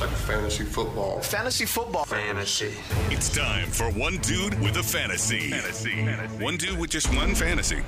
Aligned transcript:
It's 0.00 0.08
like 0.08 0.18
fantasy 0.20 0.64
football. 0.64 1.20
Fantasy 1.20 1.66
football. 1.66 2.06
Fantasy. 2.06 2.72
It's 3.10 3.28
time 3.36 3.68
for 3.68 3.90
one 3.90 4.16
dude 4.18 4.58
with 4.60 4.78
a 4.78 4.82
fantasy. 4.82 5.50
Fantasy. 5.50 6.06
One 6.42 6.56
dude 6.56 6.78
with 6.78 6.88
just 6.88 7.14
one 7.14 7.34
fantasy. 7.34 7.82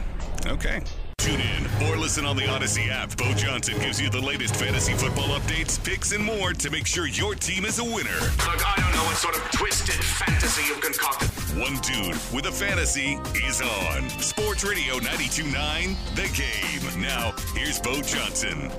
Okay. 0.47 0.83
Tune 1.17 1.41
in 1.41 1.65
or 1.89 1.97
listen 1.97 2.27
on 2.27 2.37
the 2.37 2.47
Odyssey 2.47 2.91
app. 2.91 3.17
Beau 3.17 3.33
Johnson 3.33 3.79
gives 3.79 3.99
you 3.99 4.11
the 4.11 4.21
latest 4.21 4.57
fantasy 4.57 4.93
football 4.93 5.29
updates, 5.29 5.83
picks, 5.83 6.13
and 6.13 6.23
more 6.23 6.53
to 6.53 6.69
make 6.69 6.87
sure 6.87 7.07
your 7.07 7.35
team 7.35 7.65
is 7.65 7.79
a 7.79 7.85
winner. 7.85 8.11
Look, 8.21 8.67
I 8.67 8.75
don't 8.77 8.95
know 8.95 9.05
what 9.05 9.17
sort 9.17 9.35
of 9.35 9.51
twisted 9.51 9.95
fantasy 10.05 10.67
you've 10.69 10.83
concocted. 10.83 11.31
One 11.59 11.79
dude 11.81 12.21
with 12.35 12.45
a 12.45 12.53
fantasy 12.53 13.19
is 13.47 13.63
on 13.63 14.11
Sports 14.21 14.65
Radio 14.65 14.99
92.9 14.99 15.97
The 16.15 16.29
Game. 16.37 17.01
Now, 17.01 17.33
here's 17.55 17.79
Beau 17.79 18.03
Johnson. 18.03 18.71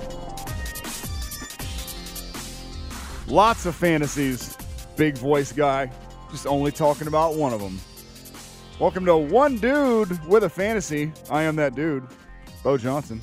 Lots 3.28 3.64
of 3.64 3.74
fantasies. 3.74 4.58
Big 4.96 5.16
voice 5.16 5.50
guy. 5.50 5.90
Just 6.30 6.46
only 6.46 6.70
talking 6.70 7.06
about 7.06 7.36
one 7.36 7.54
of 7.54 7.60
them. 7.60 7.80
Welcome 8.78 9.06
to 9.06 9.16
One 9.16 9.56
Dude 9.56 10.22
with 10.26 10.44
a 10.44 10.50
Fantasy. 10.50 11.10
I 11.30 11.44
am 11.44 11.56
that 11.56 11.74
dude, 11.74 12.06
Beau 12.62 12.76
Johnson. 12.76 13.22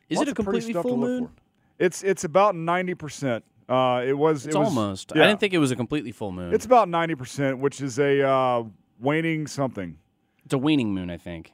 Is 0.08 0.20
it 0.20 0.28
a 0.28 0.34
completely 0.34 0.72
full 0.72 0.96
moon? 0.96 1.30
It's 1.78 2.02
it's 2.02 2.24
about 2.24 2.54
ninety 2.54 2.94
percent. 2.94 3.44
Uh, 3.68 4.02
it 4.06 4.12
was. 4.12 4.46
It's 4.46 4.54
it 4.54 4.58
was, 4.58 4.68
almost. 4.68 5.12
yeah. 5.14 5.24
I 5.24 5.26
didn't 5.26 5.40
think 5.40 5.54
it 5.54 5.58
was 5.58 5.70
a 5.70 5.76
completely 5.76 6.12
full 6.12 6.32
moon. 6.32 6.52
It's 6.52 6.64
about 6.66 6.88
ninety 6.88 7.14
percent, 7.14 7.58
which 7.58 7.80
is 7.80 7.98
a 7.98 8.22
uh, 8.26 8.64
waning 9.00 9.46
something. 9.46 9.98
It's 10.44 10.54
a 10.54 10.58
waning 10.58 10.92
moon, 10.94 11.10
I 11.10 11.16
think. 11.16 11.52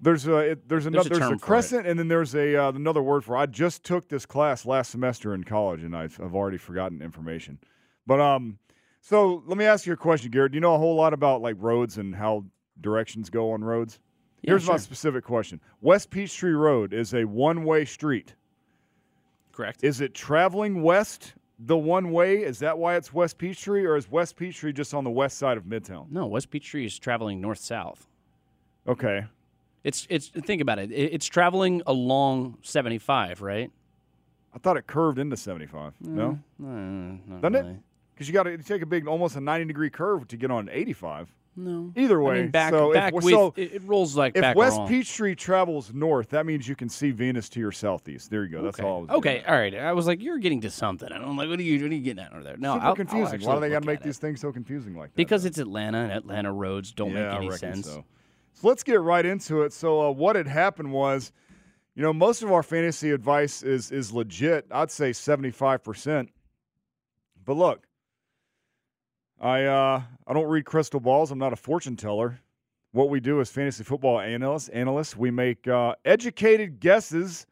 There's 0.00 0.26
a 0.26 0.36
it, 0.38 0.68
there's 0.68 0.84
There's 0.84 0.86
another 0.86 1.08
a 1.08 1.18
there's 1.18 1.22
a, 1.22 1.28
for 1.30 1.34
it. 1.34 1.40
crescent, 1.40 1.86
and 1.86 1.98
then 1.98 2.08
there's 2.08 2.34
a 2.34 2.56
uh, 2.56 2.72
another 2.72 3.02
word 3.02 3.24
for. 3.24 3.36
It. 3.36 3.40
I 3.40 3.46
just 3.46 3.84
took 3.84 4.08
this 4.08 4.24
class 4.26 4.64
last 4.64 4.90
semester 4.90 5.34
in 5.34 5.44
college, 5.44 5.82
and 5.82 5.94
I've 5.96 6.18
I've 6.20 6.34
already 6.34 6.58
forgotten 6.58 7.02
information. 7.02 7.58
But 8.06 8.20
um, 8.20 8.58
so 9.00 9.42
let 9.46 9.58
me 9.58 9.64
ask 9.64 9.86
you 9.86 9.92
a 9.92 9.96
question, 9.96 10.30
Garrett. 10.30 10.52
Do 10.52 10.56
you 10.56 10.60
know 10.60 10.74
a 10.74 10.78
whole 10.78 10.94
lot 10.94 11.12
about 11.12 11.42
like 11.42 11.56
roads 11.58 11.98
and 11.98 12.14
how 12.14 12.44
directions 12.80 13.28
go 13.28 13.50
on 13.52 13.62
roads? 13.62 13.98
Yeah, 14.42 14.52
Here's 14.52 14.66
my 14.66 14.76
specific 14.76 15.24
question: 15.24 15.60
West 15.80 16.10
Peachtree 16.10 16.52
Road 16.52 16.92
is 16.92 17.12
a 17.14 17.24
one-way 17.24 17.84
street. 17.84 18.34
Correct. 19.52 19.82
Is 19.82 20.00
it 20.00 20.14
traveling 20.14 20.82
west 20.82 21.34
the 21.58 21.76
one 21.76 22.12
way? 22.12 22.38
Is 22.44 22.60
that 22.60 22.78
why 22.78 22.94
it's 22.96 23.12
West 23.12 23.38
Peachtree, 23.38 23.84
or 23.84 23.96
is 23.96 24.08
West 24.10 24.36
Peachtree 24.36 24.72
just 24.72 24.94
on 24.94 25.02
the 25.04 25.10
west 25.10 25.38
side 25.38 25.56
of 25.56 25.64
Midtown? 25.64 26.10
no, 26.10 26.26
West 26.26 26.50
Peachtree 26.50 26.86
is 26.86 26.98
traveling 26.98 27.40
north 27.40 27.58
south. 27.58 28.06
Okay. 28.86 29.24
It's 29.84 30.06
it's 30.10 30.28
think 30.28 30.62
about 30.62 30.78
it. 30.78 30.92
It- 30.92 31.12
It's 31.14 31.26
traveling 31.26 31.82
along 31.86 32.58
75, 32.62 33.42
right? 33.42 33.70
I 34.54 34.58
thought 34.58 34.76
it 34.76 34.86
curved 34.86 35.18
into 35.18 35.36
75. 35.36 35.94
No? 36.00 36.38
Mm, 36.60 37.28
not 37.28 37.52
Doesn't 37.52 37.66
it? 37.66 37.76
Because 38.14 38.28
you 38.28 38.34
got 38.34 38.44
to 38.44 38.56
take 38.58 38.82
a 38.82 38.86
big, 38.86 39.06
almost 39.06 39.36
a 39.36 39.40
90 39.40 39.66
degree 39.66 39.90
curve 39.90 40.26
to 40.28 40.36
get 40.36 40.50
on 40.50 40.68
85. 40.70 41.32
No. 41.58 41.92
Either 41.96 42.22
I 42.22 42.24
way. 42.24 42.42
mean, 42.42 42.50
back 42.50 42.70
so 42.70 42.92
back 42.92 43.12
if, 43.12 43.24
with 43.24 43.34
so 43.34 43.52
it, 43.56 43.72
it 43.74 43.82
rolls 43.84 44.14
like 44.16 44.36
if 44.36 44.42
back 44.42 44.56
West 44.56 44.78
wrong. 44.78 44.88
Peachtree 44.88 45.34
travels 45.34 45.92
north, 45.92 46.28
that 46.28 46.46
means 46.46 46.68
you 46.68 46.76
can 46.76 46.88
see 46.88 47.10
Venus 47.10 47.48
to 47.48 47.58
your 47.60 47.72
southeast. 47.72 48.30
There 48.30 48.44
you 48.44 48.50
go. 48.50 48.62
That's 48.62 48.78
okay. 48.78 48.86
all. 48.86 48.98
I 48.98 49.00
was 49.00 49.10
okay, 49.18 49.42
all 49.44 49.56
right. 49.56 49.74
I 49.74 49.92
was 49.92 50.06
like, 50.06 50.22
you're 50.22 50.38
getting 50.38 50.60
to 50.60 50.70
something. 50.70 51.10
And 51.10 51.24
I'm 51.24 51.36
like, 51.36 51.48
what 51.48 51.58
are 51.58 51.62
you, 51.62 51.82
what 51.82 51.90
are 51.90 51.94
you 51.94 52.00
getting 52.00 52.22
at 52.22 52.32
over 52.32 52.44
there? 52.44 52.56
No, 52.56 52.74
Super 52.74 52.82
I'll- 52.84 52.88
I'll 52.90 52.96
confusing. 52.96 53.40
Why 53.40 53.54
do 53.54 53.60
they 53.60 53.70
got 53.70 53.82
to 53.82 53.86
make 53.86 54.02
these 54.02 54.18
it. 54.18 54.20
things 54.20 54.40
so 54.40 54.52
confusing 54.52 54.94
like 54.94 55.10
that? 55.10 55.16
Because 55.16 55.42
though? 55.42 55.48
it's 55.48 55.58
Atlanta 55.58 55.98
and 55.98 56.12
Atlanta 56.12 56.52
roads 56.52 56.92
don't 56.92 57.10
yeah, 57.10 57.30
make 57.30 57.36
any 57.38 57.48
reckon 57.48 57.74
sense. 57.74 57.86
So. 57.86 58.04
so 58.52 58.68
let's 58.68 58.84
get 58.84 59.00
right 59.00 59.26
into 59.26 59.62
it. 59.62 59.72
So 59.72 60.00
uh, 60.00 60.10
what 60.12 60.36
had 60.36 60.46
happened 60.46 60.92
was, 60.92 61.32
you 61.96 62.02
know, 62.02 62.12
most 62.12 62.44
of 62.44 62.52
our 62.52 62.62
fantasy 62.62 63.10
advice 63.10 63.64
is 63.64 63.90
is 63.90 64.12
legit. 64.12 64.66
I'd 64.70 64.92
say 64.92 65.12
seventy 65.12 65.50
five 65.50 65.82
percent. 65.82 66.30
But 67.44 67.54
look, 67.54 67.87
I 69.40 69.64
uh, 69.64 70.02
I 70.26 70.32
don't 70.32 70.48
read 70.48 70.64
crystal 70.64 70.98
balls. 70.98 71.30
I'm 71.30 71.38
not 71.38 71.52
a 71.52 71.56
fortune 71.56 71.96
teller. 71.96 72.40
What 72.90 73.08
we 73.08 73.20
do 73.20 73.40
as 73.40 73.50
fantasy 73.50 73.84
football 73.84 74.18
analysts, 74.18 74.68
analysts, 74.70 75.16
we 75.16 75.30
make 75.30 75.68
uh, 75.68 75.94
educated 76.04 76.80
guesses 76.80 77.46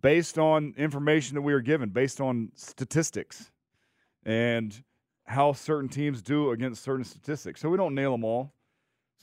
based 0.00 0.38
on 0.38 0.74
information 0.76 1.34
that 1.34 1.42
we 1.42 1.52
are 1.52 1.60
given, 1.60 1.88
based 1.88 2.20
on 2.20 2.52
statistics, 2.54 3.50
and 4.24 4.84
how 5.24 5.52
certain 5.52 5.88
teams 5.88 6.22
do 6.22 6.50
against 6.50 6.84
certain 6.84 7.04
statistics. 7.04 7.60
So 7.60 7.68
we 7.68 7.76
don't 7.76 7.94
nail 7.94 8.12
them 8.12 8.22
all. 8.22 8.52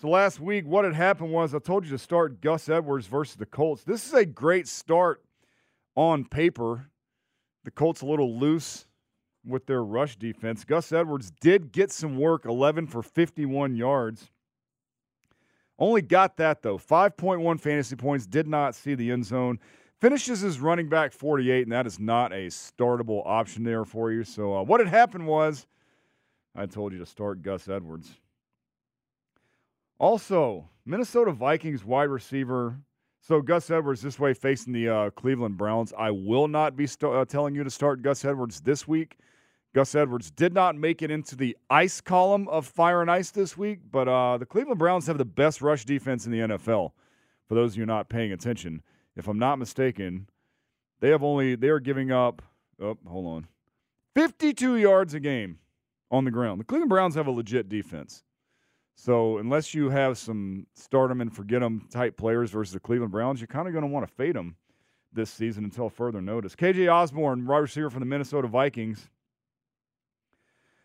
So 0.02 0.10
last 0.10 0.40
week, 0.40 0.66
what 0.66 0.84
had 0.84 0.96
happened 0.96 1.32
was 1.32 1.54
I 1.54 1.60
told 1.60 1.86
you 1.86 1.92
to 1.92 2.00
start 2.00 2.42
Gus 2.42 2.68
Edwards 2.68 3.08
versus 3.08 3.36
the 3.36 3.46
Colts. 3.46 3.84
This 3.84 4.06
is 4.06 4.14
a 4.14 4.26
great 4.26 4.68
start 4.68 5.24
on 5.96 6.26
paper. 6.26 6.90
The 7.64 7.72
Colts 7.72 8.02
a 8.02 8.06
little 8.06 8.38
loose 8.38 8.88
with 9.46 9.66
their 9.66 9.84
rush 9.84 10.16
defense. 10.16 10.64
Gus 10.64 10.92
Edwards 10.92 11.32
did 11.42 11.72
get 11.72 11.92
some 11.92 12.18
work, 12.18 12.46
11 12.46 12.88
for 12.88 13.02
51 13.02 13.76
yards. 13.76 14.32
Only 15.78 16.02
got 16.02 16.38
that 16.38 16.62
though. 16.62 16.78
5.1 16.78 17.60
fantasy 17.60 17.96
points, 17.96 18.26
did 18.26 18.48
not 18.48 18.76
see 18.76 18.96
the 18.96 19.12
end 19.12 19.26
zone. 19.26 19.60
Finishes 20.00 20.42
his 20.42 20.60
running 20.60 20.90
back 20.90 21.14
48, 21.14 21.64
and 21.64 21.72
that 21.72 21.88
is 21.88 22.00
not 22.00 22.34
a 22.34 22.48
startable 22.48 23.22
option 23.26 23.64
there 23.64 23.86
for 23.86 24.12
you. 24.12 24.24
So, 24.24 24.58
uh, 24.58 24.64
what 24.64 24.82
had 24.82 24.90
happened 24.90 25.28
was 25.28 25.66
I 26.56 26.66
told 26.66 26.94
you 26.94 27.00
to 27.00 27.06
start 27.06 27.42
Gus 27.42 27.68
Edwards. 27.68 28.12
Also, 30.00 30.70
Minnesota 30.86 31.32
Vikings 31.32 31.86
wide 31.86 32.10
receiver. 32.10 32.78
So 33.22 33.42
Gus 33.42 33.72
Edwards 33.72 34.02
this 34.02 34.20
way 34.20 34.34
facing 34.34 34.74
the 34.74 34.90
uh, 34.90 35.10
Cleveland 35.12 35.58
Browns. 35.58 35.94
I 35.98 36.12
will 36.12 36.50
not 36.50 36.76
be 36.76 36.86
st- 36.86 37.14
uh, 37.14 37.24
telling 37.24 37.56
you 37.56 37.64
to 37.64 37.70
start 37.70 38.02
Gus 38.02 38.26
Edwards 38.26 38.60
this 38.60 38.86
week. 38.86 39.18
Gus 39.74 39.96
Edwards 39.96 40.30
did 40.30 40.54
not 40.54 40.76
make 40.76 41.02
it 41.02 41.10
into 41.10 41.36
the 41.36 41.58
ice 41.70 42.00
column 42.00 42.48
of 42.48 42.68
fire 42.68 43.02
and 43.02 43.10
ice 43.10 43.32
this 43.32 43.58
week, 43.58 43.80
but 43.92 44.08
uh, 44.08 44.38
the 44.38 44.46
Cleveland 44.46 44.78
Browns 44.78 45.08
have 45.08 45.18
the 45.18 45.26
best 45.26 45.62
rush 45.62 45.84
defense 45.84 46.26
in 46.26 46.32
the 46.32 46.40
NFL. 46.40 46.92
For 47.48 47.56
those 47.56 47.74
of 47.74 47.78
you 47.78 47.86
not 47.86 48.08
paying 48.08 48.32
attention, 48.32 48.84
if 49.16 49.28
I'm 49.28 49.40
not 49.40 49.58
mistaken, 49.58 50.30
they 51.00 51.10
have 51.10 51.24
only 51.24 51.56
they 51.56 51.70
are 51.70 51.80
giving 51.80 52.12
up. 52.12 52.42
Oh, 52.80 52.98
hold 53.08 53.26
on, 53.26 53.48
52 54.16 54.78
yards 54.78 55.14
a 55.16 55.20
game 55.20 55.58
on 56.12 56.24
the 56.24 56.32
ground. 56.32 56.60
The 56.60 56.66
Cleveland 56.66 56.90
Browns 56.90 57.16
have 57.16 57.28
a 57.28 57.32
legit 57.32 57.68
defense. 57.68 58.24
So 58.96 59.40
unless 59.40 59.74
you 59.74 59.90
have 59.90 60.20
some 60.20 60.68
start 60.76 61.10
them 61.10 61.20
and 61.20 61.36
forget 61.36 61.62
them 61.62 61.88
type 61.92 62.16
players 62.16 62.52
versus 62.52 62.74
the 62.74 62.80
Cleveland 62.80 63.12
Browns, 63.12 63.42
you're 63.42 63.48
kind 63.48 63.68
of 63.68 63.74
going 63.74 63.84
to 63.84 63.90
want 63.90 64.08
to 64.08 64.14
fade 64.14 64.36
them 64.36 64.56
this 65.12 65.32
season 65.32 65.64
until 65.64 65.90
further 65.90 66.22
notice. 66.22 66.56
KJ 66.56 66.92
Osborn, 66.94 67.46
wide 67.46 67.58
receiver 67.58 67.90
from 67.90 68.02
the 68.02 68.06
Minnesota 68.06 68.48
Vikings. 68.48 69.10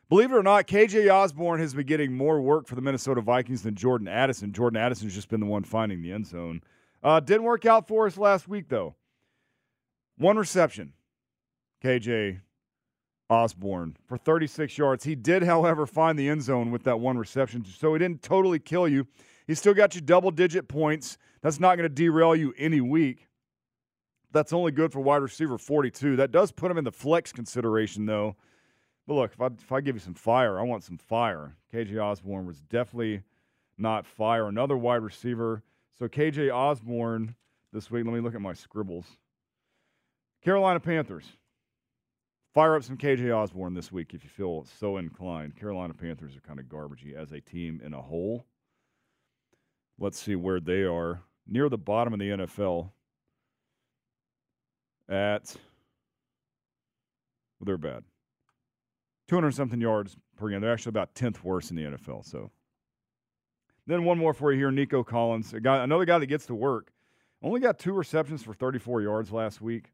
Believe 0.09 0.33
it 0.33 0.37
or 0.37 0.43
not, 0.43 0.67
KJ 0.67 1.13
Osborn 1.13 1.61
has 1.61 1.75
been 1.75 1.87
getting 1.87 2.17
more 2.17 2.41
work 2.41 2.67
for 2.67 2.75
the 2.75 2.81
Minnesota 2.81 3.21
Vikings 3.21 3.63
than 3.63 3.75
Jordan 3.75 4.09
Addison. 4.09 4.53
Jordan 4.53 4.81
Addison's 4.81 5.15
just 5.15 5.29
been 5.29 5.41
the 5.41 5.47
one 5.47 5.65
finding 5.65 6.01
the 6.01 6.13
end 6.13 6.27
zone. 6.27 6.63
Uh, 7.03 7.21
didn't 7.21 7.43
work 7.43 7.67
out 7.67 7.87
for 7.87 8.07
us 8.07 8.17
last 8.17 8.49
week, 8.49 8.69
though. 8.69 8.95
One 10.17 10.39
reception, 10.39 10.95
KJ 11.85 12.41
Osborn, 13.29 13.97
for 14.07 14.17
36 14.17 14.79
yards. 14.79 15.05
He 15.05 15.15
did, 15.15 15.43
however, 15.43 15.87
find 15.87 16.19
the 16.19 16.29
end 16.29 16.43
zone 16.43 16.71
with 16.71 16.85
that 16.85 16.99
one 16.99 17.19
reception, 17.19 17.65
so 17.65 17.93
he 17.93 17.99
didn't 17.99 18.23
totally 18.23 18.59
kill 18.59 18.89
you. 18.89 19.07
He 19.47 19.55
still 19.55 19.75
got 19.75 19.95
you 19.95 20.01
double 20.01 20.31
digit 20.31 20.69
points. 20.69 21.19
That's 21.43 21.61
not 21.61 21.77
going 21.77 21.89
to 21.89 21.95
derail 21.95 22.35
you 22.35 22.55
any 22.57 22.81
week. 22.81 23.29
That's 24.33 24.53
only 24.53 24.73
good 24.73 24.93
for 24.93 25.01
wide 25.01 25.23
receiver 25.23 25.59
42. 25.59 26.17
That 26.17 26.33
does 26.33 26.51
put 26.51 26.71
him 26.71 26.79
in 26.79 26.85
the 26.85 26.93
flex 26.93 27.31
consideration, 27.31 28.07
though. 28.07 28.37
But 29.09 29.15
look, 29.15 29.33
if 29.33 29.41
I, 29.41 29.47
if 29.47 29.73
I 29.73 29.81
give 29.81 29.97
you 29.97 30.01
some 30.01 30.13
fire, 30.13 30.61
I 30.61 30.63
want 30.63 30.85
some 30.85 30.99
fire. 30.99 31.57
KJ 31.73 31.99
Osborn 31.99 32.45
was 32.45 32.61
definitely 32.61 33.23
not 33.79 34.05
fire. 34.07 34.47
Another 34.47 34.77
wide 34.77 35.03
receiver. 35.03 35.63
So 35.99 36.09
KJ 36.09 36.55
Osborn 36.55 37.35
this 37.73 37.91
week, 37.91 38.05
let 38.05 38.13
me 38.13 38.21
look 38.21 38.35
at 38.35 38.43
my 38.43 38.53
scribbles. 38.53 39.07
Carolina 40.45 40.79
Panthers. 40.79 41.25
Fire 42.53 42.77
up 42.77 42.83
some 42.83 42.99
KJ 42.99 43.35
Osborn 43.35 43.73
this 43.73 43.91
week 43.91 44.13
if 44.13 44.25
you 44.25 44.31
feel 44.31 44.67
so 44.79 44.99
inclined. 44.99 45.57
Carolina 45.57 45.95
Panthers 45.95 46.37
are 46.37 46.41
kind 46.41 46.61
of 46.61 46.67
garbagey 46.67 47.15
as 47.15 47.33
a 47.33 47.41
team 47.41 47.81
in 47.83 47.95
a 47.95 48.03
whole. 48.03 48.45
Let's 49.99 50.21
see 50.21 50.37
where 50.37 50.61
they 50.61 50.83
are. 50.83 51.23
Near 51.47 51.71
the 51.71 51.79
bottom 51.79 52.13
of 52.13 52.21
the 52.21 52.29
NFL. 52.29 52.91
At. 55.09 55.57
Well, 57.59 57.65
they're 57.65 57.79
bad. 57.79 58.05
200 59.29 59.53
something 59.53 59.81
yards 59.81 60.17
per 60.37 60.49
game. 60.49 60.61
They're 60.61 60.73
actually 60.73 60.91
about 60.91 61.15
10th 61.15 61.43
worst 61.43 61.71
in 61.71 61.77
the 61.77 61.85
NFL. 61.85 62.25
So. 62.25 62.51
Then 63.89 64.05
one 64.05 64.19
more 64.19 64.35
for 64.35 64.53
you 64.53 64.59
here, 64.59 64.71
Nico 64.71 65.03
Collins, 65.03 65.55
a 65.55 65.61
guy, 65.61 65.83
another 65.83 66.05
guy 66.05 66.19
that 66.19 66.27
gets 66.27 66.45
to 66.47 66.55
work. 66.55 66.93
Only 67.43 67.59
got 67.59 67.79
two 67.79 67.95
receptions 67.95 68.43
for 68.43 68.53
34 68.53 69.01
yards 69.01 69.33
last 69.33 69.63
week 69.63 69.93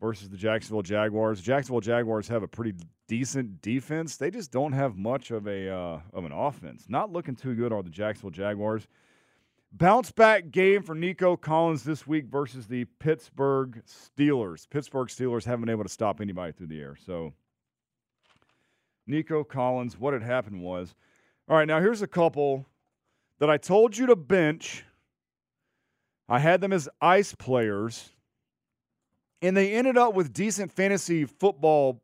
versus 0.00 0.30
the 0.30 0.38
Jacksonville 0.38 0.82
Jaguars. 0.82 1.42
Jacksonville 1.42 1.82
Jaguars 1.82 2.28
have 2.28 2.42
a 2.42 2.48
pretty 2.48 2.72
decent 3.06 3.60
defense. 3.60 4.16
They 4.16 4.30
just 4.30 4.50
don't 4.50 4.72
have 4.72 4.96
much 4.96 5.30
of 5.30 5.46
a 5.46 5.68
uh, 5.68 6.00
of 6.14 6.24
an 6.24 6.32
offense. 6.32 6.86
Not 6.88 7.12
looking 7.12 7.36
too 7.36 7.54
good 7.54 7.74
are 7.74 7.82
the 7.82 7.90
Jacksonville 7.90 8.30
Jaguars. 8.30 8.86
Bounce 9.70 10.10
back 10.10 10.50
game 10.50 10.82
for 10.82 10.94
Nico 10.94 11.36
Collins 11.36 11.82
this 11.82 12.06
week 12.06 12.26
versus 12.26 12.68
the 12.68 12.86
Pittsburgh 13.00 13.82
Steelers. 13.86 14.66
Pittsburgh 14.70 15.08
Steelers 15.08 15.44
haven't 15.44 15.66
been 15.66 15.72
able 15.72 15.82
to 15.82 15.90
stop 15.90 16.20
anybody 16.20 16.52
through 16.52 16.68
the 16.68 16.80
air. 16.80 16.96
So 17.04 17.34
Nico 19.06 19.44
Collins, 19.44 19.98
what 19.98 20.12
had 20.12 20.22
happened 20.22 20.62
was, 20.62 20.94
all 21.48 21.56
right, 21.56 21.68
now 21.68 21.80
here's 21.80 22.02
a 22.02 22.06
couple 22.06 22.66
that 23.38 23.50
I 23.50 23.56
told 23.56 23.96
you 23.96 24.06
to 24.06 24.16
bench. 24.16 24.84
I 26.28 26.38
had 26.38 26.60
them 26.60 26.72
as 26.72 26.88
ice 27.00 27.34
players 27.34 28.10
and 29.44 29.54
they 29.54 29.74
ended 29.74 29.98
up 29.98 30.14
with 30.14 30.32
decent 30.32 30.72
fantasy 30.72 31.26
football 31.26 32.02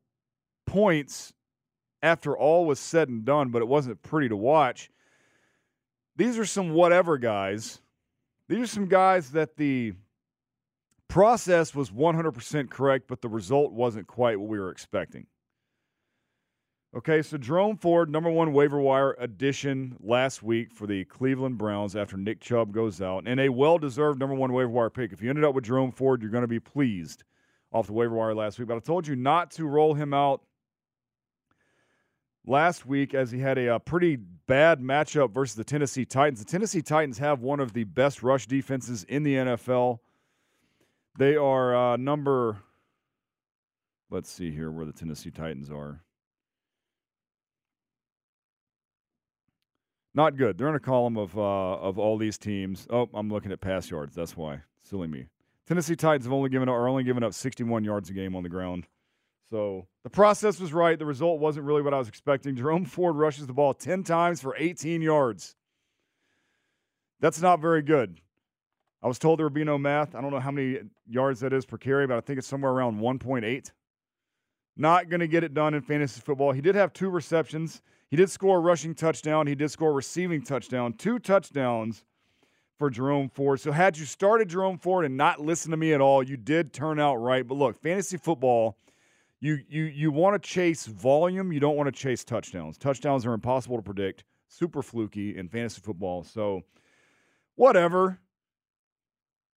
points 0.66 1.32
after 2.02 2.36
all 2.36 2.66
was 2.66 2.78
said 2.78 3.08
and 3.08 3.24
done, 3.24 3.48
but 3.48 3.62
it 3.62 3.68
wasn't 3.68 4.02
pretty 4.02 4.28
to 4.28 4.36
watch. 4.36 4.90
These 6.16 6.38
are 6.38 6.44
some 6.44 6.74
whatever 6.74 7.16
guys. 7.16 7.80
These 8.46 8.58
are 8.58 8.66
some 8.66 8.88
guys 8.88 9.30
that 9.30 9.56
the 9.56 9.94
process 11.08 11.74
was 11.74 11.90
100% 11.90 12.68
correct, 12.68 13.08
but 13.08 13.22
the 13.22 13.28
result 13.30 13.72
wasn't 13.72 14.06
quite 14.06 14.38
what 14.38 14.50
we 14.50 14.60
were 14.60 14.70
expecting. 14.70 15.26
Okay, 16.92 17.22
so 17.22 17.38
Jerome 17.38 17.76
Ford, 17.76 18.10
number 18.10 18.30
one 18.30 18.52
waiver 18.52 18.80
wire 18.80 19.14
addition 19.20 19.96
last 20.00 20.42
week 20.42 20.72
for 20.72 20.88
the 20.88 21.04
Cleveland 21.04 21.56
Browns 21.56 21.94
after 21.94 22.16
Nick 22.16 22.40
Chubb 22.40 22.72
goes 22.72 23.00
out, 23.00 23.28
and 23.28 23.38
a 23.38 23.48
well 23.48 23.78
deserved 23.78 24.18
number 24.18 24.34
one 24.34 24.52
waiver 24.52 24.70
wire 24.70 24.90
pick. 24.90 25.12
If 25.12 25.22
you 25.22 25.28
ended 25.28 25.44
up 25.44 25.54
with 25.54 25.64
Jerome 25.64 25.92
Ford, 25.92 26.20
you're 26.20 26.32
going 26.32 26.42
to 26.42 26.48
be 26.48 26.58
pleased 26.58 27.22
off 27.72 27.86
the 27.86 27.92
waiver 27.92 28.16
wire 28.16 28.34
last 28.34 28.58
week. 28.58 28.66
But 28.66 28.76
I 28.76 28.80
told 28.80 29.06
you 29.06 29.14
not 29.14 29.52
to 29.52 29.66
roll 29.66 29.94
him 29.94 30.12
out 30.12 30.42
last 32.44 32.84
week 32.86 33.14
as 33.14 33.30
he 33.30 33.38
had 33.38 33.56
a, 33.56 33.76
a, 33.76 33.78
pretty 33.78 34.16
bad 34.16 34.80
matchup 34.80 35.30
versus 35.30 35.54
the 35.54 35.62
Tennessee 35.62 36.04
Titans. 36.04 36.40
The 36.40 36.50
Tennessee 36.50 36.82
Titans 36.82 37.18
have 37.18 37.40
one 37.40 37.60
of 37.60 37.72
the 37.72 37.84
best 37.84 38.24
rush 38.24 38.46
defenses 38.46 39.04
in 39.04 39.22
the 39.22 39.34
NFL. 39.36 40.00
They 41.16 41.36
are 41.36 41.92
uh, 41.92 41.96
number, 41.96 42.58
let's 44.10 44.28
see 44.28 44.50
here 44.50 44.72
where 44.72 44.86
the 44.86 44.92
Tennessee 44.92 45.30
Titans 45.30 45.70
are. 45.70 46.02
Not 50.14 50.36
good. 50.36 50.58
They're 50.58 50.68
in 50.68 50.74
a 50.74 50.80
column 50.80 51.16
of 51.16 51.36
uh, 51.38 51.40
of 51.76 51.98
all 51.98 52.18
these 52.18 52.36
teams. 52.36 52.86
Oh, 52.90 53.08
I'm 53.14 53.30
looking 53.30 53.52
at 53.52 53.60
pass 53.60 53.90
yards. 53.90 54.14
That's 54.14 54.36
why. 54.36 54.62
Silly 54.82 55.06
me. 55.06 55.26
Tennessee 55.66 55.94
Titans 55.94 56.24
have 56.24 56.32
only 56.32 56.50
given 56.50 56.68
up, 56.68 56.74
are 56.74 56.88
only 56.88 57.04
given 57.04 57.22
up 57.22 57.32
61 57.32 57.84
yards 57.84 58.10
a 58.10 58.12
game 58.12 58.34
on 58.34 58.42
the 58.42 58.48
ground. 58.48 58.88
So 59.50 59.86
the 60.02 60.10
process 60.10 60.58
was 60.58 60.72
right. 60.72 60.98
The 60.98 61.06
result 61.06 61.40
wasn't 61.40 61.66
really 61.66 61.82
what 61.82 61.94
I 61.94 61.98
was 61.98 62.08
expecting. 62.08 62.56
Jerome 62.56 62.84
Ford 62.84 63.16
rushes 63.16 63.46
the 63.46 63.52
ball 63.52 63.74
10 63.74 64.02
times 64.02 64.40
for 64.40 64.56
18 64.56 65.02
yards. 65.02 65.54
That's 67.20 67.40
not 67.40 67.60
very 67.60 67.82
good. 67.82 68.20
I 69.02 69.08
was 69.08 69.18
told 69.18 69.38
there 69.38 69.46
would 69.46 69.54
be 69.54 69.64
no 69.64 69.78
math. 69.78 70.14
I 70.14 70.20
don't 70.20 70.30
know 70.30 70.40
how 70.40 70.50
many 70.50 70.78
yards 71.08 71.40
that 71.40 71.52
is 71.52 71.66
per 71.66 71.78
carry, 71.78 72.06
but 72.06 72.16
I 72.16 72.20
think 72.20 72.38
it's 72.38 72.48
somewhere 72.48 72.72
around 72.72 73.00
1.8. 73.00 73.70
Not 74.76 75.08
going 75.08 75.20
to 75.20 75.28
get 75.28 75.44
it 75.44 75.54
done 75.54 75.74
in 75.74 75.82
fantasy 75.82 76.20
football. 76.20 76.52
He 76.52 76.60
did 76.60 76.74
have 76.74 76.92
two 76.92 77.10
receptions. 77.10 77.82
He 78.10 78.16
did 78.16 78.28
score 78.28 78.58
a 78.58 78.60
rushing 78.60 78.94
touchdown. 78.94 79.46
He 79.46 79.54
did 79.54 79.70
score 79.70 79.90
a 79.90 79.94
receiving 79.94 80.42
touchdown. 80.42 80.94
Two 80.94 81.20
touchdowns 81.20 82.04
for 82.76 82.90
Jerome 82.90 83.28
Ford. 83.28 83.60
So 83.60 83.70
had 83.70 83.96
you 83.96 84.04
started 84.04 84.48
Jerome 84.48 84.78
Ford 84.78 85.04
and 85.04 85.16
not 85.16 85.40
listened 85.40 85.72
to 85.72 85.76
me 85.76 85.92
at 85.92 86.00
all, 86.00 86.22
you 86.22 86.36
did 86.36 86.72
turn 86.72 86.98
out 86.98 87.16
right. 87.16 87.46
But 87.46 87.54
look, 87.54 87.80
fantasy 87.80 88.16
football, 88.16 88.76
you 89.38 89.60
you 89.68 89.84
you 89.84 90.10
want 90.10 90.42
to 90.42 90.48
chase 90.48 90.86
volume, 90.86 91.52
you 91.52 91.60
don't 91.60 91.76
want 91.76 91.86
to 91.86 91.92
chase 91.92 92.24
touchdowns. 92.24 92.78
Touchdowns 92.78 93.24
are 93.26 93.32
impossible 93.32 93.76
to 93.76 93.82
predict, 93.82 94.24
super 94.48 94.82
fluky 94.82 95.36
in 95.36 95.48
fantasy 95.48 95.80
football. 95.80 96.24
So 96.24 96.62
whatever. 97.54 98.18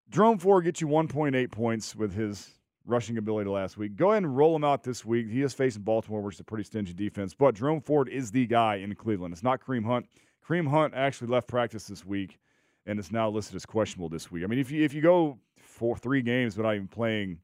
Jerome 0.09 0.37
Ford 0.37 0.65
gets 0.65 0.79
you 0.79 0.87
1.8 0.87 1.49
points 1.49 1.95
with 1.95 2.13
his 2.13 2.51
rushing 2.85 3.17
ability 3.17 3.49
last 3.49 3.77
week. 3.77 3.95
Go 3.95 4.11
ahead 4.11 4.23
and 4.23 4.35
roll 4.35 4.55
him 4.55 4.63
out 4.63 4.83
this 4.83 5.05
week. 5.05 5.29
He 5.29 5.41
is 5.41 5.53
facing 5.53 5.83
Baltimore, 5.83 6.21
which 6.21 6.35
is 6.35 6.39
a 6.41 6.43
pretty 6.43 6.63
stingy 6.63 6.93
defense. 6.93 7.33
But 7.33 7.55
Jerome 7.55 7.81
Ford 7.81 8.09
is 8.09 8.31
the 8.31 8.45
guy 8.45 8.75
in 8.75 8.93
Cleveland. 8.95 9.33
It's 9.33 9.43
not 9.43 9.61
Kareem 9.61 9.85
Hunt. 9.85 10.07
Kareem 10.47 10.69
Hunt 10.69 10.93
actually 10.95 11.29
left 11.29 11.47
practice 11.47 11.87
this 11.87 12.05
week 12.05 12.39
and 12.85 12.99
it's 12.99 13.11
now 13.11 13.29
listed 13.29 13.55
as 13.55 13.65
questionable 13.65 14.09
this 14.09 14.31
week. 14.31 14.43
I 14.43 14.47
mean, 14.47 14.59
if 14.59 14.71
you 14.71 14.83
if 14.83 14.93
you 14.93 15.01
go 15.01 15.39
for 15.57 15.97
three 15.97 16.21
games 16.21 16.57
without 16.57 16.75
even 16.75 16.87
playing 16.87 17.39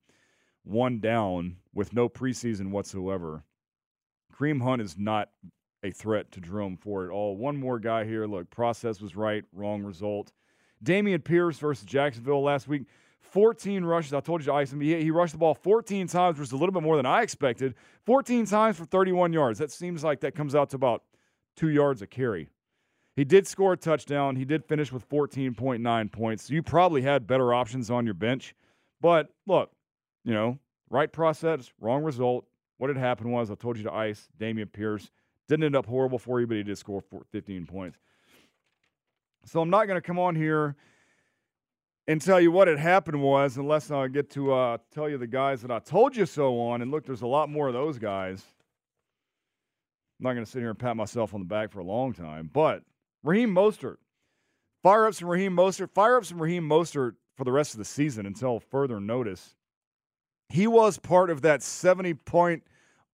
one 0.64 1.00
down 1.00 1.58
with 1.74 1.94
no 1.94 2.10
preseason 2.10 2.72
whatsoever, 2.72 3.44
Kareem 4.34 4.62
Hunt 4.62 4.82
is 4.82 4.98
not 4.98 5.30
a 5.84 5.92
threat 5.92 6.32
to 6.34 6.42
Jerome 6.42 6.78
Ford 6.78 7.10
at 7.10 7.14
all. 7.14 7.38
One 7.38 7.58
more 7.58 7.80
guy 7.80 8.04
here. 8.04 8.26
Look, 8.26 8.50
process 8.50 9.00
was 9.00 9.16
right, 9.16 9.44
wrong 9.54 9.84
result. 9.84 10.32
Dameon 10.84 11.24
Pierce 11.24 11.58
versus 11.58 11.86
Jacksonville 11.86 12.44
last 12.44 12.68
week. 12.68 12.84
14 13.22 13.84
rushes. 13.84 14.14
I 14.14 14.20
told 14.20 14.42
you 14.42 14.46
to 14.46 14.54
ice 14.54 14.72
him. 14.72 14.82
He, 14.82 15.02
he 15.02 15.12
rushed 15.12 15.34
the 15.34 15.40
ball 15.40 15.54
14 15.54 16.08
times, 16.08 16.40
which 16.40 16.48
is 16.48 16.52
a 16.52 16.58
little 16.58 16.74
bit 16.74 16.84
more 16.84 16.98
than 16.98 17.06
I 17.06 17.22
expected. 17.22 17.76
14 18.06 18.46
times 18.46 18.78
for 18.78 18.86
31 18.86 19.34
yards. 19.34 19.60
That 19.60 19.72
seems 19.72 20.04
like 20.04 20.22
that 20.22 20.36
comes 20.36 20.56
out 20.56 20.70
to 20.72 20.76
about 20.76 21.04
two 21.56 21.70
yards 21.70 22.02
a 22.02 22.08
carry. 22.08 22.50
He 23.16 23.26
did 23.26 23.46
score 23.46 23.74
a 23.74 23.78
touchdown. 23.78 24.36
He 24.38 24.46
did 24.46 24.64
finish 24.64 24.92
with 24.92 25.08
14.9 25.10 26.12
points. 26.12 26.50
You 26.50 26.64
probably 26.64 27.02
had 27.02 27.28
better 27.28 27.54
options 27.54 27.92
on 27.92 28.06
your 28.06 28.14
bench. 28.14 28.56
But 29.02 29.30
look, 29.46 29.72
you 30.24 30.34
know, 30.34 30.58
right 30.90 31.12
process, 31.12 31.72
wrong 31.80 32.04
result. 32.04 32.46
What 32.78 32.90
had 32.90 32.98
happened 32.98 33.32
was 33.32 33.52
I 33.52 33.56
told 33.56 33.78
you 33.78 33.84
to 33.84 33.94
ice 33.94 34.30
Dameon 34.40 34.72
Pierce 34.72 35.12
Didn't 35.50 35.66
end 35.66 35.76
up 35.76 35.86
horrible 35.86 36.18
for 36.18 36.40
you, 36.40 36.48
but 36.48 36.58
he 36.58 36.64
did 36.64 36.78
score 36.78 37.04
15 37.32 37.66
points. 37.66 37.98
So 39.46 39.62
I'm 39.62 39.70
not 39.70 39.88
going 39.88 39.98
to 39.98 40.06
come 40.06 40.20
on 40.20 40.36
here 40.36 40.76
and 42.10 42.20
tell 42.20 42.42
you 42.42 42.52
what 42.52 42.68
had 42.68 42.80
happened 42.80 43.22
was, 43.22 43.58
unless 43.58 43.92
I 43.92 44.08
get 44.08 44.32
to 44.32 44.52
uh, 44.52 44.78
tell 44.92 45.08
you 45.08 45.20
the 45.20 45.28
guys 45.28 45.62
that 45.62 45.70
I 45.70 45.78
told 45.78 46.16
you 46.16 46.26
so 46.26 46.60
on. 46.60 46.82
And 46.82 46.90
look, 46.90 47.06
there's 47.06 47.22
a 47.22 47.28
lot 47.28 47.50
more 47.50 47.68
of 47.68 47.76
those 47.76 48.00
guys. 48.00 48.44
I'm 50.20 50.24
not 50.24 50.34
going 50.34 50.44
to 50.44 50.50
sit 50.50 50.58
here 50.58 50.72
and 50.72 50.80
pat 50.80 50.98
myself 50.98 51.36
on 51.36 51.40
the 51.40 51.46
back 51.46 51.72
for 51.72 51.82
a 51.82 51.84
long 51.84 52.14
time, 52.14 52.50
but 52.52 52.82
Raheem 53.22 53.54
Mostert, 53.54 53.98
fire 54.82 55.06
up 55.06 55.14
some 55.14 55.28
Raheem 55.28 55.56
Mostert, 55.56 55.92
fire 55.92 56.18
up 56.18 56.26
some 56.26 56.42
Raheem 56.42 56.68
Mostert 56.68 57.14
for 57.38 57.44
the 57.44 57.52
rest 57.52 57.76
of 57.76 57.78
the 57.78 57.86
season 57.86 58.26
until 58.26 58.60
further 58.60 59.00
notice. 59.00 59.54
He 60.50 60.66
was 60.66 60.98
part 60.98 61.30
of 61.30 61.44
that 61.44 61.62
70 61.62 62.16
point 62.16 62.64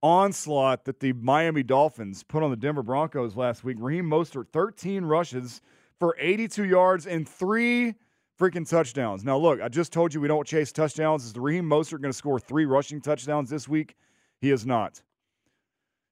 onslaught 0.02 0.86
that 0.86 1.02
the 1.02 1.12
Miami 1.12 1.64
Dolphins 1.64 2.24
put 2.24 2.44
on 2.44 2.50
the 2.50 2.56
Denver 2.56 2.82
Broncos 2.82 3.36
last 3.36 3.66
week. 3.66 3.76
Raheem 3.78 4.06
Mostert, 4.06 4.48
13 4.54 5.04
rushes 5.04 5.60
for 6.00 6.16
82 6.18 6.64
yards 6.64 7.06
and 7.06 7.28
three 7.28 7.96
freaking 8.40 8.68
touchdowns. 8.68 9.24
Now, 9.24 9.38
look, 9.38 9.62
I 9.62 9.70
just 9.70 9.94
told 9.94 10.14
you 10.14 10.22
we 10.22 10.28
don't 10.28 10.48
chase 10.48 10.72
touchdowns. 10.72 11.26
Is 11.26 11.36
Raheem 11.36 11.66
Mostert 11.66 12.02
going 12.02 12.12
to 12.12 12.14
score 12.14 12.40
three 12.40 12.66
rushing 12.66 13.02
touchdowns 13.02 13.50
this 13.50 13.68
week? 13.68 13.96
He 14.40 14.52
is 14.52 14.66
not. 14.66 15.02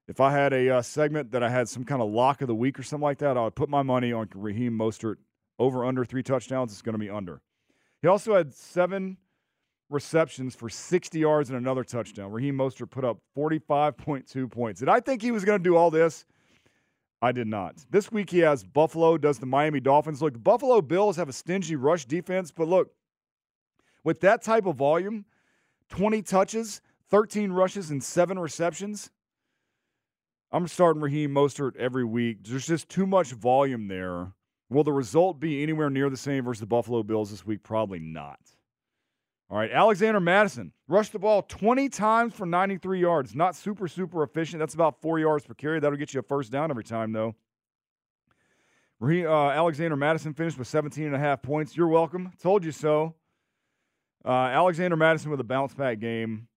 If 0.07 0.19
I 0.19 0.31
had 0.31 0.53
a 0.53 0.77
uh, 0.77 0.81
segment 0.81 1.31
that 1.31 1.43
I 1.43 1.49
had 1.49 1.69
some 1.69 1.83
kind 1.83 2.01
of 2.01 2.09
lock 2.09 2.41
of 2.41 2.47
the 2.47 2.55
week 2.55 2.77
or 2.77 2.83
something 2.83 3.03
like 3.03 3.19
that, 3.19 3.37
I 3.37 3.43
would 3.43 3.55
put 3.55 3.69
my 3.69 3.83
money 3.83 4.11
on 4.11 4.27
Raheem 4.33 4.77
Mostert 4.77 5.15
over 5.59 5.85
under 5.85 6.03
three 6.03 6.23
touchdowns. 6.23 6.71
It's 6.71 6.81
going 6.81 6.93
to 6.93 6.99
be 6.99 7.09
under. 7.09 7.41
He 8.01 8.07
also 8.07 8.35
had 8.35 8.53
seven 8.53 9.17
receptions 9.89 10.55
for 10.55 10.69
60 10.69 11.19
yards 11.19 11.49
and 11.49 11.57
another 11.57 11.83
touchdown. 11.83 12.31
Raheem 12.31 12.57
Mostert 12.57 12.89
put 12.89 13.05
up 13.05 13.19
45.2 13.37 14.51
points. 14.51 14.79
Did 14.79 14.89
I 14.89 14.99
think 14.99 15.21
he 15.21 15.31
was 15.31 15.45
going 15.45 15.59
to 15.59 15.63
do 15.63 15.77
all 15.77 15.91
this? 15.91 16.25
I 17.23 17.31
did 17.31 17.47
not. 17.47 17.75
This 17.89 18.11
week 18.11 18.29
he 18.31 18.39
has 18.39 18.65
Buffalo, 18.65 19.17
does 19.17 19.39
the 19.39 19.45
Miami 19.45 19.79
Dolphins. 19.79 20.21
Look, 20.21 20.33
the 20.33 20.39
Buffalo 20.39 20.81
Bills 20.81 21.15
have 21.15 21.29
a 21.29 21.33
stingy 21.33 21.77
rush 21.77 22.03
defense, 22.03 22.51
but 22.51 22.67
look, 22.67 22.91
with 24.03 24.19
that 24.19 24.41
type 24.41 24.65
of 24.65 24.75
volume, 24.75 25.23
20 25.87 26.21
touches, 26.21 26.81
13 27.09 27.53
rushes, 27.53 27.91
and 27.91 28.03
seven 28.03 28.37
receptions, 28.37 29.09
I'm 30.51 30.67
starting 30.67 31.01
Raheem 31.01 31.33
Mostert 31.33 31.77
every 31.77 32.03
week. 32.03 32.39
There's 32.43 32.67
just 32.67 32.89
too 32.89 33.07
much 33.07 33.31
volume 33.31 33.87
there. 33.87 34.33
Will 34.69 34.83
the 34.83 34.91
result 34.91 35.39
be 35.39 35.63
anywhere 35.63 35.89
near 35.89 36.09
the 36.09 36.17
same 36.17 36.43
versus 36.43 36.59
the 36.59 36.65
Buffalo 36.65 37.03
Bills 37.03 37.31
this 37.31 37.45
week? 37.45 37.63
Probably 37.63 37.99
not. 37.99 38.41
All 39.53 39.59
right, 39.59 39.69
Alexander 39.69 40.19
Mattison 40.19 40.71
rushed 40.87 41.11
the 41.11 41.19
ball 41.19 41.43
20 41.43 41.87
times 41.87 42.33
for 42.33 42.43
93 42.43 42.99
yards. 42.99 43.35
Not 43.35 43.55
super, 43.55 43.87
super 43.87 44.23
efficient. 44.23 44.57
That's 44.57 44.73
about 44.73 44.99
four 44.99 45.19
yards 45.19 45.45
per 45.45 45.53
carry. 45.53 45.79
That'll 45.79 45.95
get 45.95 46.11
you 46.11 46.21
a 46.21 46.23
first 46.23 46.51
down 46.51 46.71
every 46.71 46.83
time, 46.83 47.11
though. 47.11 47.35
Uh, 48.99 49.49
Alexander 49.51 49.95
Mattison 49.95 50.33
finished 50.33 50.57
with 50.57 50.67
17 50.67 51.05
and 51.05 51.15
a 51.15 51.19
half 51.19 51.43
points. 51.43 51.77
You're 51.77 51.87
welcome. 51.87 52.31
Told 52.41 52.65
you 52.65 52.71
so. 52.71 53.13
Uh, 54.25 54.31
Alexander 54.31 54.95
Mattison 54.95 55.29
with 55.29 55.39
a 55.39 55.43
bounce 55.43 55.75
back 55.75 55.99
game 55.99 56.47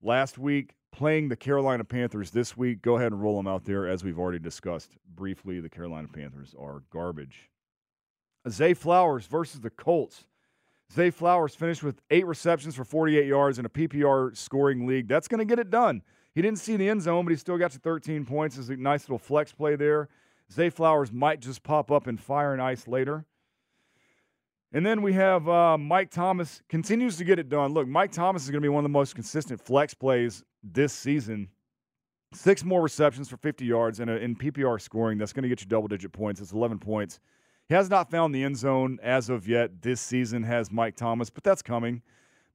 last 0.00 0.38
week 0.38 0.76
playing 0.92 1.30
the 1.30 1.36
Carolina 1.36 1.82
Panthers 1.82 2.30
this 2.30 2.56
week. 2.56 2.82
Go 2.82 2.98
ahead 2.98 3.10
and 3.10 3.20
roll 3.20 3.36
them 3.36 3.48
out 3.48 3.64
there. 3.64 3.88
As 3.88 4.04
we've 4.04 4.16
already 4.16 4.38
discussed 4.38 4.92
briefly, 5.12 5.58
the 5.58 5.68
Carolina 5.68 6.06
Panthers 6.06 6.54
are 6.56 6.84
garbage. 6.92 7.50
Zay 8.48 8.74
Flowers 8.74 9.26
versus 9.26 9.60
the 9.60 9.70
Colts. 9.70 10.24
Zay 10.92 11.10
Flowers 11.10 11.54
finished 11.54 11.82
with 11.82 12.00
eight 12.10 12.26
receptions 12.26 12.74
for 12.74 12.84
48 12.84 13.26
yards 13.26 13.58
in 13.58 13.66
a 13.66 13.68
PPR 13.68 14.36
scoring 14.36 14.86
league. 14.86 15.06
That's 15.06 15.28
going 15.28 15.38
to 15.38 15.44
get 15.44 15.58
it 15.58 15.70
done. 15.70 16.02
He 16.34 16.42
didn't 16.42 16.58
see 16.58 16.76
the 16.76 16.88
end 16.88 17.02
zone, 17.02 17.24
but 17.24 17.30
he 17.30 17.36
still 17.36 17.58
got 17.58 17.72
to 17.72 17.78
13 17.78 18.24
points. 18.24 18.56
It's 18.56 18.68
a 18.68 18.76
nice 18.76 19.04
little 19.04 19.18
flex 19.18 19.52
play 19.52 19.76
there. 19.76 20.08
Zay 20.52 20.70
Flowers 20.70 21.12
might 21.12 21.40
just 21.40 21.62
pop 21.62 21.90
up 21.90 22.06
and 22.06 22.18
fire 22.18 22.52
and 22.52 22.62
ice 22.62 22.88
later. 22.88 23.26
And 24.72 24.84
then 24.84 25.02
we 25.02 25.14
have 25.14 25.48
uh, 25.48 25.78
Mike 25.78 26.10
Thomas 26.10 26.62
continues 26.68 27.16
to 27.16 27.24
get 27.24 27.38
it 27.38 27.48
done. 27.48 27.72
Look, 27.72 27.88
Mike 27.88 28.12
Thomas 28.12 28.44
is 28.44 28.50
going 28.50 28.60
to 28.60 28.64
be 28.64 28.68
one 28.68 28.84
of 28.84 28.90
the 28.90 28.90
most 28.90 29.14
consistent 29.14 29.60
flex 29.60 29.94
plays 29.94 30.44
this 30.62 30.92
season. 30.92 31.48
Six 32.34 32.62
more 32.62 32.82
receptions 32.82 33.28
for 33.28 33.38
50 33.38 33.64
yards 33.64 34.00
and 34.00 34.10
in 34.10 34.36
PPR 34.36 34.80
scoring. 34.80 35.16
That's 35.16 35.32
going 35.32 35.44
to 35.44 35.48
get 35.48 35.62
you 35.62 35.66
double 35.66 35.88
digit 35.88 36.12
points. 36.12 36.40
It's 36.42 36.52
11 36.52 36.78
points. 36.78 37.20
He 37.68 37.74
has 37.74 37.90
not 37.90 38.10
found 38.10 38.34
the 38.34 38.42
end 38.42 38.56
zone 38.56 38.98
as 39.02 39.28
of 39.28 39.46
yet 39.46 39.82
this 39.82 40.00
season, 40.00 40.42
has 40.44 40.70
Mike 40.70 40.96
Thomas, 40.96 41.30
but 41.30 41.44
that's 41.44 41.62
coming. 41.62 42.02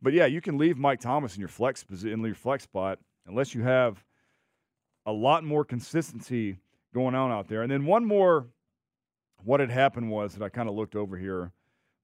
But 0.01 0.13
yeah, 0.13 0.25
you 0.25 0.41
can 0.41 0.57
leave 0.57 0.77
Mike 0.77 0.99
Thomas 0.99 1.35
in 1.35 1.39
your 1.39 1.49
flex 1.49 1.85
in 2.03 2.23
your 2.23 2.35
flex 2.35 2.63
spot 2.63 2.99
unless 3.25 3.53
you 3.53 3.61
have 3.63 4.03
a 5.05 5.11
lot 5.11 5.43
more 5.43 5.63
consistency 5.63 6.57
going 6.93 7.15
on 7.15 7.31
out 7.31 7.47
there. 7.47 7.61
And 7.61 7.71
then 7.71 7.85
one 7.85 8.05
more, 8.05 8.47
what 9.43 9.59
had 9.59 9.69
happened 9.69 10.09
was 10.09 10.33
that 10.33 10.43
I 10.43 10.49
kind 10.49 10.67
of 10.67 10.75
looked 10.75 10.95
over 10.95 11.17
here 11.17 11.51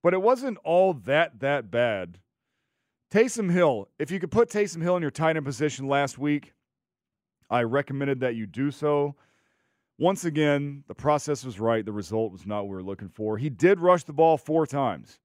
but 0.02 0.14
it 0.14 0.22
wasn't 0.22 0.58
all 0.64 0.94
that 0.94 1.40
that 1.40 1.70
bad. 1.72 2.20
Taysom 3.12 3.52
Hill, 3.52 3.90
if 3.98 4.12
you 4.12 4.20
could 4.20 4.32
put 4.32 4.50
Taysom 4.50 4.82
Hill 4.82 4.96
in 4.96 5.02
your 5.02 5.12
tight 5.12 5.36
end 5.36 5.46
position 5.46 5.88
last 5.88 6.18
week, 6.18 6.54
I 7.50 7.64
recommended 7.64 8.20
that 8.20 8.36
you 8.36 8.46
do 8.46 8.70
so. 8.70 9.16
Once 10.00 10.24
again, 10.24 10.82
the 10.88 10.96
process 10.96 11.44
was 11.44 11.60
right. 11.60 11.84
The 11.84 11.92
result 11.92 12.32
was 12.32 12.46
not 12.46 12.62
what 12.62 12.70
we 12.70 12.76
were 12.76 12.84
looking 12.84 13.10
for. 13.10 13.38
He 13.38 13.50
did 13.50 13.82
rush 13.82 14.06
the 14.06 14.14
ball 14.14 14.38
four 14.38 14.66
times. 14.66 15.20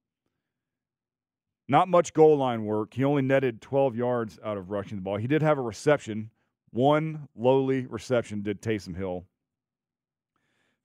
Not 1.68 1.88
much 1.88 2.12
goal 2.12 2.36
line 2.36 2.64
work. 2.64 2.92
He 2.92 3.04
only 3.04 3.22
netted 3.22 3.62
12 3.62 3.94
yards 3.94 4.38
out 4.44 4.58
of 4.58 4.70
rushing 4.70 4.98
the 4.98 5.02
ball. 5.02 5.16
He 5.16 5.28
did 5.28 5.42
have 5.42 5.58
a 5.58 5.62
reception. 5.62 6.28
One 6.70 7.28
lowly 7.36 7.86
reception 7.86 8.42
did 8.42 8.60
Taysom 8.60 8.96
Hill 8.96 9.24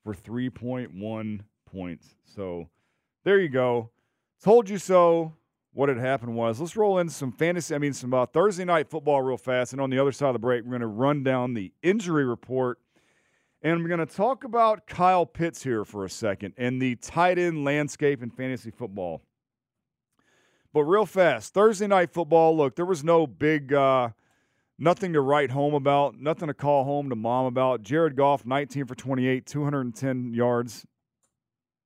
for 0.03 0.13
3.1 0.13 1.41
points. 1.65 2.15
So 2.25 2.69
there 3.23 3.39
you 3.39 3.49
go. 3.49 3.89
Told 4.41 4.69
you 4.69 4.77
so. 4.77 5.33
What 5.73 5.89
had 5.89 5.99
happened 5.99 6.35
was 6.35 6.59
let's 6.59 6.75
roll 6.75 6.99
in 6.99 7.09
some 7.09 7.31
fantasy. 7.31 7.73
I 7.73 7.77
mean, 7.77 7.93
some 7.93 8.13
uh, 8.13 8.25
Thursday 8.25 8.65
night 8.65 8.89
football 8.89 9.21
real 9.21 9.37
fast. 9.37 9.71
And 9.71 9.81
on 9.81 9.89
the 9.89 9.99
other 9.99 10.11
side 10.11 10.27
of 10.27 10.33
the 10.33 10.39
break, 10.39 10.63
we're 10.63 10.71
going 10.71 10.81
to 10.81 10.87
run 10.87 11.23
down 11.23 11.53
the 11.53 11.71
injury 11.81 12.25
report. 12.25 12.79
And 13.61 13.81
we're 13.81 13.89
going 13.89 14.05
to 14.05 14.05
talk 14.05 14.43
about 14.43 14.87
Kyle 14.87 15.25
Pitts 15.25 15.63
here 15.63 15.83
for 15.83 16.05
a 16.05 16.09
second 16.09 16.53
and 16.57 16.81
the 16.81 16.95
tight 16.95 17.37
end 17.37 17.65
landscape 17.65 18.23
in 18.23 18.29
fantasy 18.29 18.71
football. 18.71 19.21
But 20.73 20.83
real 20.83 21.05
fast, 21.05 21.53
Thursday 21.53 21.87
night 21.87 22.11
football. 22.13 22.55
Look, 22.55 22.75
there 22.75 22.85
was 22.85 23.03
no 23.03 23.27
big, 23.27 23.73
uh, 23.73 24.09
nothing 24.77 25.13
to 25.13 25.21
write 25.21 25.51
home 25.51 25.73
about, 25.73 26.15
nothing 26.17 26.47
to 26.47 26.53
call 26.53 26.83
home 26.85 27.09
to 27.09 27.15
mom 27.15 27.47
about. 27.47 27.81
Jared 27.81 28.15
Goff, 28.15 28.45
19 28.45 28.85
for 28.85 28.95
28, 28.95 29.45
210 29.45 30.33
yards, 30.33 30.85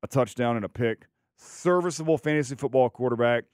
a 0.03 0.07
touchdown, 0.07 0.57
and 0.57 0.65
a 0.65 0.69
pick 0.69 1.07
serviceable 1.43 2.17
fantasy 2.17 2.55
football 2.55 2.89
quarterback. 2.89 3.45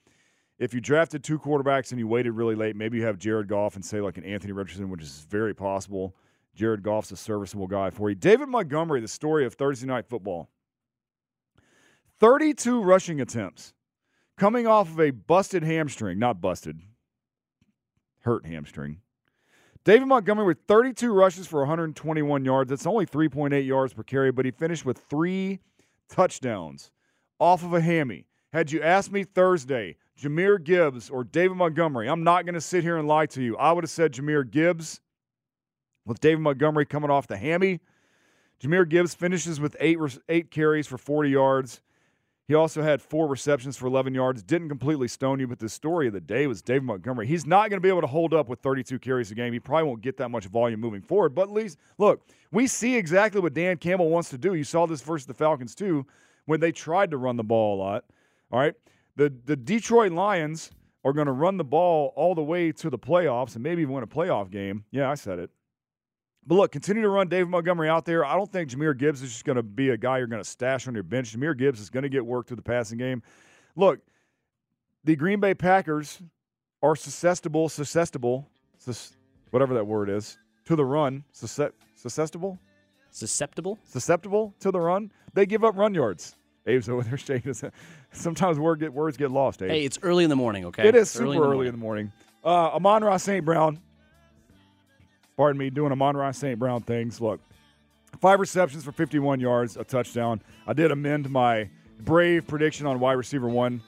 If 0.58 0.74
you 0.74 0.80
drafted 0.80 1.24
two 1.24 1.38
quarterbacks 1.38 1.90
and 1.90 1.98
you 1.98 2.06
waited 2.06 2.32
really 2.32 2.54
late, 2.54 2.76
maybe 2.76 2.98
you 2.98 3.04
have 3.04 3.18
Jared 3.18 3.48
Goff 3.48 3.76
and 3.76 3.84
say 3.84 4.00
like 4.00 4.18
an 4.18 4.24
Anthony 4.24 4.52
Richardson, 4.52 4.90
which 4.90 5.02
is 5.02 5.26
very 5.30 5.54
possible. 5.54 6.14
Jared 6.54 6.82
Goff's 6.82 7.12
a 7.12 7.16
serviceable 7.16 7.66
guy 7.66 7.90
for 7.90 8.10
you. 8.10 8.16
David 8.16 8.48
Montgomery, 8.48 9.00
the 9.00 9.08
story 9.08 9.46
of 9.46 9.54
Thursday 9.54 9.86
night 9.86 10.06
football. 10.08 10.50
32 12.18 12.82
rushing 12.82 13.20
attempts 13.20 13.72
coming 14.36 14.66
off 14.66 14.90
of 14.90 15.00
a 15.00 15.10
busted 15.10 15.62
hamstring, 15.62 16.18
not 16.18 16.40
busted, 16.40 16.80
hurt 18.20 18.44
hamstring. 18.46 19.00
David 19.84 20.06
Montgomery 20.06 20.46
with 20.46 20.58
32 20.68 21.12
rushes 21.12 21.46
for 21.46 21.60
121 21.60 22.44
yards. 22.44 22.68
That's 22.68 22.86
only 22.86 23.06
3.8 23.06 23.66
yards 23.66 23.94
per 23.94 24.02
carry, 24.02 24.30
but 24.30 24.44
he 24.44 24.50
finished 24.50 24.84
with 24.84 24.98
three 24.98 25.60
touchdowns 26.08 26.90
off 27.38 27.64
of 27.64 27.72
a 27.72 27.80
hammy. 27.80 28.26
Had 28.52 28.72
you 28.72 28.82
asked 28.82 29.10
me 29.10 29.24
Thursday, 29.24 29.96
Jahmyr 30.20 30.62
Gibbs 30.62 31.08
or 31.08 31.24
David 31.24 31.56
Montgomery, 31.56 32.08
I'm 32.08 32.24
not 32.24 32.44
going 32.44 32.54
to 32.54 32.60
sit 32.60 32.82
here 32.82 32.98
and 32.98 33.08
lie 33.08 33.26
to 33.26 33.42
you. 33.42 33.56
I 33.56 33.72
would 33.72 33.84
have 33.84 33.90
said 33.90 34.12
Jahmyr 34.12 34.50
Gibbs 34.50 35.00
with 36.10 36.20
David 36.20 36.40
Montgomery 36.40 36.84
coming 36.84 37.10
off 37.10 37.26
the 37.26 37.36
hammy. 37.36 37.80
Jahmyr 38.62 38.86
Gibbs 38.86 39.14
finishes 39.14 39.58
with 39.58 39.74
eight, 39.80 39.98
eight 40.28 40.50
carries 40.50 40.86
for 40.86 40.98
40 40.98 41.30
yards. 41.30 41.80
He 42.46 42.54
also 42.54 42.82
had 42.82 43.00
four 43.00 43.28
receptions 43.28 43.76
for 43.76 43.86
11 43.86 44.12
yards. 44.12 44.42
Didn't 44.42 44.68
completely 44.68 45.08
stone 45.08 45.40
you, 45.40 45.46
but 45.46 45.60
the 45.60 45.68
story 45.68 46.08
of 46.08 46.12
the 46.12 46.20
day 46.20 46.46
was 46.46 46.60
David 46.60 46.82
Montgomery. 46.82 47.26
He's 47.26 47.46
not 47.46 47.70
going 47.70 47.78
to 47.78 47.80
be 47.80 47.88
able 47.88 48.00
to 48.00 48.06
hold 48.06 48.34
up 48.34 48.48
with 48.48 48.58
32 48.58 48.98
carries 48.98 49.30
a 49.30 49.34
game. 49.34 49.52
He 49.52 49.60
probably 49.60 49.88
won't 49.88 50.02
get 50.02 50.16
that 50.18 50.30
much 50.30 50.46
volume 50.46 50.80
moving 50.80 51.00
forward. 51.00 51.34
But 51.34 51.42
at 51.42 51.52
least, 51.52 51.78
look, 51.96 52.26
we 52.50 52.66
see 52.66 52.96
exactly 52.96 53.40
what 53.40 53.54
Dan 53.54 53.78
Campbell 53.78 54.10
wants 54.10 54.28
to 54.30 54.38
do. 54.38 54.54
You 54.54 54.64
saw 54.64 54.86
this 54.86 55.00
versus 55.00 55.26
the 55.26 55.34
Falcons, 55.34 55.74
too 55.74 56.04
when 56.50 56.58
they 56.58 56.72
tried 56.72 57.12
to 57.12 57.16
run 57.16 57.36
the 57.36 57.44
ball 57.44 57.76
a 57.76 57.78
lot. 57.80 58.04
All 58.50 58.58
right. 58.58 58.74
The 59.14 59.32
the 59.44 59.54
Detroit 59.54 60.10
Lions 60.10 60.72
are 61.04 61.12
going 61.12 61.26
to 61.26 61.32
run 61.32 61.56
the 61.56 61.64
ball 61.64 62.12
all 62.16 62.34
the 62.34 62.42
way 62.42 62.72
to 62.72 62.90
the 62.90 62.98
playoffs 62.98 63.54
and 63.54 63.62
maybe 63.62 63.82
even 63.82 63.94
win 63.94 64.02
a 64.02 64.08
playoff 64.08 64.50
game. 64.50 64.84
Yeah, 64.90 65.08
I 65.08 65.14
said 65.14 65.38
it. 65.38 65.50
But 66.50 66.56
look, 66.56 66.72
continue 66.72 67.02
to 67.02 67.08
run 67.08 67.28
David 67.28 67.48
Montgomery 67.48 67.88
out 67.88 68.04
there. 68.04 68.24
I 68.24 68.34
don't 68.34 68.50
think 68.50 68.70
Jahmyr 68.70 68.98
Gibbs 68.98 69.22
is 69.22 69.30
just 69.30 69.44
going 69.44 69.54
to 69.54 69.62
be 69.62 69.90
a 69.90 69.96
guy 69.96 70.18
you're 70.18 70.26
going 70.26 70.42
to 70.42 70.48
stash 70.48 70.88
on 70.88 70.94
your 70.94 71.04
bench. 71.04 71.32
Jahmyr 71.32 71.56
Gibbs 71.56 71.78
is 71.78 71.90
going 71.90 72.02
to 72.02 72.08
get 72.08 72.26
work 72.26 72.48
through 72.48 72.56
the 72.56 72.62
passing 72.62 72.98
game. 72.98 73.22
Look, 73.76 74.00
the 75.04 75.14
Green 75.14 75.38
Bay 75.38 75.54
Packers 75.54 76.20
are 76.82 76.96
susceptible, 76.96 77.68
susceptible, 77.68 78.48
sus, 78.78 79.12
whatever 79.52 79.74
that 79.74 79.84
word 79.84 80.10
is, 80.10 80.38
to 80.64 80.74
the 80.74 80.84
run. 80.84 81.22
susceptible. 81.30 82.58
Susceptible? 83.12 83.78
susceptible 83.84 84.52
to 84.58 84.72
the 84.72 84.80
run. 84.80 85.12
They 85.34 85.46
give 85.46 85.62
up 85.62 85.76
run 85.76 85.94
yards. 85.94 86.34
Abe's 86.66 86.88
over 86.88 87.04
there 87.04 87.16
shaking 87.16 87.50
his 87.50 87.60
head. 87.60 87.72
Sometimes 88.10 88.58
word 88.58 88.80
get, 88.80 88.92
words 88.92 89.16
get 89.16 89.30
lost, 89.30 89.62
Abe. 89.62 89.70
Hey, 89.70 89.84
it's 89.84 90.00
early 90.02 90.24
in 90.24 90.30
the 90.30 90.36
morning, 90.36 90.64
okay? 90.64 90.88
It 90.88 90.96
is 90.96 91.02
It's 91.02 91.12
super 91.12 91.48
early 91.48 91.68
in 91.68 91.74
the 91.74 91.80
morning. 91.80 92.10
Uh, 92.44 92.74
Amon-Ra 92.74 93.18
St. 93.18 93.44
Brown, 93.44 93.78
pardon 95.40 95.58
me, 95.58 95.70
doing 95.70 95.90
a 95.90 95.96
Ross 95.96 96.36
St. 96.36 96.58
Brown 96.58 96.82
things. 96.82 97.18
Look, 97.18 97.40
five 98.20 98.40
receptions 98.40 98.84
for 98.84 98.92
51 98.92 99.40
yards, 99.40 99.78
a 99.78 99.84
touchdown. 99.84 100.42
I 100.66 100.74
did 100.74 100.90
amend 100.90 101.30
my 101.30 101.70
brave 101.98 102.46
prediction 102.46 102.86
on 102.86 103.00
wide 103.00 103.14
receiver 103.14 103.48
one 103.48 103.80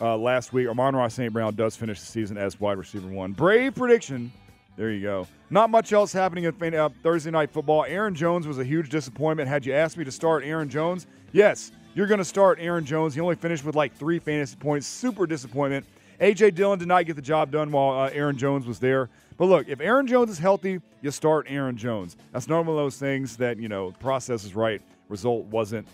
uh, 0.00 0.16
last 0.16 0.52
week. 0.52 0.68
Amon-Ra 0.68 1.08
St. 1.08 1.32
Brown 1.32 1.56
does 1.56 1.74
finish 1.74 1.98
the 1.98 2.06
season 2.06 2.38
as 2.38 2.60
wide 2.60 2.78
receiver 2.78 3.08
one. 3.08 3.32
Brave 3.32 3.74
prediction. 3.74 4.30
There 4.76 4.92
you 4.92 5.02
go. 5.02 5.26
Not 5.50 5.68
much 5.68 5.92
else 5.92 6.12
happening 6.12 6.44
in 6.44 6.74
uh, 6.76 6.90
Thursday 7.02 7.32
night 7.32 7.50
football. 7.50 7.84
Aaron 7.88 8.14
Jones 8.14 8.46
was 8.46 8.60
a 8.60 8.64
huge 8.64 8.88
disappointment. 8.88 9.48
Had 9.48 9.66
you 9.66 9.72
asked 9.72 9.96
me 9.96 10.04
to 10.04 10.12
start 10.12 10.44
Aaron 10.44 10.68
Jones, 10.68 11.08
yes, 11.32 11.72
you're 11.94 12.06
going 12.06 12.18
to 12.18 12.24
start 12.24 12.58
Aaron 12.60 12.84
Jones. 12.84 13.16
He 13.16 13.20
only 13.20 13.34
finished 13.34 13.64
with 13.64 13.74
like 13.74 13.96
three 13.96 14.20
fantasy 14.20 14.54
points. 14.54 14.86
Super 14.86 15.26
disappointment. 15.26 15.86
A.J. 16.20 16.52
Dillon 16.52 16.78
did 16.78 16.86
not 16.86 17.04
get 17.04 17.16
the 17.16 17.22
job 17.22 17.50
done 17.50 17.72
while 17.72 17.98
uh, 17.98 18.10
Aaron 18.12 18.38
Jones 18.38 18.64
was 18.64 18.78
there. 18.78 19.08
But 19.40 19.46
look, 19.46 19.68
if 19.70 19.80
Aaron 19.80 20.06
Jones 20.06 20.30
is 20.30 20.38
healthy, 20.38 20.82
you 21.00 21.10
start 21.10 21.46
Aaron 21.48 21.74
Jones. 21.74 22.18
That's 22.30 22.46
not 22.46 22.58
one 22.58 22.68
of 22.68 22.76
those 22.76 22.98
things 22.98 23.38
that, 23.38 23.58
you 23.58 23.70
know, 23.70 23.90
process 23.92 24.44
is 24.44 24.54
right, 24.54 24.82
result 25.08 25.46
wasn't. 25.46 25.88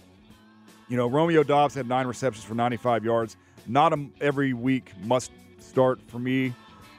You 0.89 0.97
know, 0.97 1.07
Romeo 1.07 1.45
Doubs 1.45 1.73
had 1.73 1.87
nine 1.89 2.09
receptions 2.09 2.45
for 2.45 2.57
95 2.57 3.05
yards. 3.05 3.37
Not 3.69 3.93
a, 3.93 4.05
every 4.21 4.53
week 4.53 4.91
must 5.05 5.31
start 5.61 6.01
for 6.09 6.19
me. 6.19 6.55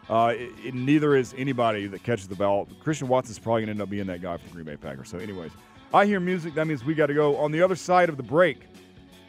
Uh, 0.09 0.35
it, 0.37 0.53
it- 0.67 0.73
neither 0.73 1.17
is 1.17 1.35
anybody 1.37 1.85
that 1.87 2.03
catches 2.03 2.29
the 2.29 2.35
ball. 2.35 2.65
Christian 2.81 3.09
Watson's 3.09 3.39
probably 3.39 3.63
going 3.65 3.67
to 3.67 3.71
end 3.71 3.81
up 3.81 3.89
being 3.89 4.07
that 4.07 4.21
guy 4.21 4.37
for 4.37 4.45
the 4.47 4.53
Green 4.53 4.65
Bay 4.67 4.77
Packers. 4.77 5.09
So, 5.09 5.17
anyways, 5.17 5.51
I 5.93 6.05
hear 6.05 6.21
music. 6.21 6.53
That 6.53 6.65
means 6.65 6.81
we 6.81 6.93
got 6.93 7.07
to 7.07 7.13
go. 7.13 7.35
On 7.35 7.51
the 7.51 7.61
other 7.61 7.75
side 7.75 8.07
of 8.07 8.15
the 8.15 8.23
break, 8.23 8.59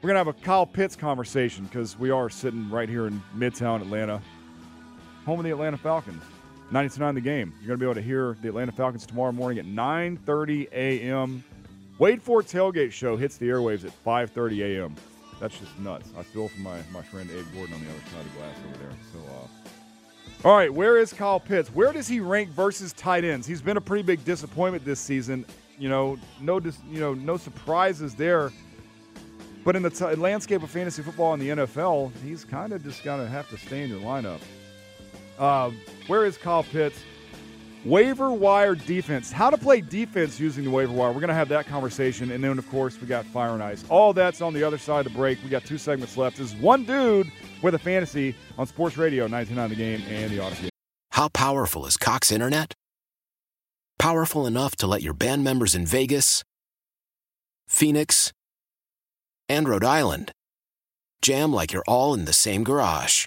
we're 0.03 0.07
going 0.07 0.15
to 0.15 0.19
have 0.19 0.29
a 0.29 0.33
Kyle 0.45 0.67
Pitts 0.67 0.95
conversation 0.95 1.65
because 1.65 1.99
we 1.99 2.11
are 2.11 2.31
sitting 2.31 2.71
right 2.71 2.89
here 2.89 3.09
in 3.09 3.21
Midtown 3.37 3.81
Atlanta, 3.81 4.23
home 5.27 5.41
of 5.41 5.45
the 5.45 5.51
Atlanta 5.51 5.77
Falcons. 5.79 6.23
92.9 6.73 7.15
the 7.15 7.21
game. 7.21 7.53
You're 7.61 7.69
going 7.69 7.79
to 7.79 7.85
be 7.85 7.87
able 7.87 7.95
to 7.95 8.03
hear 8.03 8.37
the 8.43 8.49
Atlanta 8.49 8.73
Falcons 8.73 9.07
tomorrow 9.07 9.33
morning 9.33 9.59
at 9.59 9.65
9.30 9.65 10.71
a.m. 10.73 11.43
Wade 11.99 12.23
Ford 12.23 12.47
Tailgate 12.47 12.93
Show 12.93 13.17
hits 13.17 13.39
the 13.39 13.49
airwaves 13.49 13.85
at 13.85 13.93
5.30 14.05 14.79
a.m. 14.79 14.95
That's 15.41 15.59
just 15.59 15.79
nuts. 15.79 16.11
I 16.19 16.23
feel 16.23 16.49
for 16.49 16.61
my, 16.61 16.81
my 16.93 17.03
friend 17.03 17.31
Abe 17.31 17.47
Gordon 17.55 17.75
on 17.75 17.85
the 17.85 17.91
other 17.91 18.01
side 18.11 18.21
of 18.21 18.33
the 18.33 18.39
glass 18.39 18.57
over 18.69 18.79
there. 18.79 18.93
So, 19.13 19.19
uh, 19.19 20.49
all 20.49 20.57
right, 20.57 20.73
where 20.73 20.99
is 20.99 21.13
Kyle 21.13 21.41
Pitts? 21.41 21.69
Where 21.71 21.93
does 21.93 22.07
he 22.07 22.21
rank 22.21 22.51
versus 22.51 22.93
tight 22.93 23.25
ends? 23.25 23.47
He's 23.47 23.63
been 23.63 23.77
a 23.77 23.81
pretty 23.81 24.03
big 24.03 24.25
disappointment 24.25 24.85
this 24.85 25.01
season. 25.01 25.45
You 25.79 25.89
know, 25.89 26.19
no, 26.41 26.61
dis, 26.61 26.79
you 26.91 27.01
know, 27.01 27.15
no 27.15 27.37
surprises 27.37 28.15
there. 28.15 28.53
But 29.65 29.75
in 29.75 29.83
the 29.83 29.91
t- 29.91 30.05
landscape 30.15 30.63
of 30.63 30.71
fantasy 30.71 31.03
football 31.03 31.35
in 31.35 31.41
the 31.41 31.49
NFL, 31.49 32.13
he's 32.25 32.45
kind 32.45 32.73
of 32.73 32.85
just 32.85 33.03
going 33.03 33.21
to 33.21 33.29
have 33.29 33.49
to 33.51 33.59
stay 33.59 33.83
in 33.83 33.91
your 33.91 34.01
lineup. 34.01 34.41
Uh, 35.39 35.71
where 36.07 36.25
is 36.25 36.37
Kyle 36.37 36.63
Pitts? 36.63 37.03
Waiver 37.85 38.33
wire 38.33 38.75
defense. 38.75 39.31
How 39.31 39.51
to 39.51 39.57
play 39.57 39.81
defense 39.81 40.41
using 40.41 40.65
the 40.65 40.71
waiver 40.71 40.93
wire. 40.93 41.11
We're 41.13 41.21
going 41.21 41.29
to 41.29 41.35
have 41.35 41.49
that 41.51 41.67
conversation. 41.67 42.33
And 42.33 42.43
then, 42.43 42.59
of 42.59 42.69
course, 42.71 43.01
we 43.01 43.07
got 43.07 43.25
Fire 43.27 43.51
and 43.51 43.63
Ice. 43.63 43.85
All 43.89 44.13
that's 44.13 44.41
on 44.41 44.53
the 44.53 44.65
other 44.65 44.79
side 44.79 45.07
of 45.07 45.13
the 45.13 45.17
break. 45.17 45.43
We 45.45 45.49
got 45.49 45.65
two 45.65 45.79
segments 45.79 46.17
left. 46.17 46.39
This 46.39 46.53
is 46.53 46.61
one 46.61 46.85
dude 46.85 47.31
with 47.63 47.75
a 47.75 47.79
fantasy 47.79 48.35
on 48.59 48.67
Sports 48.67 48.97
Radio 48.97 49.27
99 49.29 49.71
The 49.71 49.77
Game 49.77 50.03
and 50.09 50.31
the 50.31 50.41
Odyssey. 50.41 50.71
How 51.13 51.29
powerful 51.29 51.87
is 51.87 51.97
Cox 51.97 52.33
Internet? 52.33 52.75
Powerful 53.99 54.47
enough 54.47 54.77
to 54.77 54.87
let 54.87 55.03
your 55.03 55.15
band 55.15 55.43
members 55.45 55.75
in 55.75 55.87
Vegas, 55.87 56.43
Phoenix, 57.67 58.33
and 59.49 59.69
Rhode 59.69 59.85
Island 59.85 60.33
jam 61.23 61.53
like 61.53 61.73
you're 61.73 61.85
all 61.89 62.15
in 62.15 62.25
the 62.25 62.33
same 62.33 62.65
garage. 62.65 63.27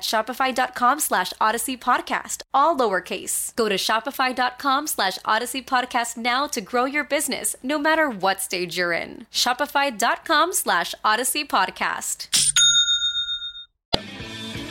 shopify.com 0.01 0.99
slash 0.99 1.33
odyssey 1.39 1.77
podcast, 1.77 2.41
all 2.53 2.75
lowercase. 2.77 3.55
Go 3.55 3.69
to 3.69 3.75
shopify.com 3.75 4.87
slash 4.87 5.17
odyssey 5.25 5.61
podcast 5.61 6.17
now 6.17 6.47
to 6.47 6.61
grow 6.61 6.85
your 6.85 7.03
business, 7.03 7.55
no 7.63 7.77
matter 7.79 8.09
what 8.09 8.41
stage 8.41 8.77
you're 8.77 8.91
in. 8.93 9.25
Shopify.com 9.31 10.53
slash 10.53 10.93
odyssey 11.03 11.45
podcast. 11.45 12.27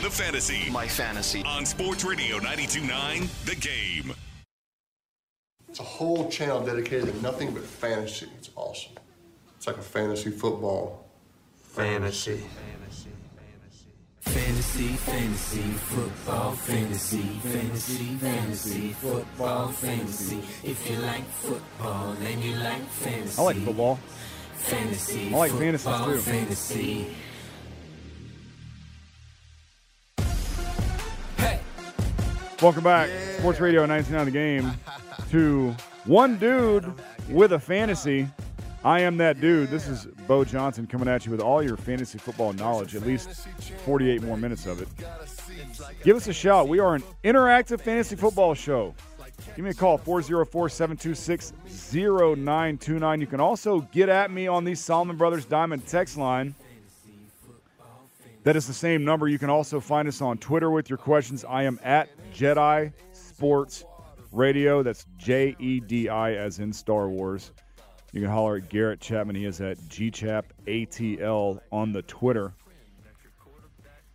The 0.02 0.08
Fantasy 0.10 0.70
My 0.70 0.88
fantasy. 0.88 1.42
on 1.44 1.66
Sports 1.66 2.04
Radio 2.04 2.38
92.9 2.38 3.44
The 3.44 3.56
Game. 3.56 4.14
It's 5.68 5.78
a 5.78 5.82
whole 5.84 6.28
channel 6.30 6.60
dedicated 6.64 7.12
to 7.14 7.22
nothing 7.22 7.52
but 7.52 7.62
fantasy. 7.62 8.26
It's 8.38 8.50
awesome. 8.56 8.92
It's 9.56 9.66
like 9.66 9.76
a 9.76 9.82
fantasy 9.82 10.30
football. 10.30 11.04
Fantasy. 11.62 12.38
Fantasy, 12.38 13.10
fantasy, 14.50 15.60
football, 15.60 16.52
fantasy, 16.52 17.22
fantasy, 17.42 18.04
fantasy, 18.16 18.88
football, 18.94 19.68
fantasy. 19.68 20.42
If 20.64 20.90
you 20.90 20.96
like 20.98 21.24
football 21.24 22.16
and 22.20 22.42
you 22.42 22.56
like 22.56 22.82
fantasy, 22.82 23.40
I 23.40 23.44
like 23.44 23.56
football. 23.58 23.98
fantasy, 24.54 25.32
I 25.32 25.36
like 25.38 25.52
fantasies, 25.52 25.86
football, 25.86 26.06
too. 26.06 26.18
Fantasy. 26.18 27.06
Welcome 32.60 32.84
back, 32.84 33.08
Sports 33.38 33.60
Radio 33.60 33.86
99 33.86 34.24
The 34.26 34.30
Game, 34.30 34.72
to 35.30 35.74
one 36.04 36.36
dude 36.38 36.92
with 37.30 37.52
a 37.52 37.58
fantasy. 37.58 38.28
I 38.82 39.00
am 39.00 39.18
that 39.18 39.40
dude. 39.40 39.68
This 39.68 39.86
is 39.86 40.06
Beau 40.26 40.42
Johnson 40.42 40.86
coming 40.86 41.06
at 41.06 41.26
you 41.26 41.32
with 41.32 41.40
all 41.40 41.62
your 41.62 41.76
fantasy 41.76 42.18
football 42.18 42.54
knowledge, 42.54 42.96
at 42.96 43.02
least 43.02 43.46
48 43.84 44.22
more 44.22 44.38
minutes 44.38 44.64
of 44.64 44.80
it. 44.80 44.88
Give 46.02 46.16
us 46.16 46.28
a 46.28 46.32
shout. 46.32 46.68
We 46.68 46.78
are 46.78 46.94
an 46.94 47.02
interactive 47.22 47.82
fantasy 47.82 48.16
football 48.16 48.54
show. 48.54 48.94
Give 49.54 49.64
me 49.64 49.70
a 49.70 49.74
call, 49.74 49.98
404 49.98 50.68
726 50.70 51.52
0929. 51.94 53.20
You 53.20 53.26
can 53.26 53.40
also 53.40 53.80
get 53.92 54.08
at 54.08 54.30
me 54.30 54.46
on 54.46 54.64
the 54.64 54.74
Solomon 54.74 55.16
Brothers 55.16 55.44
Diamond 55.44 55.86
text 55.86 56.16
line. 56.16 56.54
That 58.44 58.56
is 58.56 58.66
the 58.66 58.72
same 58.72 59.04
number. 59.04 59.28
You 59.28 59.38
can 59.38 59.50
also 59.50 59.80
find 59.80 60.08
us 60.08 60.22
on 60.22 60.38
Twitter 60.38 60.70
with 60.70 60.88
your 60.88 60.96
questions. 60.96 61.44
I 61.44 61.64
am 61.64 61.78
at 61.82 62.08
Jedi 62.32 62.92
Sports 63.12 63.84
Radio. 64.32 64.82
That's 64.82 65.04
J 65.18 65.54
E 65.58 65.80
D 65.80 66.08
I 66.08 66.32
as 66.32 66.58
in 66.58 66.72
Star 66.72 67.08
Wars. 67.08 67.52
You 68.12 68.22
can 68.22 68.30
holler 68.30 68.56
at 68.56 68.68
Garrett 68.68 69.00
Chapman. 69.00 69.36
He 69.36 69.44
is 69.44 69.60
at 69.60 69.78
GChapATL 69.78 71.60
on 71.70 71.92
the 71.92 72.02
Twitter. 72.02 72.54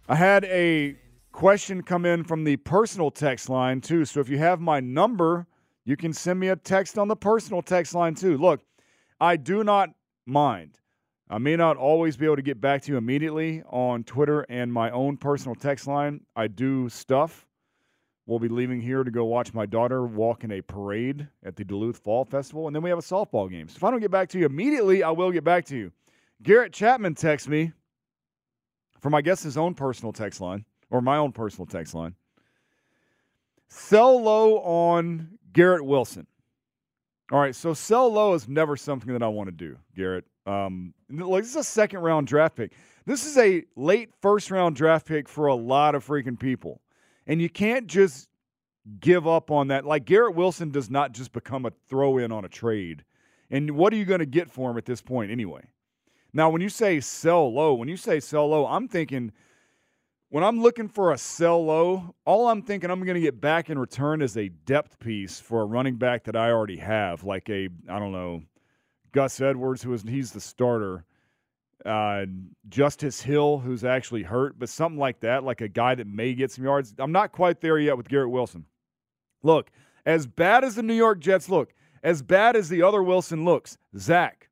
I 0.08 0.16
had 0.16 0.44
a 0.46 0.98
question 1.32 1.82
come 1.82 2.06
in 2.06 2.24
from 2.24 2.44
the 2.44 2.58
personal 2.58 3.10
text 3.10 3.50
line 3.50 3.82
too. 3.82 4.06
So 4.06 4.20
if 4.20 4.30
you 4.30 4.38
have 4.38 4.60
my 4.60 4.80
number, 4.80 5.48
you 5.86 5.96
can 5.96 6.14
send 6.14 6.40
me 6.40 6.50
a 6.50 6.56
text 6.56 6.98
on 6.98 7.08
the 7.08 7.16
personal 7.16 7.62
text 7.62 7.94
line 7.94 8.16
too. 8.16 8.38
Look, 8.38 8.62
I 9.20 9.38
do 9.38 9.64
not 9.64 9.92
mind. 10.26 10.80
I 11.30 11.38
may 11.40 11.56
not 11.56 11.78
always 11.78 12.18
be 12.18 12.26
able 12.26 12.36
to 12.36 12.42
get 12.42 12.62
back 12.62 12.84
to 12.84 12.92
you 12.92 12.98
immediately 12.98 13.64
on 13.70 14.04
Twitter 14.04 14.46
and 14.50 14.72
my 14.72 14.92
own 14.92 15.18
personal 15.18 15.56
text 15.56 15.88
line. 15.88 16.22
I 16.36 16.48
do 16.48 16.90
stuff. 16.90 17.45
We'll 18.26 18.40
be 18.40 18.48
leaving 18.48 18.82
here 18.82 19.04
to 19.04 19.12
go 19.12 19.26
watch 19.26 19.54
my 19.54 19.68
daughter 19.68 20.06
walk 20.06 20.44
in 20.44 20.52
a 20.52 20.62
parade 20.62 21.28
at 21.44 21.56
the 21.56 21.64
Duluth 21.64 21.98
Fall 21.98 22.26
Festival, 22.26 22.66
and 22.68 22.76
then 22.76 22.82
we 22.82 22.90
have 22.90 22.98
a 22.98 23.04
softball 23.04 23.50
game. 23.50 23.68
So 23.68 23.76
if 23.78 23.84
I 23.84 23.92
don't 23.92 24.00
get 24.00 24.10
back 24.10 24.30
to 24.30 24.40
you 24.40 24.46
immediately, 24.46 25.04
I 25.04 25.12
will 25.12 25.32
get 25.32 25.44
back 25.44 25.66
to 25.66 25.78
you. 25.78 25.92
Garrett 26.42 26.74
Chapman 26.74 27.16
texts 27.16 27.48
me 27.48 27.72
from, 29.00 29.14
I 29.14 29.22
guess, 29.22 29.44
his 29.44 29.58
own 29.58 29.76
personal 29.76 30.12
text 30.12 30.42
line 30.42 30.66
or 30.90 31.02
my 31.02 31.18
own 31.18 31.32
personal 31.32 31.68
text 31.68 31.94
line. 31.94 32.16
Sell 33.68 34.22
low 34.22 34.60
on 34.60 35.38
Garrett 35.54 35.86
Wilson. 35.86 36.28
All 37.32 37.40
right, 37.40 37.56
so 37.56 37.74
sell 37.74 38.12
low 38.12 38.34
is 38.34 38.48
never 38.48 38.76
something 38.76 39.12
that 39.14 39.24
I 39.24 39.28
want 39.28 39.48
to 39.48 39.52
do, 39.52 39.78
Garrett. 39.96 40.26
Um, 40.46 40.94
like 41.10 41.44
this 41.44 41.52
is 41.52 41.56
a 41.56 41.64
second 41.64 42.00
round 42.00 42.28
draft 42.28 42.56
pick. 42.56 42.74
This 43.06 43.26
is 43.26 43.38
a 43.38 43.64
late 43.76 44.12
first 44.22 44.52
round 44.52 44.76
draft 44.76 45.08
pick 45.08 45.28
for 45.28 45.48
a 45.48 45.56
lot 45.56 45.96
of 45.96 46.06
freaking 46.06 46.40
people, 46.40 46.82
and 47.28 47.42
you 47.42 47.50
can't 47.50 47.88
just 47.88 48.30
give 49.00 49.28
up 49.28 49.52
on 49.52 49.70
that. 49.70 49.86
Like 49.86 50.06
Garrett 50.06 50.36
Wilson 50.36 50.72
does 50.72 50.90
not 50.90 51.12
just 51.12 51.32
become 51.32 51.66
a 51.66 51.72
throw 51.90 52.18
in 52.18 52.32
on 52.32 52.46
a 52.46 52.50
trade. 52.50 53.04
And 53.50 53.72
what 53.72 53.94
are 53.94 53.98
you 53.98 54.06
going 54.06 54.20
to 54.20 54.26
get 54.26 54.50
for 54.50 54.72
him 54.72 54.78
at 54.78 54.86
this 54.86 55.02
point 55.02 55.32
anyway? 55.32 55.70
Now, 56.34 56.50
when 56.50 56.62
you 56.62 56.70
say 56.70 57.00
sell 57.00 57.52
low, 57.54 57.74
when 57.74 57.88
you 57.88 57.98
say 57.98 58.20
sell 58.20 58.50
low, 58.50 58.66
I'm 58.66 58.88
thinking 58.88 59.32
when 60.30 60.44
I'm 60.44 60.62
looking 60.62 60.90
for 60.90 61.14
a 61.14 61.18
sell 61.18 61.64
low, 61.64 62.16
all 62.26 62.50
I'm 62.50 62.62
thinking 62.62 62.92
I'm 62.92 63.04
going 63.04 63.16
to 63.16 63.22
get 63.22 63.40
back 63.40 63.70
in 63.70 63.80
return 63.80 64.22
is 64.22 64.36
a 64.36 64.50
depth 64.50 65.00
piece 65.00 65.40
for 65.40 65.62
a 65.62 65.66
running 65.66 65.96
back 65.96 66.26
that 66.26 66.36
I 66.36 66.52
already 66.52 66.78
have, 66.78 67.24
like 67.24 67.50
a 67.50 67.70
I 67.88 68.00
don't 68.00 68.12
know, 68.12 68.44
Gus 69.14 69.40
Edwards, 69.40 69.82
who 69.82 69.94
is 69.94 70.02
he's 70.02 70.32
the 70.32 70.42
starter, 70.42 71.06
uh, 71.86 72.26
Justice 72.68 73.22
Hill, 73.22 73.60
who's 73.60 73.84
actually 73.84 74.24
hurt, 74.24 74.58
but 74.58 74.70
something 74.70 75.00
like 75.00 75.20
that, 75.22 75.44
like 75.44 75.62
a 75.62 75.68
guy 75.68 75.96
that 75.96 76.08
may 76.08 76.34
get 76.34 76.52
some 76.52 76.64
yards. 76.64 76.94
I'm 76.98 77.12
not 77.12 77.32
quite 77.32 77.62
there 77.62 77.78
yet 77.78 77.98
with 77.98 78.10
Garrett 78.10 78.32
Wilson. 78.32 78.66
Look, 79.44 79.72
as 80.06 80.26
bad 80.28 80.64
as 80.64 80.76
the 80.76 80.84
New 80.84 80.94
York 80.94 81.20
Jets 81.20 81.50
look, 81.50 81.74
as 82.04 82.22
bad 82.22 82.56
as 82.56 82.70
the 82.70 82.82
other 82.82 83.04
Wilson 83.04 83.46
looks, 83.46 83.78
Zach, 83.98 84.50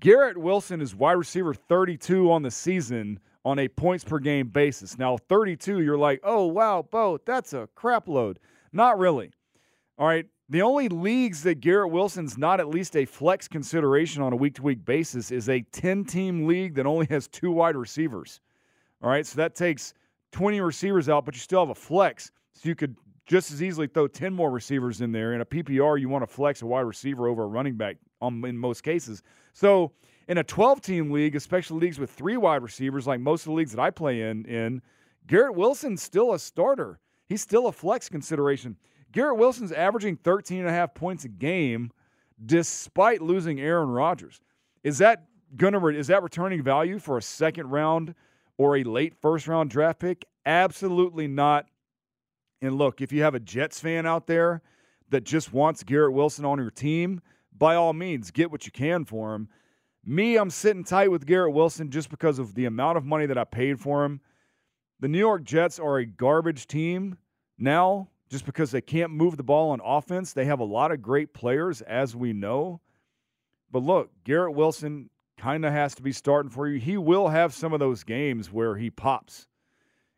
Garrett 0.00 0.38
Wilson 0.38 0.80
is 0.80 0.94
wide 0.94 1.12
receiver 1.12 1.54
32 1.54 2.30
on 2.30 2.42
the 2.42 2.50
season 2.50 3.20
on 3.44 3.58
a 3.58 3.68
points 3.68 4.04
per 4.04 4.18
game 4.18 4.48
basis. 4.48 4.98
Now, 4.98 5.16
32, 5.16 5.80
you're 5.80 5.98
like, 5.98 6.20
oh, 6.24 6.46
wow, 6.46 6.82
Beau, 6.82 7.18
that's 7.24 7.52
a 7.52 7.68
crap 7.74 8.08
load. 8.08 8.38
Not 8.72 8.98
really. 8.98 9.30
All 9.98 10.06
right. 10.06 10.26
The 10.50 10.60
only 10.60 10.88
leagues 10.88 11.42
that 11.44 11.60
Garrett 11.60 11.90
Wilson's 11.90 12.36
not 12.36 12.60
at 12.60 12.68
least 12.68 12.96
a 12.96 13.06
flex 13.06 13.48
consideration 13.48 14.22
on 14.22 14.32
a 14.34 14.36
week 14.36 14.54
to 14.56 14.62
week 14.62 14.84
basis 14.84 15.30
is 15.30 15.48
a 15.48 15.62
10 15.72 16.04
team 16.04 16.46
league 16.46 16.74
that 16.74 16.84
only 16.84 17.06
has 17.06 17.28
two 17.28 17.50
wide 17.50 17.76
receivers. 17.76 18.40
All 19.02 19.08
right. 19.08 19.26
So 19.26 19.36
that 19.36 19.54
takes 19.54 19.94
20 20.32 20.60
receivers 20.60 21.08
out, 21.08 21.24
but 21.24 21.34
you 21.34 21.40
still 21.40 21.60
have 21.60 21.70
a 21.70 21.74
flex. 21.74 22.30
So 22.52 22.68
you 22.68 22.74
could 22.74 22.94
just 23.26 23.50
as 23.52 23.62
easily 23.62 23.86
throw 23.86 24.06
10 24.06 24.34
more 24.34 24.50
receivers 24.50 25.00
in 25.00 25.12
there. 25.12 25.32
In 25.32 25.40
a 25.40 25.46
PPR, 25.46 25.98
you 25.98 26.10
want 26.10 26.22
to 26.22 26.26
flex 26.26 26.60
a 26.60 26.66
wide 26.66 26.82
receiver 26.82 27.26
over 27.26 27.44
a 27.44 27.46
running 27.46 27.76
back 27.76 27.96
on, 28.20 28.44
in 28.44 28.58
most 28.58 28.82
cases. 28.82 29.22
So 29.54 29.92
in 30.28 30.36
a 30.36 30.44
12 30.44 30.82
team 30.82 31.10
league, 31.10 31.36
especially 31.36 31.80
leagues 31.80 31.98
with 31.98 32.10
three 32.10 32.36
wide 32.36 32.62
receivers, 32.62 33.06
like 33.06 33.20
most 33.20 33.42
of 33.42 33.46
the 33.46 33.52
leagues 33.52 33.72
that 33.72 33.80
I 33.80 33.90
play 33.90 34.20
in, 34.20 34.44
in 34.44 34.82
Garrett 35.26 35.54
Wilson's 35.54 36.02
still 36.02 36.34
a 36.34 36.38
starter. 36.38 37.00
He's 37.28 37.40
still 37.40 37.66
a 37.68 37.72
flex 37.72 38.10
consideration. 38.10 38.76
Garrett 39.14 39.36
Wilson's 39.38 39.70
averaging 39.70 40.16
13 40.16 40.58
and 40.58 40.68
a 40.68 40.72
half 40.72 40.92
points 40.92 41.24
a 41.24 41.28
game 41.28 41.92
despite 42.44 43.22
losing 43.22 43.60
Aaron 43.60 43.88
Rodgers. 43.88 44.40
Is 44.82 44.98
that 44.98 45.26
gonna 45.56 45.86
is 45.86 46.08
that 46.08 46.24
returning 46.24 46.64
value 46.64 46.98
for 46.98 47.16
a 47.16 47.22
second 47.22 47.70
round 47.70 48.16
or 48.58 48.76
a 48.76 48.82
late 48.82 49.14
first 49.14 49.46
round 49.46 49.70
draft 49.70 50.00
pick? 50.00 50.24
Absolutely 50.44 51.28
not. 51.28 51.66
And 52.60 52.76
look, 52.76 53.00
if 53.00 53.12
you 53.12 53.22
have 53.22 53.36
a 53.36 53.40
Jets 53.40 53.78
fan 53.78 54.04
out 54.04 54.26
there 54.26 54.62
that 55.10 55.22
just 55.22 55.52
wants 55.52 55.84
Garrett 55.84 56.12
Wilson 56.12 56.44
on 56.44 56.58
your 56.58 56.72
team, 56.72 57.20
by 57.56 57.76
all 57.76 57.92
means, 57.92 58.32
get 58.32 58.50
what 58.50 58.66
you 58.66 58.72
can 58.72 59.04
for 59.04 59.32
him. 59.32 59.48
Me, 60.04 60.36
I'm 60.36 60.50
sitting 60.50 60.82
tight 60.82 61.12
with 61.12 61.24
Garrett 61.24 61.54
Wilson 61.54 61.88
just 61.88 62.10
because 62.10 62.40
of 62.40 62.56
the 62.56 62.64
amount 62.64 62.98
of 62.98 63.04
money 63.04 63.26
that 63.26 63.38
I 63.38 63.44
paid 63.44 63.78
for 63.78 64.04
him. 64.04 64.20
The 64.98 65.08
New 65.08 65.18
York 65.18 65.44
Jets 65.44 65.78
are 65.78 65.98
a 65.98 66.04
garbage 66.04 66.66
team 66.66 67.16
now 67.58 68.08
just 68.34 68.44
because 68.44 68.72
they 68.72 68.80
can't 68.80 69.12
move 69.12 69.36
the 69.36 69.44
ball 69.44 69.70
on 69.70 69.80
offense. 69.84 70.32
They 70.32 70.46
have 70.46 70.58
a 70.58 70.64
lot 70.64 70.90
of 70.90 71.00
great 71.00 71.32
players, 71.32 71.82
as 71.82 72.16
we 72.16 72.32
know. 72.32 72.80
But 73.70 73.84
look, 73.84 74.10
Garrett 74.24 74.56
Wilson 74.56 75.08
kind 75.38 75.64
of 75.64 75.72
has 75.72 75.94
to 75.94 76.02
be 76.02 76.10
starting 76.10 76.50
for 76.50 76.66
you. 76.66 76.80
He 76.80 76.96
will 76.96 77.28
have 77.28 77.54
some 77.54 77.72
of 77.72 77.78
those 77.78 78.02
games 78.02 78.50
where 78.50 78.74
he 78.74 78.90
pops 78.90 79.46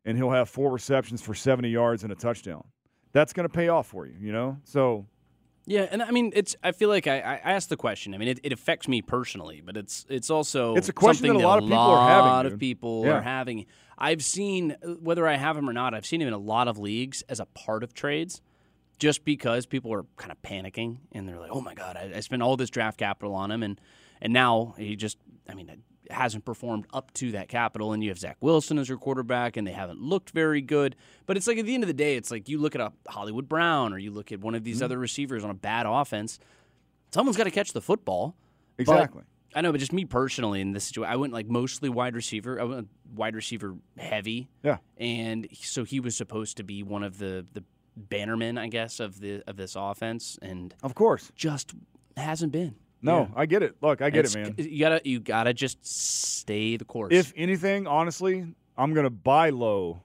and 0.06 0.16
he'll 0.16 0.30
have 0.30 0.48
four 0.48 0.72
receptions 0.72 1.20
for 1.20 1.34
70 1.34 1.68
yards 1.68 2.04
and 2.04 2.12
a 2.12 2.14
touchdown. 2.14 2.64
That's 3.12 3.34
going 3.34 3.46
to 3.46 3.52
pay 3.52 3.68
off 3.68 3.86
for 3.86 4.06
you, 4.06 4.14
you 4.18 4.32
know? 4.32 4.56
So 4.64 5.04
Yeah, 5.68 5.88
and 5.90 6.00
I 6.02 6.12
mean, 6.12 6.32
it's. 6.34 6.54
I 6.62 6.70
feel 6.72 6.88
like 6.88 7.06
I, 7.08 7.18
I 7.18 7.52
asked 7.52 7.70
the 7.70 7.76
question. 7.76 8.14
I 8.14 8.18
mean, 8.18 8.28
it, 8.28 8.40
it 8.44 8.52
affects 8.52 8.86
me 8.86 9.02
personally, 9.02 9.60
but 9.64 9.76
it's 9.76 10.06
it's 10.08 10.30
also 10.30 10.76
It's 10.76 10.88
a 10.88 10.92
question 10.92 11.26
that 11.26 11.34
a 11.36 11.38
lot 11.46 11.58
of 11.58 11.64
people 11.64 11.76
are 11.78 12.06
having, 12.08 12.30
A 12.30 12.34
lot 12.34 12.46
of 12.46 12.58
people 12.58 13.02
Yeah. 13.04 13.14
are 13.14 13.20
having. 13.22 13.66
I've 13.98 14.22
seen 14.24 14.76
whether 15.00 15.26
I 15.26 15.34
have 15.36 15.56
him 15.56 15.68
or 15.68 15.72
not. 15.72 15.92
I've 15.92 16.06
seen 16.06 16.20
him 16.22 16.28
in 16.28 16.34
a 16.34 16.38
lot 16.38 16.68
of 16.68 16.78
leagues 16.78 17.22
as 17.28 17.40
a 17.40 17.46
part 17.46 17.82
of 17.82 17.94
trades, 17.94 18.42
just 18.98 19.24
because 19.24 19.66
people 19.66 19.92
are 19.92 20.04
kind 20.16 20.30
of 20.30 20.40
panicking 20.42 20.98
and 21.12 21.28
they're 21.28 21.40
like, 21.40 21.50
"Oh 21.52 21.60
my 21.60 21.74
god, 21.74 21.96
I, 21.96 22.12
I 22.16 22.20
spent 22.20 22.42
all 22.42 22.56
this 22.56 22.70
draft 22.70 22.98
capital 22.98 23.34
on 23.34 23.50
him, 23.50 23.62
and 23.64 23.80
and 24.22 24.32
now 24.32 24.74
he 24.78 24.94
just. 24.94 25.18
I 25.48 25.54
mean, 25.54 25.70
hasn't 26.10 26.44
performed 26.44 26.86
up 26.92 27.12
to 27.14 27.32
that 27.32 27.48
capital, 27.48 27.92
and 27.92 28.02
you 28.02 28.10
have 28.10 28.18
Zach 28.18 28.36
Wilson 28.40 28.78
as 28.78 28.88
your 28.88 28.98
quarterback, 28.98 29.56
and 29.56 29.66
they 29.66 29.72
haven't 29.72 30.00
looked 30.00 30.30
very 30.30 30.60
good. 30.60 30.96
But 31.26 31.36
it's 31.36 31.46
like 31.46 31.58
at 31.58 31.66
the 31.66 31.74
end 31.74 31.82
of 31.82 31.88
the 31.88 31.94
day, 31.94 32.16
it's 32.16 32.30
like 32.30 32.48
you 32.48 32.58
look 32.58 32.74
at 32.74 32.80
a 32.80 32.92
Hollywood 33.08 33.48
Brown 33.48 33.92
or 33.92 33.98
you 33.98 34.10
look 34.10 34.32
at 34.32 34.40
one 34.40 34.54
of 34.54 34.60
Mm-hmm. 34.60 34.64
these 34.64 34.82
other 34.82 34.98
receivers 34.98 35.44
on 35.44 35.50
a 35.50 35.54
bad 35.54 35.86
offense. 35.86 36.38
Someone's 37.12 37.36
got 37.36 37.44
to 37.44 37.50
catch 37.50 37.72
the 37.72 37.80
football. 37.80 38.36
But- 38.76 38.82
Exactly. 38.82 39.22
I 39.54 39.62
know, 39.62 39.72
but 39.72 39.78
just 39.78 39.92
me 39.92 40.04
personally 40.04 40.60
in 40.60 40.72
this 40.72 40.84
situation, 40.84 41.10
I 41.10 41.16
went 41.16 41.32
like 41.32 41.46
mostly 41.48 41.88
wide 41.88 42.14
receiver. 42.14 42.60
I 42.60 42.64
went 42.64 42.88
wide 43.14 43.34
receiver 43.34 43.74
heavy. 43.96 44.48
Yeah. 44.62 44.78
and 44.98 45.48
so 45.54 45.84
he 45.84 45.98
was 45.98 46.14
supposed 46.14 46.58
to 46.58 46.62
be 46.64 46.82
one 46.82 47.02
of 47.02 47.16
the 47.18 47.46
the 47.54 47.64
bannermen, 48.10 48.58
I 48.58 48.66
guess, 48.68 49.00
of 49.00 49.20
the 49.20 49.42
of 49.46 49.56
this 49.56 49.74
offense, 49.74 50.38
and 50.42 50.74
of 50.82 50.94
course, 50.94 51.32
just 51.34 51.72
hasn't 52.18 52.52
been. 52.52 52.74
No, 53.02 53.20
Yeah. 53.22 53.28
I 53.36 53.46
get 53.46 53.62
it. 53.62 53.76
Look, 53.82 54.02
I 54.02 54.10
get 54.10 54.24
It's- 54.26 54.34
it, 54.34 54.58
man. 54.58 54.68
You 54.70 54.80
gotta 54.80 55.00
you 55.04 55.20
gotta 55.20 55.52
just 55.54 55.84
stay 55.86 56.76
the 56.76 56.84
course. 56.84 57.12
If 57.12 57.32
anything, 57.36 57.86
honestly, 57.86 58.46
I'm 58.76 58.92
going 58.94 59.04
to 59.04 59.10
buy 59.10 59.50
low 59.50 60.02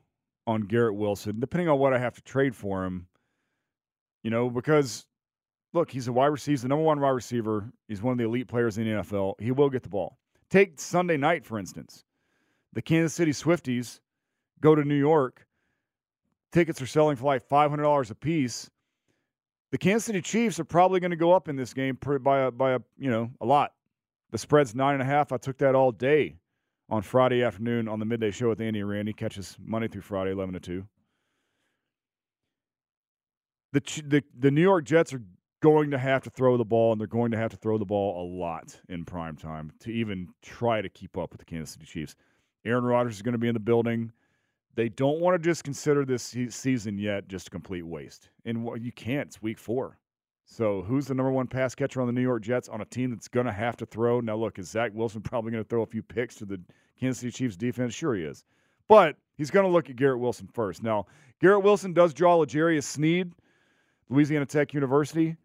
on 0.47 0.61
Garrett 0.61 0.95
Wilson, 0.95 1.39
depending 1.39 1.67
on 1.69 1.77
what 1.79 1.93
I 1.93 1.99
have 1.99 2.15
to 2.15 2.21
trade 2.21 2.55
for 2.55 2.85
him. 2.85 3.07
You 4.23 4.29
know, 4.31 4.49
because 4.49 5.05
look, 5.73 5.89
he's 5.91 6.07
a 6.07 6.13
wide 6.13 6.27
receiver, 6.27 6.51
he's 6.53 6.61
the 6.63 6.67
number 6.67 6.83
one 6.83 6.99
wide 6.99 7.09
receiver. 7.09 7.71
He's 7.87 8.01
one 8.01 8.11
of 8.13 8.17
the 8.17 8.25
elite 8.25 8.47
players 8.47 8.77
in 8.77 8.85
the 8.85 8.91
NFL. 9.01 9.35
He 9.39 9.51
will 9.51 9.69
get 9.69 9.83
the 9.83 9.89
ball. 9.89 10.17
Take 10.49 10.79
Sunday 10.79 11.17
night, 11.17 11.45
for 11.45 11.57
instance. 11.59 12.03
The 12.73 12.81
Kansas 12.81 13.13
City 13.13 13.31
Swifties 13.31 13.99
go 14.59 14.75
to 14.75 14.83
New 14.83 14.95
York. 14.95 15.45
Tickets 16.51 16.81
are 16.81 16.85
selling 16.87 17.15
for 17.15 17.25
like 17.25 17.47
$500 17.47 18.11
a 18.11 18.15
piece. 18.15 18.69
The 19.71 19.77
Kansas 19.77 20.05
City 20.05 20.21
Chiefs 20.21 20.59
are 20.59 20.65
probably 20.65 20.99
going 20.99 21.11
to 21.11 21.17
go 21.17 21.31
up 21.31 21.47
in 21.47 21.55
this 21.55 21.73
game 21.73 21.97
by 22.21 22.41
a, 22.41 22.51
by 22.51 22.73
a 22.73 22.79
you 22.97 23.09
know 23.09 23.31
a 23.39 23.45
lot. 23.45 23.73
The 24.31 24.37
spread's 24.37 24.75
nine 24.75 24.93
and 24.93 25.01
a 25.01 25.05
half. 25.05 25.31
I 25.31 25.37
took 25.37 25.57
that 25.59 25.75
all 25.75 25.91
day 25.91 26.35
on 26.89 27.01
Friday 27.01 27.41
afternoon 27.43 27.87
on 27.87 27.99
the 27.99 28.05
midday 28.05 28.31
show 28.31 28.49
with 28.49 28.61
Andy 28.61 28.81
and 28.81 28.89
Randy. 28.89 29.13
Catches 29.13 29.57
Monday 29.63 29.87
through 29.87 30.01
Friday, 30.01 30.31
eleven 30.31 30.53
to 30.53 30.59
two. 30.59 30.87
The 33.71 33.81
the 34.05 34.23
the 34.37 34.51
New 34.51 34.61
York 34.61 34.83
Jets 34.83 35.13
are 35.13 35.23
going 35.61 35.91
to 35.91 35.97
have 35.97 36.23
to 36.23 36.29
throw 36.29 36.57
the 36.57 36.65
ball, 36.65 36.91
and 36.91 36.99
they're 36.99 37.07
going 37.07 37.31
to 37.31 37.37
have 37.37 37.51
to 37.51 37.57
throw 37.57 37.77
the 37.77 37.85
ball 37.85 38.21
a 38.21 38.25
lot 38.27 38.77
in 38.89 39.05
prime 39.05 39.37
time 39.37 39.71
to 39.79 39.91
even 39.91 40.27
try 40.41 40.81
to 40.81 40.89
keep 40.89 41.17
up 41.17 41.31
with 41.31 41.39
the 41.39 41.45
Kansas 41.45 41.73
City 41.73 41.85
Chiefs. 41.85 42.15
Aaron 42.65 42.83
Rodgers 42.83 43.15
is 43.15 43.21
going 43.21 43.33
to 43.33 43.39
be 43.39 43.47
in 43.47 43.53
the 43.53 43.59
building. 43.59 44.11
They 44.75 44.89
don't 44.89 45.19
want 45.19 45.35
to 45.35 45.49
just 45.49 45.63
consider 45.63 46.05
this 46.05 46.33
season 46.49 46.97
yet 46.97 47.27
just 47.27 47.47
a 47.47 47.51
complete 47.51 47.85
waste. 47.85 48.29
And 48.45 48.69
you 48.81 48.91
can't. 48.91 49.27
It's 49.27 49.41
week 49.41 49.59
four. 49.59 49.97
So 50.45 50.81
who's 50.81 51.07
the 51.07 51.13
number 51.13 51.31
one 51.31 51.47
pass 51.47 51.75
catcher 51.75 52.01
on 52.01 52.07
the 52.07 52.13
New 52.13 52.21
York 52.21 52.41
Jets 52.41 52.67
on 52.67 52.81
a 52.81 52.85
team 52.85 53.11
that's 53.11 53.27
going 53.27 53.45
to 53.45 53.51
have 53.51 53.77
to 53.77 53.85
throw? 53.85 54.19
Now, 54.19 54.35
look, 54.35 54.59
is 54.59 54.69
Zach 54.69 54.91
Wilson 54.93 55.21
probably 55.21 55.51
going 55.51 55.63
to 55.63 55.69
throw 55.69 55.81
a 55.81 55.85
few 55.85 56.03
picks 56.03 56.35
to 56.35 56.45
the 56.45 56.59
Kansas 56.99 57.19
City 57.19 57.31
Chiefs 57.31 57.55
defense? 57.55 57.93
Sure 57.93 58.15
he 58.15 58.23
is. 58.23 58.43
But 58.87 59.15
he's 59.37 59.51
going 59.51 59.65
to 59.65 59.71
look 59.71 59.89
at 59.89 59.95
Garrett 59.95 60.19
Wilson 60.19 60.49
first. 60.53 60.83
Now, 60.83 61.05
Garrett 61.41 61.63
Wilson 61.63 61.93
does 61.93 62.13
draw 62.13 62.35
L'Jarius 62.35 62.83
Sneed, 62.83 63.31
Louisiana 64.09 64.45
Tech 64.45 64.73
University. 64.73 65.37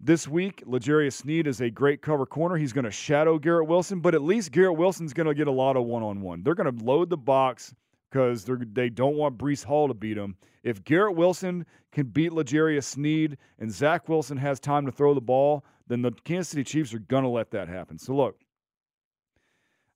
This 0.00 0.26
week, 0.26 0.64
L'Jarius 0.66 1.12
Sneed 1.12 1.46
is 1.46 1.60
a 1.60 1.70
great 1.70 2.02
cover 2.02 2.26
corner. 2.26 2.56
He's 2.56 2.72
going 2.72 2.84
to 2.84 2.90
shadow 2.90 3.38
Garrett 3.38 3.68
Wilson, 3.68 4.00
but 4.00 4.16
at 4.16 4.22
least 4.22 4.50
Garrett 4.50 4.76
Wilson's 4.76 5.12
going 5.12 5.28
to 5.28 5.34
get 5.34 5.46
a 5.46 5.52
lot 5.52 5.76
of 5.76 5.84
one-on-one. 5.84 6.42
They're 6.42 6.56
going 6.56 6.76
to 6.76 6.84
load 6.84 7.10
the 7.10 7.16
box 7.16 7.72
because 8.12 8.44
they 8.74 8.90
don't 8.90 9.16
want 9.16 9.38
Breece 9.38 9.64
Hall 9.64 9.88
to 9.88 9.94
beat 9.94 10.18
him. 10.18 10.36
If 10.62 10.84
Garrett 10.84 11.16
Wilson 11.16 11.64
can 11.92 12.08
beat 12.08 12.32
L'Jarius 12.32 12.84
Sneed 12.84 13.38
and 13.58 13.72
Zach 13.72 14.06
Wilson 14.06 14.36
has 14.36 14.60
time 14.60 14.84
to 14.84 14.92
throw 14.92 15.14
the 15.14 15.20
ball, 15.20 15.64
then 15.88 16.02
the 16.02 16.12
Kansas 16.24 16.48
City 16.48 16.62
Chiefs 16.62 16.92
are 16.92 16.98
going 16.98 17.24
to 17.24 17.30
let 17.30 17.50
that 17.52 17.68
happen. 17.68 17.98
So 17.98 18.14
look, 18.14 18.36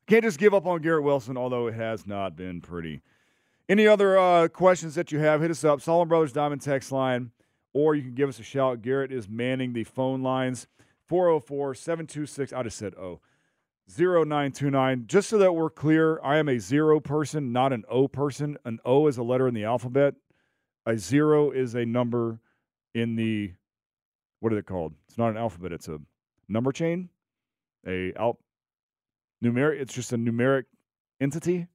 I 0.09 0.11
can't 0.11 0.25
just 0.25 0.39
give 0.39 0.55
up 0.55 0.67
on 0.67 0.81
Garrett 0.81 1.05
Wilson, 1.05 1.37
although 1.37 1.67
it 1.67 1.75
has 1.75 2.07
not 2.07 2.37
been 2.37 2.63
pretty. 2.63 3.03
Any 3.69 3.87
other 3.87 4.19
uh, 4.19 4.49
questions 4.49 4.95
that 4.95 5.13
you 5.13 5.19
have, 5.19 5.43
hit 5.43 5.51
us 5.51 5.63
up. 5.63 5.83
Solomon 5.83 6.09
Brothers 6.09 6.33
Diamond 6.33 6.63
text 6.63 6.91
line, 6.93 7.33
or 7.75 7.95
you 7.95 8.03
can 8.03 8.15
give 8.15 8.31
us 8.31 8.39
a 8.39 8.45
shout. 8.45 8.81
Garrett 8.81 9.13
is 9.13 9.29
manning 9.29 9.75
the 9.75 9.85
phone 9.85 10.23
lines 10.23 10.69
404 11.07 11.75
726. 11.75 12.53
I 12.55 12.63
just 12.63 12.79
said 12.79 12.95
oh. 12.95 13.21
0929. 13.89 15.05
Just 15.07 15.29
so 15.29 15.39
that 15.39 15.53
we're 15.53 15.71
clear, 15.71 16.21
I 16.23 16.39
am 16.39 16.49
a 16.49 16.59
zero 16.59 17.01
person, 17.01 17.53
not 17.53 17.73
an 17.73 17.85
O 17.89 18.09
person. 18.09 18.57
An 18.65 18.79
O 18.85 19.07
is 19.07 19.17
a 19.19 19.23
letter 19.23 19.47
in 19.49 19.55
the 19.55 19.65
alphabet. 19.65 20.15
A 20.87 20.97
zero 20.97 21.51
is 21.51 21.75
a 21.75 21.85
number 21.85 22.41
in 22.95 23.17
the 23.17 23.53
what 24.41 24.53
are 24.53 24.57
they 24.57 24.63
called? 24.63 24.95
It's 25.09 25.19
not 25.19 25.31
an 25.31 25.37
alphabet, 25.37 25.73
it's 25.73 25.89
a 25.89 25.99
number 26.49 26.73
chain. 26.73 27.09
A 27.87 28.13
al- 28.15 28.39
numeric 29.43 29.81
it's 29.81 29.95
just 29.95 30.13
a 30.13 30.17
numeric 30.17 30.65
entity. 31.21 31.67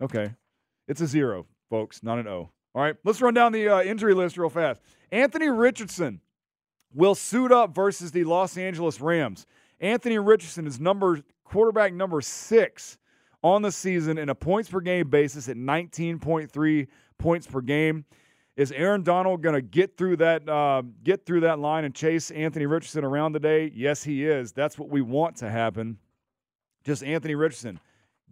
Okay. 0.00 0.34
It's 0.86 1.00
a 1.00 1.06
zero, 1.06 1.46
folks, 1.68 2.02
not 2.02 2.18
an 2.18 2.26
O. 2.26 2.50
All 2.74 2.82
right, 2.82 2.96
let's 3.04 3.20
run 3.20 3.34
down 3.34 3.52
the 3.52 3.68
uh, 3.68 3.82
injury 3.82 4.14
list 4.14 4.36
real 4.38 4.50
fast. 4.50 4.80
Anthony 5.10 5.48
Richardson 5.48 6.20
will 6.94 7.14
suit 7.14 7.52
up 7.52 7.74
versus 7.74 8.12
the 8.12 8.24
Los 8.24 8.56
Angeles 8.56 9.00
Rams. 9.00 9.46
Anthony 9.80 10.18
Richardson 10.18 10.66
is 10.66 10.80
number 10.80 11.20
quarterback 11.44 11.92
number 11.92 12.20
six 12.20 12.98
on 13.42 13.62
the 13.62 13.72
season 13.72 14.18
in 14.18 14.28
a 14.28 14.34
points 14.34 14.68
per 14.68 14.80
game 14.80 15.08
basis 15.08 15.48
at 15.48 15.56
19.3 15.56 16.86
points 17.18 17.46
per 17.46 17.60
game. 17.60 18.04
Is 18.56 18.72
Aaron 18.72 19.04
Donald 19.04 19.40
going 19.40 19.54
to 19.54 19.62
get 19.62 19.96
through 19.96 20.16
that 20.16 20.48
uh, 20.48 20.82
get 21.04 21.24
through 21.24 21.40
that 21.40 21.60
line 21.60 21.84
and 21.84 21.94
chase 21.94 22.32
Anthony 22.32 22.66
Richardson 22.66 23.04
around 23.04 23.32
today? 23.32 23.70
Yes, 23.72 24.02
he 24.02 24.26
is. 24.26 24.52
That's 24.52 24.76
what 24.76 24.88
we 24.88 25.00
want 25.00 25.36
to 25.36 25.48
happen. 25.48 25.98
Just 26.84 27.04
Anthony 27.04 27.36
Richardson, 27.36 27.78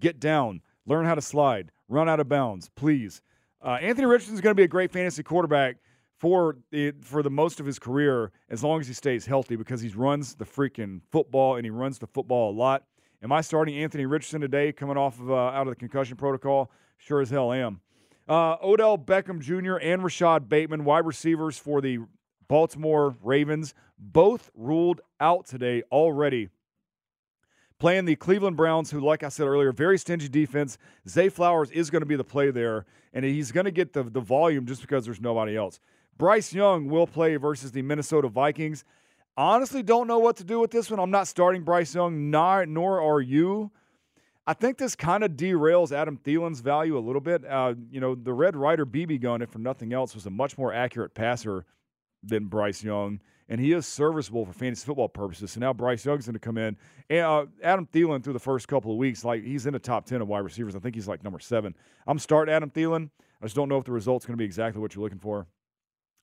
get 0.01 0.19
down, 0.19 0.63
learn 0.85 1.05
how 1.05 1.15
to 1.15 1.23
slide, 1.23 1.71
run 1.89 2.09
out 2.09 2.19
of 2.19 2.29
bounds, 2.29 2.71
please. 2.75 3.23
Uh, 3.63 3.79
Anthony 3.81 4.07
Richardson 4.07 4.35
is 4.35 4.41
going 4.41 4.53
to 4.53 4.59
be 4.59 4.65
a 4.65 4.69
great 4.69 4.91
fantasy 4.91 5.23
quarterback 5.23 5.77
for 6.17 6.57
the, 6.71 6.93
for 7.03 7.23
the 7.23 7.31
most 7.31 7.61
of 7.61 7.67
his 7.67 7.79
career 7.79 8.33
as 8.49 8.65
long 8.65 8.81
as 8.81 8.89
he 8.89 8.95
stays 8.95 9.27
healthy 9.27 9.57
because 9.57 9.81
he 9.81 9.89
runs 9.89 10.35
the 10.35 10.45
freaking 10.45 11.01
football 11.11 11.57
and 11.57 11.65
he 11.65 11.71
runs 11.71 11.99
the 11.99 12.07
football 12.07 12.51
a 12.51 12.55
lot. 12.57 12.85
Am 13.23 13.33
I 13.33 13.41
starting 13.41 13.77
Anthony 13.77 14.07
Richardson 14.07 14.41
today 14.41 14.73
coming 14.73 14.97
off 14.97 15.21
of 15.21 15.31
uh, 15.31 15.35
out 15.35 15.63
of 15.67 15.69
the 15.69 15.77
concussion 15.77 16.17
protocol? 16.17 16.71
Sure 16.99 17.21
as 17.21 17.31
hell 17.31 17.53
am. 17.53 17.81
Uh, 18.29 18.57
Odell 18.63 18.99
Beckham 18.99 19.41
Jr. 19.41 19.77
and 19.77 20.03
Rashod 20.03 20.49
Bateman, 20.49 20.85
wide 20.85 21.07
receivers 21.07 21.59
for 21.59 21.81
the 21.81 21.99
Baltimore 22.49 23.17
Ravens, 23.23 23.75
both 23.99 24.51
ruled 24.55 25.01
out 25.21 25.47
today 25.47 25.83
already. 25.93 26.49
Playing 27.79 28.07
the 28.07 28.17
Cleveland 28.17 28.57
Browns, 28.57 28.91
who, 28.91 29.01
like 29.01 29.23
I 29.23 29.29
said 29.29 29.47
earlier, 29.47 29.71
very 29.71 29.99
stingy 29.99 30.29
defense. 30.29 30.79
Zay 31.07 31.29
Flowers 31.29 31.71
is 31.71 31.91
going 31.91 32.01
to 32.01 32.07
be 32.07 32.17
the 32.17 32.25
play 32.25 32.51
there, 32.51 32.87
and 33.13 33.25
he's 33.25 33.53
going 33.53 33.67
to 33.67 33.71
get 33.71 33.93
the, 33.93 34.03
the 34.03 34.21
volume 34.21 34.67
just 34.67 34.81
because 34.81 35.05
there's 35.05 35.21
nobody 35.21 35.57
else. 35.57 35.79
Bryce 36.19 36.53
Young 36.53 36.89
will 36.89 37.07
play 37.07 37.37
versus 37.37 37.73
the 37.73 37.83
Minnesota 37.83 38.29
Vikings. 38.29 38.85
Honestly, 39.37 39.83
don't 39.83 40.07
know 40.07 40.19
what 40.19 40.37
to 40.37 40.45
do 40.45 40.61
with 40.61 40.71
this 40.71 40.91
one. 40.91 40.99
I'm 40.99 41.11
not 41.11 41.29
starting 41.29 41.63
Bryce 41.63 41.95
Young, 41.95 42.31
nor, 42.31 42.65
nor 42.65 43.01
are 43.03 43.21
you. 43.21 43.71
I 44.47 44.55
think 44.55 44.79
this 44.79 44.95
kind 44.95 45.25
of 45.25 45.33
derails 45.33 45.93
Adam 45.93 46.19
Thielen's 46.25 46.61
value 46.61 46.97
a 46.97 47.01
little 47.01 47.21
bit. 47.21 47.45
Uh, 47.45 47.75
you 47.91 48.01
know, 48.01 48.15
the 48.15 48.33
Red 48.33 48.57
Ryder 48.57 48.87
BB 48.87 49.21
gun, 49.21 49.43
if 49.43 49.51
for 49.51 49.59
nothing 49.59 49.93
else, 49.93 50.15
was 50.15 50.25
a 50.27 50.31
much 50.31 50.57
more 50.57 50.73
accurate 50.73 51.15
passer 51.15 51.67
than 52.23 52.47
Bryce 52.47 52.83
Young, 52.83 53.21
and 53.49 53.61
he 53.61 53.73
is 53.73 53.87
serviceable 53.87 54.47
for 54.47 54.53
fantasy 54.53 54.87
football 54.87 55.09
purposes. 55.09 55.53
So 55.53 55.61
now 55.61 55.73
Bryce 55.73 56.05
Young's 56.05 56.27
going 56.27 56.35
to 56.35 56.41
come 56.41 56.59
in. 56.59 56.77
And 57.11 57.21
uh, 57.21 57.47
Adam 57.63 57.87
Thielen 57.93 58.23
through 58.23 58.33
the 58.33 58.39
first 58.39 58.69
couple 58.69 58.91
of 58.93 58.99
weeks, 58.99 59.25
like 59.25 59.45
he's 59.45 59.67
in 59.67 59.73
the 59.73 59.79
top 59.79 60.07
ten 60.07 60.23
of 60.23 60.29
wide 60.29 60.41
receivers. 60.41 60.77
I 60.77 60.79
think 60.79 60.95
he's 60.95 61.09
like 61.09 61.23
number 61.23 61.41
seven. 61.41 61.75
I'm 62.07 62.19
starting 62.19 62.55
Adam 62.55 62.71
Thielen. 62.71 63.11
I 63.43 63.47
just 63.47 63.57
don't 63.57 63.69
know 63.69 63.79
if 63.79 63.85
the 63.85 63.93
result's 63.93 64.25
going 64.25 64.35
to 64.35 64.39
be 64.39 64.45
exactly 64.45 64.81
what 64.81 64.95
you're 64.95 65.05
looking 65.05 65.19
for. 65.19 65.47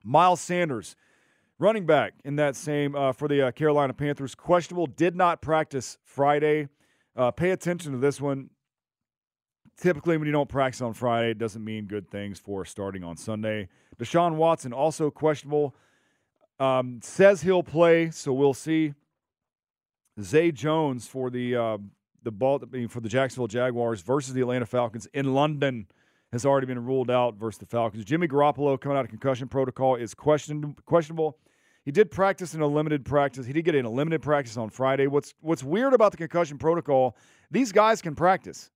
Miles 0.03 0.41
Sanders, 0.41 0.95
running 1.59 1.85
back 1.85 2.13
in 2.23 2.35
that 2.35 2.55
same 2.55 2.95
uh, 2.95 3.13
for 3.13 3.27
the 3.27 3.47
uh, 3.47 3.51
Carolina 3.51 3.93
Panthers, 3.93 4.35
questionable, 4.35 4.85
did 4.85 5.15
not 5.15 5.41
practice 5.41 5.97
Friday. 6.03 6.67
Uh, 7.15 7.31
pay 7.31 7.51
attention 7.51 7.91
to 7.93 7.97
this 7.97 8.19
one. 8.19 8.49
Typically, 9.77 10.17
when 10.17 10.27
you 10.27 10.31
don't 10.31 10.49
practice 10.49 10.81
on 10.81 10.93
Friday, 10.93 11.31
it 11.31 11.37
doesn't 11.37 11.63
mean 11.63 11.85
good 11.85 12.09
things 12.09 12.37
for 12.39 12.63
starting 12.63 13.03
on 13.03 13.17
Sunday. 13.17 13.69
Deshaun 13.97 14.35
Watson, 14.35 14.71
also 14.71 15.09
questionable, 15.09 15.75
um, 16.59 16.99
says 17.01 17.41
he'll 17.41 17.63
play, 17.63 18.11
so 18.11 18.33
we'll 18.33 18.53
see. 18.53 18.93
Zay 20.21 20.51
Jones 20.51 21.07
for 21.07 21.31
the 21.31 21.55
uh, 21.55 21.77
the 22.21 22.31
ball 22.31 22.61
for 22.87 22.99
the 22.99 23.09
Jacksonville 23.09 23.47
Jaguars 23.47 24.01
versus 24.01 24.33
the 24.33 24.41
Atlanta 24.41 24.65
Falcons 24.65 25.07
in 25.13 25.33
London 25.33 25.87
has 26.33 26.47
already 26.47 26.65
been 26.65 26.83
ruled 26.83 27.11
out 27.11 27.35
versus 27.35 27.59
the 27.59 27.65
Falcons. 27.67 28.03
Jimmy 28.03 28.27
Garoppolo 28.27 28.81
coming 28.81 28.97
out 28.97 29.05
of 29.05 29.09
concussion 29.11 29.47
protocol 29.47 29.95
is 29.95 30.15
question, 30.15 30.75
questionable. 30.87 31.37
He 31.85 31.91
did 31.91 32.09
practice 32.09 32.55
in 32.55 32.61
a 32.61 32.65
limited 32.65 33.05
practice. 33.05 33.45
He 33.45 33.53
did 33.53 33.65
get 33.65 33.75
in 33.75 33.85
a 33.85 33.89
limited 33.89 34.23
practice 34.23 34.57
on 34.57 34.71
Friday. 34.71 35.05
What's 35.05 35.35
what's 35.41 35.63
weird 35.63 35.93
about 35.93 36.11
the 36.11 36.17
concussion 36.17 36.57
protocol? 36.57 37.15
These 37.51 37.71
guys 37.71 38.01
can 38.01 38.15
practice, 38.15 38.71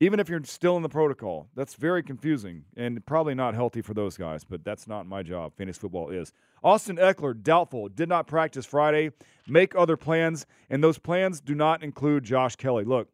even 0.00 0.18
if 0.18 0.28
you're 0.28 0.42
still 0.42 0.76
in 0.76 0.82
the 0.82 0.88
protocol. 0.88 1.48
That's 1.54 1.74
very 1.74 2.02
confusing 2.02 2.64
and 2.76 3.06
probably 3.06 3.36
not 3.36 3.54
healthy 3.54 3.80
for 3.80 3.94
those 3.94 4.16
guys. 4.16 4.42
But 4.42 4.64
that's 4.64 4.88
not 4.88 5.06
my 5.06 5.22
job. 5.22 5.52
Phoenix 5.56 5.78
football 5.78 6.10
is. 6.10 6.32
Austin 6.64 6.96
Ekeler 6.96 7.40
doubtful. 7.40 7.88
Did 7.88 8.08
not 8.08 8.26
practice 8.26 8.66
Friday. 8.66 9.12
Make 9.46 9.76
other 9.76 9.96
plans, 9.96 10.44
and 10.70 10.82
those 10.82 10.98
plans 10.98 11.40
do 11.40 11.54
not 11.54 11.84
include 11.84 12.24
Josh 12.24 12.56
Kelley. 12.56 12.82
Look, 12.82 13.10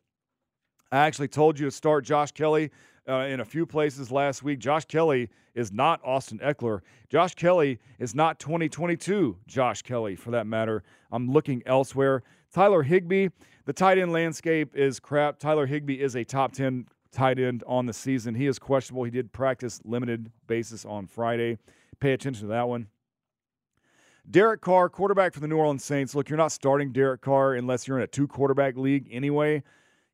I 0.91 0.99
actually 1.01 1.29
told 1.29 1.59
you 1.59 1.67
to 1.67 1.71
start 1.71 2.07
Josh 2.07 2.33
Kelley 2.33 2.71
uh, 3.11 3.27
in 3.27 3.41
a 3.41 3.45
few 3.45 3.67
places 3.67 4.11
last 4.11 4.43
week. 4.43 4.59
Josh 4.59 4.85
Kelley 4.85 5.29
is 5.55 5.73
not 5.73 6.01
Austin 6.05 6.39
Ekeler. 6.39 6.81
Josh 7.09 7.35
Kelley 7.35 7.79
is 7.99 8.15
not 8.15 8.39
2022 8.39 9.37
Josh 9.47 9.83
Kelley, 9.83 10.15
for 10.15 10.31
that 10.31 10.47
matter. 10.47 10.83
I'm 11.11 11.31
looking 11.31 11.63
elsewhere. 11.67 12.23
Tyler 12.53 12.83
Higbee, 12.83 13.29
the 13.65 13.73
tight 13.73 13.99
end 13.99 14.13
landscape 14.13 14.77
is 14.77 15.01
crap. 15.01 15.39
Tyler 15.39 15.67
Higbee 15.67 16.01
is 16.01 16.15
a 16.15 16.25
top 16.25 16.53
10 16.53 16.87
tight 17.13 17.39
end 17.39 17.65
on 17.67 17.87
the 17.87 17.93
season. 17.93 18.35
He 18.35 18.47
is 18.47 18.59
questionable. 18.59 19.05
He 19.05 19.11
did 19.11 19.33
practice 19.33 19.81
limited 19.85 20.31
basis 20.47 20.85
on 20.85 21.07
Friday. 21.07 21.59
Pay 21.99 22.13
attention 22.13 22.43
to 22.43 22.49
that 22.49 22.69
one. 22.69 22.87
Derek 24.31 24.61
Carr, 24.61 24.89
quarterback 24.89 25.35
for 25.35 25.41
the 25.41 25.49
New 25.49 25.57
Orleans 25.57 25.83
Saints. 25.83 26.15
Look, 26.15 26.29
you're 26.29 26.37
not 26.37 26.53
starting 26.53 26.93
Derek 26.93 27.21
Carr 27.21 27.55
unless 27.55 27.89
you're 27.89 27.97
in 27.97 28.05
a 28.05 28.07
two 28.07 28.29
quarterback 28.29 28.77
league 28.77 29.09
anyway. 29.11 29.63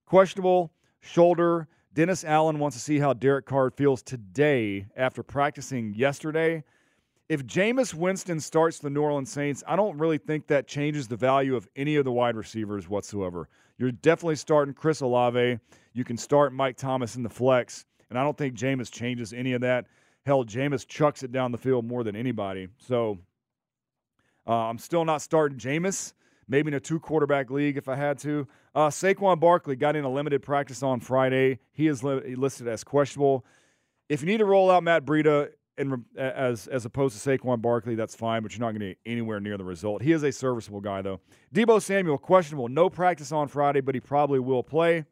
Questionable 0.06 0.72
shoulder 1.00 1.68
Dennis 1.96 2.24
Allen 2.24 2.59
wants 2.59 2.76
to 2.76 2.82
see 2.82 2.98
how 2.98 3.14
Derek 3.14 3.46
Carr 3.46 3.70
feels 3.70 4.02
today 4.02 4.85
after 4.98 5.22
practicing 5.22 5.94
yesterday. 5.94 6.62
If 7.30 7.46
Jameis 7.46 7.94
Winston 7.94 8.38
starts 8.38 8.78
the 8.78 8.90
New 8.90 9.00
Orleans 9.00 9.32
Saints, 9.32 9.64
I 9.66 9.76
don't 9.76 9.96
really 9.96 10.18
think 10.18 10.46
that 10.48 10.66
changes 10.66 11.09
the 11.09 11.16
value 11.16 11.56
of 11.56 11.66
any 11.74 11.96
of 11.96 12.04
the 12.04 12.12
wide 12.12 12.37
receivers 12.37 12.87
whatsoever. 12.87 13.48
You're 13.78 13.92
definitely 13.92 14.37
starting 14.37 14.74
Chris 14.74 15.00
Olave. 15.00 15.59
You 15.94 16.04
can 16.04 16.18
start 16.18 16.52
Mike 16.52 16.76
Thomas 16.76 17.16
in 17.16 17.22
the 17.22 17.30
flex, 17.30 17.87
and 18.11 18.18
I 18.18 18.22
don't 18.22 18.37
think 18.37 18.56
Jameis 18.56 18.90
changes 18.90 19.32
any 19.32 19.54
of 19.54 19.62
that. 19.62 19.87
Hell, 20.26 20.44
Jameis 20.44 20.87
chucks 20.87 21.22
it 21.22 21.32
down 21.32 21.50
the 21.50 21.56
field 21.56 21.87
more 21.87 22.04
than 22.04 22.14
anybody. 22.14 22.68
So 22.76 23.16
uh, 24.46 24.52
I'm 24.52 24.78
still 24.78 25.06
not 25.06 25.22
starting 25.22 25.56
Jameis 25.56 26.12
maybe 26.48 26.68
in 26.68 26.74
a 26.74 26.80
two 26.80 27.00
quarterback 27.00 27.50
league 27.50 27.76
if 27.76 27.88
I 27.88 27.96
had 27.96 28.18
to. 28.20 28.46
Uh, 28.74 28.88
Saquon 28.88 29.40
Barkley 29.40 29.76
got 29.76 29.96
in 29.96 30.04
a 30.04 30.11
limited 30.11 30.42
practice 30.42 30.82
on 30.82 31.00
Friday. 31.00 31.59
He 31.72 31.87
is 31.87 32.02
li- 32.02 32.35
listed 32.35 32.68
as 32.68 32.85
questionable. 32.85 33.44
If 34.09 34.20
you 34.20 34.26
need 34.26 34.38
to 34.38 34.44
roll 34.44 34.70
out 34.70 34.82
Matt 34.82 35.04
Breida, 35.04 35.50
and 35.78 36.04
as 36.16 36.66
as 36.68 36.85
opposed 36.85 37.20
to 37.20 37.28
Saquon 37.28 37.61
Barkley, 37.61 37.94
that's 37.94 38.14
fine, 38.14 38.42
but 38.42 38.52
you're 38.52 38.61
not 38.61 38.70
going 38.70 38.80
to 38.80 38.88
get 38.88 38.98
anywhere 39.04 39.40
near 39.40 39.59
the 39.59 39.64
result. 39.64 40.02
He 40.02 40.12
is 40.12 40.22
a 40.22 40.32
serviceable 40.32 40.80
guy, 40.80 41.02
though. 41.02 41.20
Deebo 41.54 41.82
Samuel, 41.82 42.18
questionable. 42.18 42.68
No 42.68 42.88
practice 42.88 43.32
on 43.32 43.48
Friday, 43.48 43.80
but 43.80 43.94
he 43.94 44.00
probably 44.00 44.38
will 44.38 44.62
play. 44.62 45.04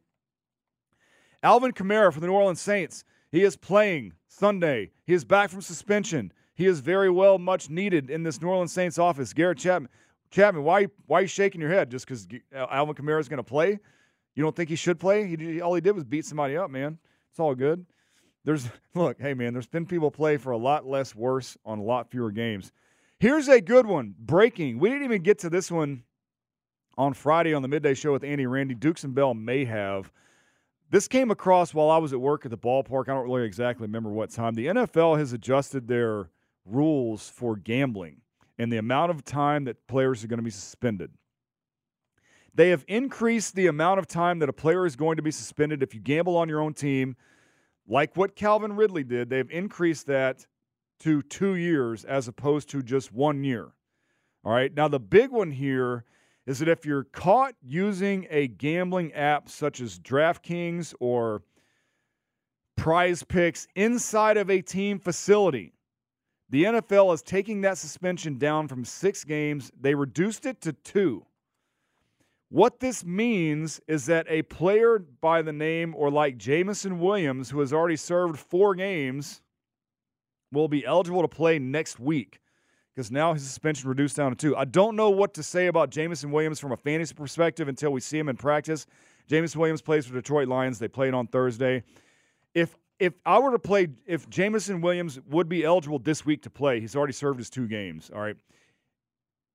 Alvin 1.43 1.73
Kamara 1.73 2.13
for 2.13 2.21
the 2.21 2.27
New 2.27 2.33
Orleans 2.33 2.61
Saints. 2.61 3.05
He 3.31 3.43
is 3.43 3.57
playing 3.57 4.15
Sunday. 4.29 4.93
He 5.07 5.13
is 5.13 5.25
back 5.25 5.51
from 5.51 5.61
suspension. 5.61 6.33
He 6.55 6.67
is 6.67 6.81
very 6.81 7.11
well 7.11 7.39
much 7.39 7.69
needed 7.69 8.09
in 8.09 8.23
this 8.23 8.41
New 8.41 8.49
Orleans 8.49 8.73
Saints 8.73 8.99
office. 8.99 9.33
Garrett 9.33 9.59
Chapman, 9.59 9.91
Chapman, 10.35 10.65
why 10.65 10.89
why 11.07 11.21
are 11.21 11.23
you 11.23 11.29
shaking 11.29 11.61
your 11.61 11.71
head 11.71 11.93
just 11.93 12.07
because 12.07 12.27
Alvin 12.53 12.97
Kamara 12.97 13.21
is 13.21 13.29
going 13.29 13.39
to 13.39 13.45
play? 13.45 13.79
You 14.35 14.43
don't 14.43 14.57
think 14.57 14.69
he 14.69 14.75
should 14.75 14.99
play? 14.99 15.29
He 15.29 15.61
all 15.61 15.77
he 15.77 15.81
did 15.81 15.93
was 15.93 16.03
beat 16.03 16.25
somebody 16.25 16.57
up, 16.57 16.71
man. 16.71 16.99
It's 17.31 17.39
all 17.39 17.55
good. 17.55 17.87
There's 18.45 18.69
look, 18.97 19.21
hey 19.21 19.35
man, 19.35 19.53
there's 19.53 19.69
been 19.69 19.87
people 19.87 20.11
play 20.11 20.37
for 20.37 20.51
a 20.51 20.57
lot 20.57 20.87
less 20.87 21.15
worse 21.15 21.57
on 21.65 21.79
a 21.79 21.83
lot 21.85 22.11
fewer 22.11 22.33
games. 22.33 22.73
Here's 23.21 23.47
a 23.47 23.61
good 23.61 23.87
one. 23.87 24.13
Breaking. 24.19 24.81
We 24.81 24.89
didn't 24.89 25.05
even 25.05 25.23
get 25.23 25.39
to 25.41 25.51
this 25.51 25.71
one 25.71 26.03
on 26.99 27.15
Friday 27.15 27.55
on 27.55 27.63
the 27.63 27.69
midday 27.69 27.95
show 27.95 28.13
with 28.13 28.25
Andy 28.25 28.47
Randy. 28.47 28.75
Dukes 28.75 29.05
and 29.05 29.15
Bell 29.15 29.35
may 29.35 29.65
have. 29.65 30.11
This 30.91 31.07
came 31.07 31.31
across 31.31 31.73
while 31.73 31.91
I 31.91 31.99
was 31.99 32.13
at 32.13 32.21
work 32.21 32.45
at 32.45 32.51
the 32.51 32.59
ballpark. 32.59 33.05
I 33.09 33.15
don't 33.15 33.25
really 33.25 33.47
exactly 33.47 33.87
remember 33.87 34.11
what 34.11 34.31
time. 34.31 34.55
The 34.55 34.67
NFL 34.67 35.17
has 35.17 35.33
adjusted 35.33 35.87
their 35.87 36.31
rules 36.65 37.29
for 37.29 37.55
gambling 37.55 38.23
and 38.59 38.73
the 38.73 38.79
amount 38.79 39.11
of 39.11 39.25
time 39.25 39.65
that 39.65 39.87
players 39.87 40.23
are 40.25 40.29
going 40.29 40.39
to 40.39 40.45
be 40.45 40.51
suspended. 40.51 41.11
They 42.55 42.71
have 42.71 42.85
increased 42.87 43.55
the 43.57 43.67
amount 43.67 43.99
of 43.99 44.07
time 44.07 44.39
that 44.39 44.49
a 44.49 44.53
player 44.53 44.87
is 44.87 44.95
going 44.95 45.17
to 45.17 45.23
be 45.23 45.33
suspended 45.33 45.83
if 45.83 45.95
you 45.95 46.01
gamble 46.01 46.37
on 46.37 46.49
your 46.49 46.61
own 46.61 46.75
team 46.75 47.17
like 47.87 48.17
what 48.17 48.35
Calvin 48.35 48.75
Ridley 48.75 49.05
did, 49.05 49.29
they've 49.29 49.51
increased 49.51 50.07
that 50.07 50.47
to 51.01 51.23
two 51.23 51.57
years 51.57 52.05
as 52.05 52.29
opposed 52.29 52.71
to 52.71 52.83
just 52.83 53.13
one 53.13 53.45
year. 53.45 53.73
All 54.45 54.53
right. 54.53 54.75
Now, 54.75 54.89
the 54.89 55.01
big 55.01 55.31
one 55.31 55.51
here 55.51 56.05
is 56.47 56.59
that 56.59 56.69
if 56.69 56.85
you're 56.85 57.05
caught 57.05 57.55
using 57.63 58.27
a 58.31 58.49
gambling 58.49 59.13
app 59.13 59.49
such 59.49 59.81
as 59.81 59.99
DraftKings 59.99 60.95
or 61.01 61.43
Prize 62.77 63.23
Picks 63.23 63.67
inside 63.75 64.37
of 64.37 64.51
a 64.51 64.61
team 64.61 64.99
facility, 64.99 65.74
the 66.51 66.65
NFL 66.65 67.13
is 67.15 67.23
taking 67.23 67.63
that 67.63 67.79
suspension 67.79 68.39
down 68.39 68.69
from 68.69 68.85
six 68.85 69.25
games. 69.25 69.73
They 69.81 69.95
reduced 69.95 70.47
it 70.47 70.61
to 70.63 70.73
two. 70.73 71.25
What 72.51 72.81
this 72.81 73.05
means 73.05 73.81
is 73.89 74.07
that 74.07 74.27
a 74.29 74.43
player 74.43 74.99
by 74.99 75.43
the 75.43 75.53
name 75.53 75.95
or 75.97 76.11
like 76.11 76.37
Jameson 76.37 77.01
Williams, 77.01 77.51
who 77.51 77.61
has 77.61 77.73
already 77.73 77.97
served 77.97 78.39
four 78.39 78.75
games, 78.75 79.41
will 80.53 80.69
be 80.69 80.87
eligible 80.87 81.23
to 81.23 81.29
play 81.29 81.59
next 81.59 81.99
week 81.99 82.41
because 82.95 83.11
now 83.11 83.35
his 83.35 83.43
suspension 83.43 83.89
reduced 83.89 84.17
down 84.17 84.31
to 84.31 84.37
two. 84.37 84.57
I 84.57 84.67
don't 84.67 84.95
know 84.95 85.11
what 85.11 85.35
to 85.35 85.43
say 85.43 85.67
about 85.67 85.91
Jameson 85.91 86.31
Williams 86.31 86.61
from 86.61 86.71
a 86.71 86.77
fantasy 86.77 87.15
perspective 87.15 87.67
until 87.67 87.91
we 87.91 88.01
see 88.01 88.19
him 88.19 88.29
in 88.29 88.37
practice. 88.37 88.87
Jameson 89.27 89.61
Williams 89.61 89.83
plays 89.83 90.07
for 90.07 90.15
Detroit 90.15 90.47
Lions. 90.47 90.79
They 90.79 90.87
played 90.87 91.15
on 91.15 91.27
Thursday. 91.27 91.83
If 92.55 92.77
if 92.99 93.15
I 93.27 93.39
were 93.39 93.53
to 93.53 93.59
play, 93.59 93.89
if 94.07 94.29
Jameson 94.31 94.81
Williams 94.81 95.21
would 95.29 95.49
be 95.49 95.65
eligible 95.65 95.99
this 95.99 96.25
week 96.25 96.43
to 96.43 96.51
play, 96.51 96.81
he's 96.81 96.95
already 96.95 97.13
served 97.13 97.39
his 97.39 97.51
two 97.51 97.67
games. 97.67 98.11
All 98.15 98.21
right. 98.21 98.37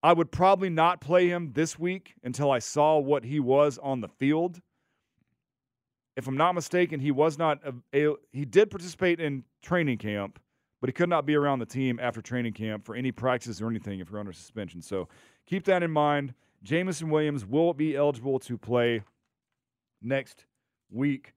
I 0.01 0.13
would 0.13 0.31
probably 0.31 0.69
not 0.69 1.01
play 1.01 1.27
him 1.27 1.51
this 1.53 1.77
week 1.77 2.15
until 2.23 2.51
I 2.51 2.59
saw 2.59 2.97
what 2.97 3.25
he 3.25 3.39
was 3.39 3.77
on 3.77 4.01
the 4.01 4.07
field. 4.07 4.61
If 6.15 6.27
I'm 6.27 6.37
not 6.37 6.55
mistaken, 6.55 6.99
he 6.99 7.11
was 7.11 7.37
not 7.37 7.59
a, 7.93 8.13
he 8.31 8.45
did 8.45 8.71
participate 8.71 9.19
in 9.19 9.43
training 9.61 9.97
camp, 9.97 10.39
but 10.79 10.89
he 10.89 10.93
could 10.93 11.09
not 11.09 11.25
be 11.25 11.35
around 11.35 11.59
the 11.59 11.65
team 11.65 11.99
after 12.01 12.21
training 12.21 12.53
camp 12.53 12.85
for 12.85 12.95
any 12.95 13.11
practices 13.11 13.61
or 13.61 13.69
anything 13.69 13.99
if 13.99 14.09
you're 14.09 14.19
under 14.19 14.33
suspension. 14.33 14.81
So 14.81 15.09
keep 15.45 15.65
that 15.65 15.83
in 15.83 15.91
mind. 15.91 16.33
Jameson 16.63 17.09
Williams 17.09 17.45
will 17.45 17.73
be 17.73 17.95
eligible 17.95 18.39
to 18.39 18.57
play 18.57 19.01
next 20.01 20.45
week. 20.89 21.33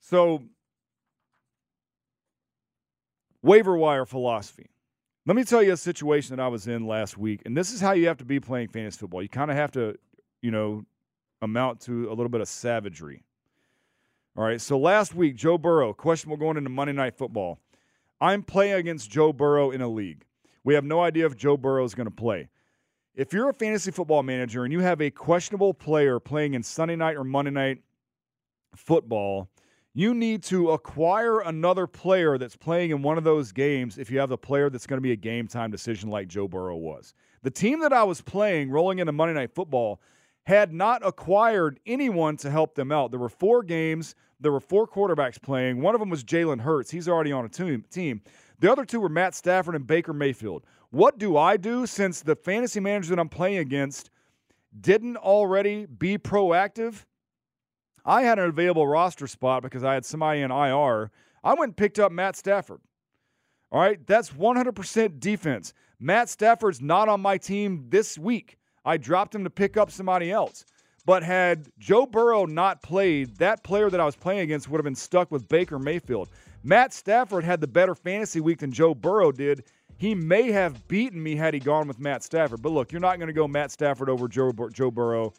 So 0.00 0.42
waiver 3.44 3.76
wire 3.76 4.06
philosophy. 4.06 4.66
Let 5.26 5.36
me 5.36 5.44
tell 5.44 5.62
you 5.62 5.72
a 5.72 5.76
situation 5.76 6.34
that 6.34 6.42
I 6.42 6.48
was 6.48 6.66
in 6.66 6.86
last 6.86 7.16
week, 7.16 7.42
and 7.44 7.56
this 7.56 7.72
is 7.72 7.80
how 7.80 7.92
you 7.92 8.08
have 8.08 8.16
to 8.18 8.24
be 8.24 8.40
playing 8.40 8.68
fantasy 8.68 8.98
football. 8.98 9.22
You 9.22 9.28
kind 9.28 9.50
of 9.50 9.56
have 9.56 9.70
to, 9.72 9.96
you 10.42 10.50
know, 10.50 10.84
amount 11.40 11.80
to 11.82 12.08
a 12.08 12.14
little 12.14 12.28
bit 12.28 12.40
of 12.40 12.48
savagery. 12.48 13.22
All 14.36 14.44
right, 14.44 14.60
so 14.60 14.78
last 14.78 15.14
week, 15.14 15.36
Joe 15.36 15.58
Burrow, 15.58 15.92
questionable 15.92 16.38
going 16.38 16.56
into 16.56 16.70
Monday 16.70 16.92
Night 16.92 17.16
Football. 17.16 17.60
I'm 18.20 18.42
playing 18.42 18.74
against 18.74 19.10
Joe 19.10 19.32
Burrow 19.32 19.70
in 19.70 19.80
a 19.80 19.88
league. 19.88 20.24
We 20.64 20.74
have 20.74 20.84
no 20.84 21.02
idea 21.02 21.26
if 21.26 21.36
Joe 21.36 21.56
Burrow 21.56 21.84
is 21.84 21.94
going 21.94 22.08
to 22.08 22.14
play. 22.14 22.48
If 23.14 23.32
you're 23.32 23.50
a 23.50 23.54
fantasy 23.54 23.90
football 23.90 24.22
manager 24.22 24.64
and 24.64 24.72
you 24.72 24.80
have 24.80 25.00
a 25.00 25.10
questionable 25.10 25.72
player 25.72 26.18
playing 26.18 26.54
in 26.54 26.62
Sunday 26.62 26.96
night 26.96 27.16
or 27.16 27.24
Monday 27.24 27.50
night 27.50 27.82
football, 28.74 29.48
you 29.94 30.12
need 30.12 30.42
to 30.42 30.72
acquire 30.72 31.40
another 31.40 31.86
player 31.86 32.36
that's 32.36 32.56
playing 32.56 32.90
in 32.90 33.00
one 33.00 33.16
of 33.16 33.22
those 33.22 33.52
games 33.52 33.96
if 33.96 34.10
you 34.10 34.18
have 34.18 34.28
the 34.28 34.36
player 34.36 34.68
that's 34.68 34.86
going 34.86 34.98
to 34.98 35.02
be 35.02 35.12
a 35.12 35.16
game 35.16 35.46
time 35.46 35.70
decision 35.70 36.10
like 36.10 36.26
Joe 36.26 36.48
Burrow 36.48 36.76
was. 36.76 37.14
The 37.42 37.50
team 37.50 37.78
that 37.80 37.92
I 37.92 38.02
was 38.02 38.20
playing 38.20 38.70
rolling 38.70 38.98
into 38.98 39.12
Monday 39.12 39.34
Night 39.34 39.54
Football 39.54 40.00
had 40.46 40.72
not 40.72 41.06
acquired 41.06 41.78
anyone 41.86 42.36
to 42.38 42.50
help 42.50 42.74
them 42.74 42.90
out. 42.90 43.12
There 43.12 43.20
were 43.20 43.28
four 43.28 43.62
games, 43.62 44.16
there 44.40 44.52
were 44.52 44.60
four 44.60 44.86
quarterbacks 44.86 45.40
playing. 45.40 45.80
One 45.80 45.94
of 45.94 46.00
them 46.00 46.10
was 46.10 46.24
Jalen 46.24 46.60
Hurts. 46.60 46.90
He's 46.90 47.08
already 47.08 47.32
on 47.32 47.44
a 47.44 47.48
team. 47.48 48.20
The 48.58 48.70
other 48.70 48.84
two 48.84 49.00
were 49.00 49.08
Matt 49.08 49.34
Stafford 49.34 49.74
and 49.74 49.86
Baker 49.86 50.12
Mayfield. 50.12 50.64
What 50.90 51.18
do 51.18 51.36
I 51.36 51.56
do 51.56 51.86
since 51.86 52.20
the 52.20 52.36
fantasy 52.36 52.80
manager 52.80 53.10
that 53.10 53.20
I'm 53.20 53.28
playing 53.28 53.58
against 53.58 54.10
didn't 54.80 55.16
already 55.16 55.86
be 55.86 56.18
proactive? 56.18 57.04
I 58.04 58.22
had 58.22 58.38
an 58.38 58.46
available 58.46 58.86
roster 58.86 59.26
spot 59.26 59.62
because 59.62 59.84
I 59.84 59.94
had 59.94 60.04
somebody 60.04 60.42
in 60.42 60.50
IR. 60.50 61.10
I 61.42 61.54
went 61.54 61.70
and 61.70 61.76
picked 61.76 61.98
up 61.98 62.12
Matt 62.12 62.36
Stafford. 62.36 62.80
All 63.72 63.80
right, 63.80 64.04
that's 64.06 64.30
100% 64.30 65.20
defense. 65.20 65.72
Matt 65.98 66.28
Stafford's 66.28 66.80
not 66.80 67.08
on 67.08 67.20
my 67.20 67.38
team 67.38 67.86
this 67.88 68.18
week. 68.18 68.58
I 68.84 68.98
dropped 68.98 69.34
him 69.34 69.44
to 69.44 69.50
pick 69.50 69.76
up 69.76 69.90
somebody 69.90 70.30
else. 70.30 70.64
But 71.06 71.22
had 71.22 71.68
Joe 71.78 72.06
Burrow 72.06 72.46
not 72.46 72.82
played, 72.82 73.36
that 73.36 73.62
player 73.62 73.90
that 73.90 74.00
I 74.00 74.04
was 74.04 74.16
playing 74.16 74.40
against 74.40 74.68
would 74.68 74.78
have 74.78 74.84
been 74.84 74.94
stuck 74.94 75.30
with 75.30 75.48
Baker 75.48 75.78
Mayfield. 75.78 76.30
Matt 76.62 76.94
Stafford 76.94 77.44
had 77.44 77.60
the 77.60 77.66
better 77.66 77.94
fantasy 77.94 78.40
week 78.40 78.60
than 78.60 78.72
Joe 78.72 78.94
Burrow 78.94 79.30
did. 79.30 79.64
He 79.96 80.14
may 80.14 80.50
have 80.50 80.88
beaten 80.88 81.22
me 81.22 81.36
had 81.36 81.52
he 81.52 81.60
gone 81.60 81.88
with 81.88 81.98
Matt 81.98 82.22
Stafford. 82.22 82.62
But 82.62 82.72
look, 82.72 82.90
you're 82.90 83.00
not 83.00 83.18
going 83.18 83.26
to 83.26 83.34
go 83.34 83.46
Matt 83.46 83.70
Stafford 83.70 84.08
over 84.08 84.28
Joe, 84.28 84.52
Joe 84.72 84.90
Burrow 84.90 85.34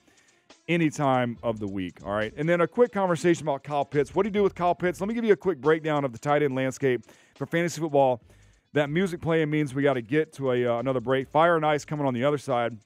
any 0.68 0.90
time 0.90 1.38
of 1.44 1.60
the 1.60 1.68
week. 1.68 2.00
All 2.04 2.14
right. 2.14 2.34
And 2.38 2.48
then 2.48 2.62
a 2.62 2.68
quick 2.68 2.92
conversation 2.92 3.44
about 3.44 3.64
Kyle 3.64 3.86
Pitts. 3.86 4.16
What 4.16 4.24
do 4.24 4.28
you 4.28 4.34
do 4.34 4.44
with 4.44 4.56
Kyle 4.56 4.76
Pitts? 4.76 5.00
Let 5.00 5.08
me 5.08 5.14
give 5.14 5.26
you 5.26 5.34
a 5.34 5.38
quick 5.38 5.60
breakdown 5.60 6.04
of 6.04 6.12
the 6.12 6.20
tight 6.20 6.44
end 6.44 6.56
landscape 6.56 7.04
for 7.36 7.46
fantasy 7.46 7.82
football. 7.82 8.22
That 8.74 8.90
music 8.90 9.22
playing 9.22 9.50
means 9.50 9.74
we 9.74 9.84
got 9.84 9.94
to 9.94 10.02
get 10.02 10.34
to 10.34 10.52
a, 10.52 10.66
uh, 10.66 10.80
another 10.80 11.00
break. 11.00 11.30
Fire 11.30 11.56
and 11.56 11.66
Ice 11.66 11.86
coming 11.86 12.06
on 12.06 12.14
the 12.14 12.26
other 12.26 12.38
side. 12.38 12.78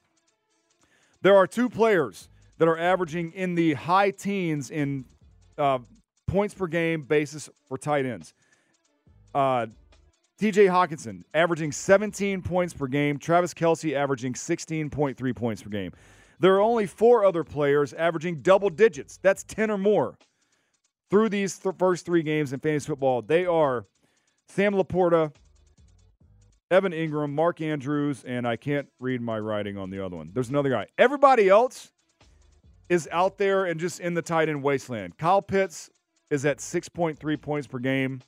There 1.22 1.36
are 1.36 1.48
two 1.48 1.70
players 1.70 2.30
that 2.60 2.68
are 2.68 2.78
averaging 2.78 3.32
in 3.32 3.56
the 3.56 3.74
high 3.74 4.12
teens 4.12 4.70
in 4.70 5.06
uh, 5.58 5.80
points 6.28 6.54
per 6.54 6.68
game 6.68 7.02
basis 7.02 7.50
for 7.68 7.78
tight 7.78 8.06
ends. 8.06 8.34
Uh, 9.34 9.68
TJ 10.40 10.70
Hockenson 10.70 11.24
averaging 11.34 11.72
17 11.72 12.42
points 12.42 12.74
per 12.74 12.88
game. 12.88 13.18
Travis 13.18 13.54
Kelce 13.54 13.94
averaging 13.94 14.34
16.3 14.34 15.36
points 15.36 15.62
per 15.62 15.70
game. 15.70 15.92
There 16.40 16.56
are 16.56 16.62
only 16.62 16.86
four 16.86 17.26
other 17.26 17.44
players 17.44 17.94
averaging 17.94 18.42
double 18.42 18.70
digits. 18.70 19.20
That's 19.22 19.44
10 19.44 19.72
or 19.72 19.78
more 19.78 20.18
through 21.10 21.30
these 21.30 21.58
th- 21.58 21.76
first 21.78 22.06
three 22.06 22.24
games 22.24 22.54
in 22.54 22.60
fantasy 22.60 22.88
football. 22.88 23.22
They 23.22 23.46
are 23.46 23.86
Sam 24.48 24.74
LaPorta, 24.74 25.34
Evan 26.72 26.94
Engram, 26.94 27.32
Mark 27.32 27.62
Andrews, 27.62 28.24
and 28.26 28.48
I 28.48 28.56
can't 28.56 28.88
read 29.00 29.22
my 29.22 29.40
writing 29.40 29.78
on 29.78 29.90
the 29.90 30.04
other 30.04 30.16
one. 30.16 30.32
There's 30.34 30.50
another 30.50 30.70
guy. 30.70 30.88
Everybody 30.98 31.50
else 31.50 31.92
is 32.88 33.08
out 33.12 33.38
there 33.38 33.66
and 33.66 33.80
just 33.80 34.00
in 34.00 34.14
the 34.14 34.22
tight 34.22 34.50
end 34.50 34.64
wasteland. 34.64 35.18
Kyle 35.18 35.42
Pitts 35.42 35.90
is 36.30 36.46
at 36.46 36.60
6.3 36.60 37.42
points 37.42 37.68
per 37.68 37.80
game. 37.80 38.22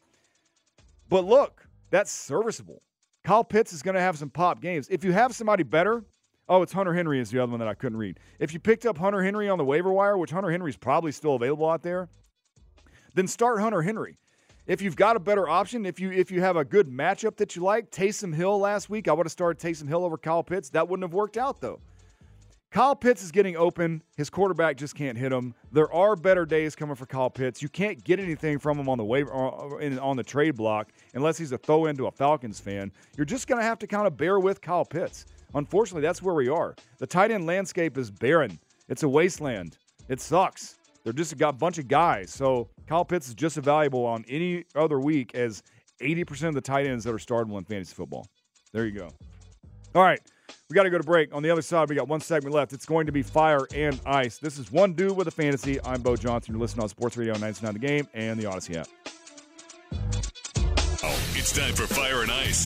But 1.08 1.26
look, 1.26 1.66
that's 1.92 2.12
serviceable. 2.12 2.82
Kyle 3.24 3.44
Pitts 3.44 3.74
is 3.74 3.82
going 3.84 3.96
to 3.96 4.02
have 4.02 4.18
some 4.18 4.30
pop 4.30 4.62
games. 4.62 4.88
If 4.90 5.04
you 5.04 5.12
have 5.12 5.36
somebody 5.36 5.64
better, 5.64 6.04
Oh, 6.52 6.62
it's 6.62 6.74
Hunter 6.74 6.94
Henry 6.94 7.18
is 7.18 7.32
the 7.32 7.40
other 7.40 7.50
one 7.50 7.60
that 7.60 7.70
I 7.70 7.74
couldn't 7.74 7.98
read. 7.98 8.20
If 8.38 8.54
you 8.54 8.60
picked 8.60 8.86
up 8.86 8.98
Hunter 8.98 9.24
Henry 9.24 9.48
on 9.48 9.58
the 9.58 9.64
waiver 9.64 9.90
wire, 9.90 10.18
which 10.18 10.32
Hunter 10.32 10.52
Henry 10.52 10.70
is 10.70 10.76
probably 10.76 11.14
still 11.14 11.36
available 11.36 11.70
out 11.70 11.82
there, 11.82 12.10
then 13.14 13.26
start 13.26 13.62
Hunter 13.62 13.82
Henry. 13.82 14.18
If 14.68 14.82
you've 14.82 14.98
got 14.98 15.16
a 15.16 15.20
better 15.22 15.48
option, 15.48 15.86
if 15.86 15.98
you 15.98 16.12
if 16.12 16.30
you 16.30 16.42
have 16.42 16.58
a 16.58 16.66
good 16.66 16.90
matchup 16.90 17.38
that 17.38 17.56
you 17.56 17.62
like, 17.62 17.90
Taysom 17.90 18.36
Hill 18.36 18.60
last 18.60 18.90
week, 18.90 19.08
I 19.08 19.14
would 19.14 19.26
have 19.26 19.32
started 19.32 19.66
Taysom 19.66 19.88
Hill 19.88 20.04
over 20.04 20.18
Kyle 20.18 20.44
Pitts. 20.44 20.70
That 20.72 20.90
wouldn't 20.90 21.06
have 21.06 21.14
worked 21.14 21.38
out 21.38 21.62
though. 21.62 21.80
Kyle 22.70 22.98
Pitts 22.98 23.24
is 23.24 23.32
getting 23.32 23.56
open. 23.56 24.04
His 24.18 24.30
quarterback 24.30 24.76
just 24.76 24.94
can't 24.94 25.18
hit 25.18 25.32
him. 25.32 25.56
There 25.72 25.92
are 25.94 26.18
better 26.18 26.46
days 26.46 26.76
coming 26.76 26.98
for 26.98 27.06
Kyle 27.06 27.30
Pitts. 27.30 27.62
You 27.62 27.70
can't 27.70 28.04
get 28.04 28.20
anything 28.20 28.60
from 28.60 28.78
him 28.78 28.90
on 28.90 28.98
the 28.98 29.06
waiver 29.06 29.34
uh, 29.34 29.78
uh, 29.78 30.00
on 30.02 30.18
the 30.18 30.24
trade 30.24 30.58
block 30.58 30.90
unless 31.14 31.38
he's 31.38 31.54
a 31.54 31.58
throw 31.58 31.86
into 31.86 32.08
a 32.08 32.12
Falcons 32.12 32.60
fan. 32.60 32.92
You're 33.16 33.26
just 33.26 33.48
going 33.48 33.60
to 33.60 33.66
have 33.66 33.80
to 33.80 33.88
kind 33.88 34.06
of 34.06 34.18
bear 34.18 34.38
with 34.38 34.60
Kyle 34.60 34.84
Pitts. 34.84 35.26
Unfortunately, 35.54 36.02
that's 36.02 36.22
where 36.22 36.36
we 36.36 36.48
are. 36.48 36.76
The 37.00 37.08
tight 37.08 37.32
end 37.32 37.46
landscape 37.46 37.98
is 37.98 38.10
barren. 38.10 38.60
It's 38.90 39.04
a 39.04 39.10
wasteland. 39.10 39.78
It 40.08 40.22
sucks. 40.22 40.78
They're 41.04 41.14
just 41.14 41.38
got 41.38 41.50
a 41.50 41.58
bunch 41.58 41.78
of 41.78 41.88
guys. 41.88 42.30
So 42.32 42.70
Kyle 42.88 43.06
Pitts 43.06 43.28
is 43.28 43.34
just 43.34 43.58
as 43.58 43.64
valuable 43.64 44.06
on 44.06 44.24
any 44.28 44.66
other 44.76 45.00
week 45.00 45.34
as 45.36 45.64
80% 46.02 46.50
of 46.50 46.54
the 46.54 46.62
tight 46.62 46.86
ends 46.86 47.04
that 47.06 47.14
are 47.14 47.18
startable 47.18 47.58
in 47.58 47.64
fantasy 47.64 47.94
football. 47.94 48.28
There 48.72 48.86
you 48.86 48.92
go. 48.92 49.10
All 49.96 50.04
right. 50.04 50.20
We 50.70 50.76
got 50.76 50.84
to 50.84 50.90
go 50.90 50.98
to 50.98 51.04
break. 51.04 51.34
On 51.34 51.44
the 51.44 51.50
other 51.50 51.62
side, 51.62 51.90
we 51.90 51.96
got 51.96 52.08
one 52.08 52.22
segment 52.22 52.54
left. 52.54 52.74
It's 52.74 52.86
going 52.86 53.06
to 53.06 53.12
be 53.12 53.24
fire 53.24 53.68
and 53.74 54.00
ice. 54.06 54.38
This 54.38 54.58
is 54.58 54.72
one 54.72 54.94
dude 54.94 55.16
with 55.16 55.28
a 55.28 55.32
fantasy. 55.32 55.80
I'm 55.84 56.02
Beau 56.02 56.16
Johnson. 56.16 56.54
You're 56.54 56.62
listening 56.62 56.84
on 56.84 56.90
Sports 56.90 57.18
Radio 57.18 57.38
99 57.38 57.74
The 57.74 57.80
Game 57.80 58.08
and 58.14 58.40
the 58.40 58.46
Odyssey 58.46 58.78
app. 58.78 58.88
Oh, 61.04 61.20
it's 61.34 61.52
time 61.58 61.74
for 61.74 61.88
Fire 61.88 62.22
and 62.22 62.32
Ice. 62.32 62.66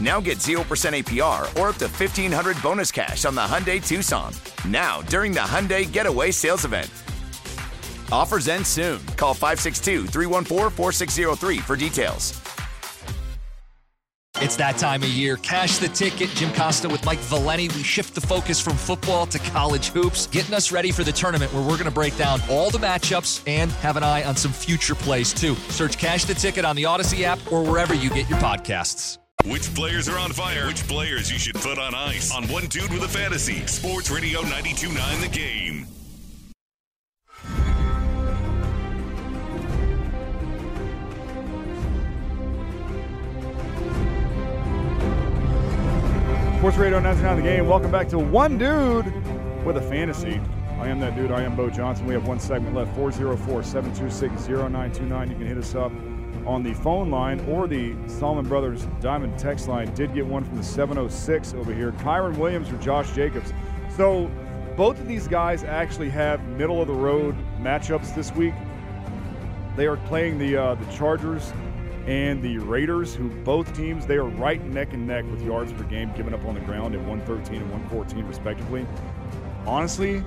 Now 0.00 0.18
get 0.18 0.38
0% 0.38 0.60
APR 0.62 1.42
or 1.60 1.68
up 1.68 1.76
to 1.76 1.86
1500 1.86 2.62
bonus 2.62 2.90
cash 2.90 3.26
on 3.26 3.34
the 3.34 3.42
Hyundai 3.42 3.86
Tucson. 3.86 4.32
Now, 4.66 5.02
during 5.02 5.32
the 5.32 5.40
Hyundai 5.40 5.90
Getaway 5.90 6.30
Sales 6.30 6.64
Event. 6.64 6.90
Offers 8.10 8.48
end 8.48 8.66
soon. 8.66 9.04
Call 9.16 9.34
562 9.34 10.06
314 10.06 10.70
4603 10.70 11.58
for 11.58 11.76
details. 11.76 12.40
It's 14.36 14.56
that 14.56 14.78
time 14.78 15.02
of 15.02 15.10
year. 15.10 15.36
Cash 15.36 15.78
the 15.78 15.88
ticket. 15.88 16.30
Jim 16.30 16.50
Costa 16.54 16.88
with 16.88 17.04
Mike 17.04 17.18
Valeni. 17.18 17.72
We 17.74 17.82
shift 17.82 18.14
the 18.14 18.22
focus 18.22 18.58
from 18.58 18.74
football 18.74 19.26
to 19.26 19.38
college 19.38 19.88
hoops, 19.88 20.26
getting 20.28 20.54
us 20.54 20.72
ready 20.72 20.92
for 20.92 21.04
the 21.04 21.12
tournament 21.12 21.52
where 21.52 21.62
we're 21.62 21.76
going 21.76 21.84
to 21.84 21.90
break 21.90 22.16
down 22.16 22.40
all 22.48 22.70
the 22.70 22.78
matchups 22.78 23.42
and 23.46 23.70
have 23.72 23.98
an 23.98 24.02
eye 24.02 24.24
on 24.24 24.36
some 24.36 24.52
future 24.52 24.94
plays 24.94 25.34
too. 25.34 25.54
Search 25.68 25.98
Cash 25.98 26.24
the 26.24 26.32
Ticket 26.32 26.64
on 26.64 26.74
the 26.74 26.86
Odyssey 26.86 27.26
app 27.26 27.38
or 27.52 27.62
wherever 27.62 27.92
you 27.92 28.08
get 28.08 28.30
your 28.30 28.38
podcasts. 28.38 29.18
Which 29.44 29.74
players 29.74 30.08
are 30.08 30.18
on 30.18 30.32
fire? 30.32 30.66
Which 30.66 30.86
players 30.86 31.32
you 31.32 31.38
should 31.38 31.54
put 31.54 31.78
on 31.78 31.94
ice? 31.94 32.34
On 32.34 32.44
One 32.48 32.66
Dude 32.66 32.92
with 32.92 33.02
a 33.02 33.08
Fantasy. 33.08 33.66
Sports 33.66 34.10
Radio 34.10 34.40
92.9 34.42 35.20
The 35.22 35.28
Game. 35.28 35.86
Sports 46.58 46.76
Radio 46.76 47.00
99 47.00 47.36
The 47.36 47.42
Game. 47.42 47.66
Welcome 47.66 47.90
back 47.90 48.08
to 48.08 48.18
One 48.18 48.58
Dude 48.58 49.06
with 49.64 49.78
a 49.78 49.82
Fantasy. 49.82 50.38
I 50.78 50.88
am 50.88 51.00
that 51.00 51.16
dude. 51.16 51.30
I 51.30 51.42
am 51.42 51.56
Beau 51.56 51.70
Johnson. 51.70 52.04
We 52.04 52.12
have 52.12 52.28
one 52.28 52.38
segment 52.38 52.74
left 52.74 52.94
404 52.94 53.62
726 53.62 54.48
0929. 54.48 55.30
You 55.30 55.36
can 55.36 55.46
hit 55.46 55.56
us 55.56 55.74
up 55.74 55.90
on 56.50 56.64
the 56.64 56.74
phone 56.74 57.12
line 57.12 57.38
or 57.48 57.68
the 57.68 57.94
Solomon 58.08 58.48
Brothers 58.48 58.84
Diamond 59.00 59.38
text 59.38 59.68
line. 59.68 59.94
Did 59.94 60.12
get 60.12 60.26
one 60.26 60.42
from 60.42 60.56
the 60.56 60.64
706 60.64 61.54
over 61.54 61.72
here. 61.72 61.92
Kyren 61.92 62.36
Williams 62.36 62.70
or 62.70 62.76
Josh 62.78 63.12
Jacobs. 63.12 63.52
So 63.96 64.28
both 64.76 64.98
of 64.98 65.06
these 65.06 65.28
guys 65.28 65.62
actually 65.62 66.10
have 66.10 66.44
middle 66.48 66.82
of 66.82 66.88
the 66.88 66.94
road 66.94 67.36
matchups 67.60 68.12
this 68.16 68.32
week. 68.32 68.54
They 69.76 69.86
are 69.86 69.96
playing 69.96 70.38
the 70.38 70.56
uh, 70.56 70.74
the 70.74 70.92
Chargers 70.92 71.52
and 72.06 72.42
the 72.42 72.58
Raiders, 72.58 73.14
who 73.14 73.30
both 73.44 73.72
teams 73.76 74.04
they 74.04 74.16
are 74.16 74.24
right 74.24 74.64
neck 74.64 74.92
and 74.92 75.06
neck 75.06 75.24
with 75.30 75.42
yards 75.42 75.72
per 75.72 75.84
game 75.84 76.12
given 76.16 76.34
up 76.34 76.44
on 76.46 76.54
the 76.54 76.60
ground 76.62 76.96
at 76.96 77.00
113 77.02 77.62
and 77.62 77.70
114 77.70 78.26
respectively. 78.26 78.84
Honestly, 79.66 80.24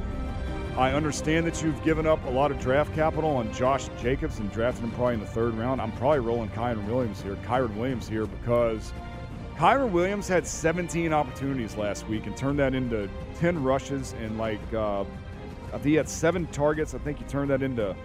I 0.78 0.92
understand 0.92 1.46
that 1.46 1.62
you've 1.62 1.84
given 1.84 2.08
up 2.08 2.26
a 2.26 2.32
lot 2.32 2.50
of 2.50 2.60
draft 2.60 2.96
capital 2.96 3.30
on 3.30 3.54
Josh 3.54 3.90
Jacobs 4.02 4.40
and 4.40 4.52
drafted 4.52 4.84
him 4.84 4.90
probably 4.92 5.14
in 5.14 5.20
the 5.20 5.28
third 5.28 5.54
round. 5.54 5.80
I'm 5.80 5.92
probably 5.92 6.20
rolling 6.20 6.50
Kyren 6.50 6.88
Williams 6.88 7.22
here, 7.22 7.36
Kyren 7.46 7.76
Williams 7.76 8.08
here, 8.08 8.26
because 8.26 8.92
Kyren 9.56 9.92
Williams 9.92 10.28
had 10.28 10.48
17 10.48 11.14
opportunities 11.14 11.78
last 11.78 12.08
week 12.08 12.26
and 12.26 12.36
turned 12.36 12.58
that 12.58 12.74
into 12.74 13.08
10 13.38 13.62
rushes 13.62 14.14
and 14.14 14.40
like 14.40 14.60
uh, 14.74 15.02
I 15.02 15.74
think 15.74 15.86
he 15.86 15.94
had 15.94 16.10
seven 16.10 16.48
targets. 16.48 16.96
I 16.96 16.98
think 16.98 17.20
he 17.20 17.26
turned 17.26 17.52
that 17.52 17.62
into, 17.62 17.96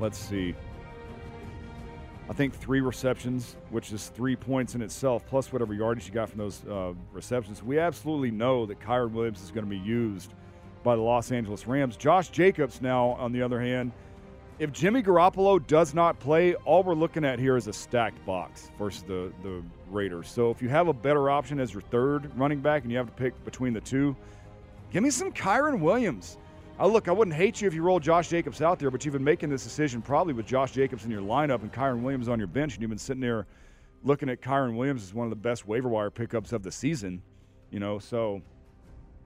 let's 0.00 0.16
see, 0.16 0.54
I 2.30 2.32
think 2.32 2.54
three 2.54 2.80
receptions, 2.80 3.56
which 3.68 3.92
is 3.92 4.08
three 4.08 4.34
points 4.34 4.74
in 4.74 4.80
itself, 4.80 5.26
plus 5.26 5.52
whatever 5.52 5.74
yardage 5.74 6.06
you 6.06 6.14
got 6.14 6.30
from 6.30 6.38
those 6.38 6.64
uh, 6.64 6.94
receptions. 7.12 7.62
We 7.62 7.78
absolutely 7.78 8.30
know 8.30 8.64
that 8.64 8.80
Kyren 8.80 9.12
Williams 9.12 9.42
is 9.42 9.50
going 9.50 9.64
to 9.64 9.70
be 9.70 9.76
used 9.76 10.32
by 10.84 10.94
the 10.94 11.02
Los 11.02 11.32
Angeles 11.32 11.66
Rams. 11.66 11.96
Josh 11.96 12.28
Jacobs, 12.28 12.80
now, 12.80 13.10
on 13.18 13.32
the 13.32 13.42
other 13.42 13.60
hand, 13.60 13.90
if 14.60 14.70
Jimmy 14.70 15.02
Garoppolo 15.02 15.66
does 15.66 15.94
not 15.94 16.20
play, 16.20 16.54
all 16.54 16.84
we're 16.84 16.94
looking 16.94 17.24
at 17.24 17.40
here 17.40 17.56
is 17.56 17.66
a 17.66 17.72
stacked 17.72 18.24
box 18.24 18.70
versus 18.78 19.02
the, 19.02 19.32
the 19.42 19.62
Raiders. 19.90 20.28
So 20.28 20.50
if 20.50 20.62
you 20.62 20.68
have 20.68 20.86
a 20.86 20.92
better 20.92 21.28
option 21.28 21.58
as 21.58 21.72
your 21.72 21.82
third 21.82 22.30
running 22.38 22.60
back 22.60 22.82
and 22.82 22.92
you 22.92 22.98
have 22.98 23.06
to 23.06 23.12
pick 23.12 23.44
between 23.44 23.72
the 23.72 23.80
two, 23.80 24.14
give 24.92 25.02
me 25.02 25.10
some 25.10 25.32
Kyren 25.32 25.80
Williams. 25.80 26.38
Uh, 26.78 26.86
look, 26.86 27.08
I 27.08 27.12
wouldn't 27.12 27.36
hate 27.36 27.60
you 27.60 27.66
if 27.66 27.74
you 27.74 27.82
rolled 27.82 28.02
Josh 28.02 28.28
Jacobs 28.28 28.60
out 28.62 28.78
there, 28.78 28.90
but 28.90 29.04
you've 29.04 29.12
been 29.12 29.24
making 29.24 29.48
this 29.48 29.64
decision 29.64 30.02
probably 30.02 30.34
with 30.34 30.46
Josh 30.46 30.72
Jacobs 30.72 31.04
in 31.04 31.10
your 31.10 31.22
lineup 31.22 31.62
and 31.62 31.72
Kyren 31.72 32.02
Williams 32.02 32.28
on 32.28 32.38
your 32.38 32.48
bench, 32.48 32.74
and 32.74 32.82
you've 32.82 32.90
been 32.90 32.98
sitting 32.98 33.20
there 33.20 33.46
looking 34.04 34.28
at 34.28 34.40
Kyren 34.40 34.76
Williams 34.76 35.02
as 35.02 35.14
one 35.14 35.26
of 35.26 35.30
the 35.30 35.36
best 35.36 35.66
waiver 35.66 35.88
wire 35.88 36.10
pickups 36.10 36.52
of 36.52 36.62
the 36.62 36.70
season. 36.70 37.22
You 37.70 37.80
know, 37.80 37.98
so 37.98 38.40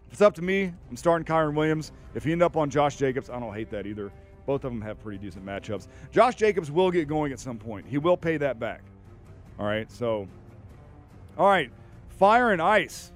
if 0.08 0.14
it's 0.14 0.22
up 0.22 0.34
to 0.36 0.42
me, 0.42 0.72
I'm 0.90 0.96
starting 0.96 1.26
Kyren 1.26 1.54
Williams. 1.54 1.92
If 2.14 2.24
you 2.24 2.32
end 2.32 2.42
up 2.42 2.56
on 2.56 2.70
Josh 2.70 2.96
Jacobs, 2.96 3.28
I 3.28 3.38
don't 3.38 3.54
hate 3.54 3.70
that 3.70 3.86
either. 3.86 4.10
Both 4.46 4.64
of 4.64 4.72
them 4.72 4.80
have 4.80 4.98
pretty 4.98 5.18
decent 5.18 5.44
matchups. 5.44 5.86
Josh 6.10 6.34
Jacobs 6.34 6.70
will 6.70 6.90
get 6.90 7.06
going 7.06 7.32
at 7.32 7.38
some 7.38 7.58
point. 7.58 7.86
He 7.86 7.98
will 7.98 8.16
pay 8.16 8.38
that 8.38 8.58
back. 8.58 8.80
All 9.58 9.66
right, 9.66 9.90
so, 9.92 10.26
all 11.36 11.46
right, 11.46 11.70
fire 12.08 12.52
and 12.52 12.62
ice. 12.62 13.12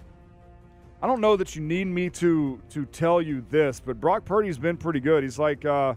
I 1.00 1.06
don't 1.06 1.22
know 1.22 1.34
that 1.36 1.56
you 1.56 1.62
need 1.62 1.86
me 1.86 2.10
to 2.10 2.60
to 2.70 2.84
tell 2.84 3.22
you 3.22 3.44
this, 3.48 3.80
but 3.80 3.98
Brock 3.98 4.24
Purdy's 4.26 4.58
been 4.58 4.76
pretty 4.76 5.00
good. 5.00 5.22
He's 5.22 5.38
like 5.38 5.64
uh, 5.64 5.94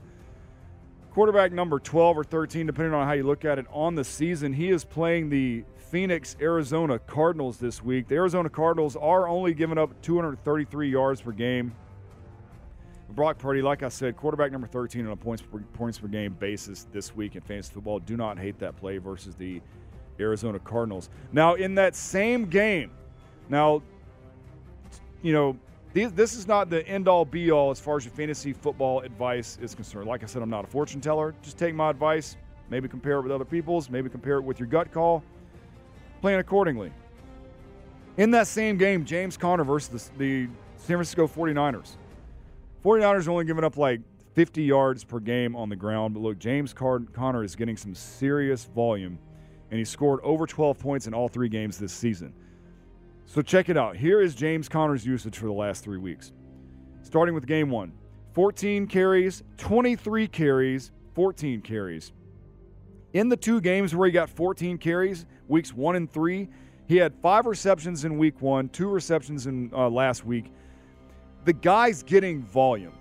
quarterback 1.11 1.51
number 1.51 1.79
12 1.79 2.17
or 2.17 2.23
13, 2.23 2.65
depending 2.65 2.93
on 2.93 3.05
how 3.05 3.13
you 3.13 3.23
look 3.23 3.43
at 3.43 3.59
it, 3.59 3.65
on 3.71 3.95
the 3.95 4.03
season. 4.03 4.53
He 4.53 4.69
is 4.69 4.85
playing 4.85 5.29
the 5.29 5.65
Phoenix, 5.89 6.35
Arizona 6.41 6.99
Cardinals 6.99 7.57
this 7.57 7.83
week. 7.83 8.07
The 8.07 8.15
Arizona 8.15 8.49
Cardinals 8.49 8.95
are 8.95 9.27
only 9.27 9.53
giving 9.53 9.77
up 9.77 10.01
233 10.01 10.89
yards 10.89 11.21
per 11.21 11.31
game. 11.31 11.73
Brock 13.11 13.37
Purdy, 13.37 13.61
like 13.61 13.83
I 13.83 13.89
said, 13.89 14.17
quarterback 14.17 14.51
number 14.51 14.67
13 14.67 15.05
on 15.05 15.11
a 15.11 15.15
points 15.15 15.41
per, 15.41 15.59
points 15.73 15.97
per 15.97 16.07
game 16.07 16.33
basis 16.33 16.87
this 16.91 17.15
week 17.15 17.35
in 17.35 17.41
fantasy 17.41 17.73
football. 17.73 17.99
Do 17.99 18.17
not 18.17 18.37
hate 18.37 18.59
that 18.59 18.75
play 18.75 18.97
versus 18.97 19.35
the 19.35 19.61
Arizona 20.19 20.59
Cardinals. 20.59 21.09
Now, 21.31 21.53
in 21.53 21.75
that 21.75 21.95
same 21.95 22.45
game, 22.45 22.91
now, 23.47 23.81
you 25.21 25.33
know, 25.33 25.57
this 25.93 26.35
is 26.35 26.45
not 26.45 26.69
the 26.69 26.85
end 26.89 27.07
all 27.07 27.23
be 27.23 27.51
all 27.51 27.71
as 27.71 27.79
far 27.79 27.95
as 27.95 28.03
your 28.03 28.13
fantasy 28.13 28.51
football 28.51 28.99
advice 28.99 29.57
is 29.61 29.73
concerned. 29.73 30.07
Like 30.07 30.23
I 30.23 30.25
said, 30.25 30.41
I'm 30.41 30.49
not 30.49 30.65
a 30.65 30.67
fortune 30.67 30.99
teller. 30.99 31.33
Just 31.41 31.57
take 31.57 31.73
my 31.73 31.89
advice, 31.89 32.35
maybe 32.69 32.89
compare 32.89 33.19
it 33.19 33.21
with 33.21 33.31
other 33.31 33.45
people's, 33.45 33.89
maybe 33.89 34.09
compare 34.09 34.37
it 34.37 34.41
with 34.41 34.59
your 34.59 34.67
gut 34.67 34.91
call, 34.91 35.23
plan 36.21 36.39
accordingly. 36.39 36.91
In 38.17 38.31
that 38.31 38.47
same 38.47 38.77
game, 38.77 39.05
James 39.05 39.37
Conner 39.37 39.63
versus 39.63 40.09
the, 40.17 40.17
the 40.17 40.49
San 40.77 40.97
Francisco 40.97 41.27
49ers. 41.27 41.97
49ers 42.83 43.27
are 43.27 43.31
only 43.31 43.45
giving 43.45 43.63
up 43.63 43.77
like 43.77 44.01
50 44.33 44.63
yards 44.63 45.03
per 45.03 45.19
game 45.19 45.55
on 45.55 45.69
the 45.69 45.75
ground, 45.75 46.13
but 46.13 46.21
look, 46.21 46.39
James 46.39 46.73
Conner 46.73 47.43
is 47.43 47.55
getting 47.55 47.77
some 47.77 47.95
serious 47.95 48.65
volume, 48.65 49.17
and 49.71 49.79
he 49.79 49.85
scored 49.85 50.19
over 50.23 50.45
12 50.45 50.77
points 50.79 51.07
in 51.07 51.13
all 51.13 51.27
three 51.27 51.49
games 51.49 51.77
this 51.77 51.93
season. 51.93 52.33
So 53.25 53.41
check 53.41 53.69
it 53.69 53.77
out. 53.77 53.97
Here 53.97 54.21
is 54.21 54.35
James 54.35 54.69
Conner's 54.69 55.05
usage 55.05 55.37
for 55.37 55.47
the 55.47 55.53
last 55.53 55.83
three 55.83 55.97
weeks 55.97 56.31
starting 57.05 57.35
with 57.35 57.45
game 57.45 57.69
one 57.69 57.93
14 58.33 58.87
carries, 58.87 59.43
23 59.57 60.27
carries, 60.27 60.91
14 61.13 61.61
carries. 61.61 62.11
In 63.13 63.29
the 63.29 63.37
two 63.37 63.61
games 63.61 63.95
where 63.95 64.07
he 64.07 64.11
got 64.11 64.29
14 64.29 64.77
carries, 64.77 65.25
weeks 65.47 65.73
one 65.73 65.95
and 65.95 66.11
three, 66.11 66.47
he 66.87 66.97
had 66.97 67.13
five 67.21 67.45
receptions 67.45 68.05
in 68.05 68.17
week 68.17 68.41
one, 68.41 68.69
two 68.69 68.87
receptions 68.87 69.47
in 69.47 69.71
uh, 69.73 69.89
last 69.89 70.25
week. 70.25 70.51
The 71.45 71.53
guy's 71.53 72.03
getting 72.03 72.43
volume. 72.43 72.93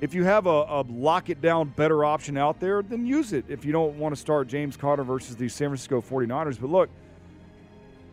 If 0.00 0.12
you 0.12 0.24
have 0.24 0.46
a, 0.46 0.64
a 0.68 0.84
lock 0.88 1.30
it 1.30 1.40
down 1.40 1.68
better 1.70 2.04
option 2.04 2.36
out 2.36 2.60
there, 2.60 2.82
then 2.82 3.06
use 3.06 3.32
it 3.32 3.44
if 3.48 3.64
you 3.64 3.72
don't 3.72 3.96
want 3.96 4.14
to 4.14 4.20
start 4.20 4.48
James 4.48 4.76
Conner 4.76 5.04
versus 5.04 5.36
the 5.36 5.48
San 5.48 5.68
Francisco 5.68 6.00
49ers. 6.00 6.60
But 6.60 6.70
look, 6.70 6.90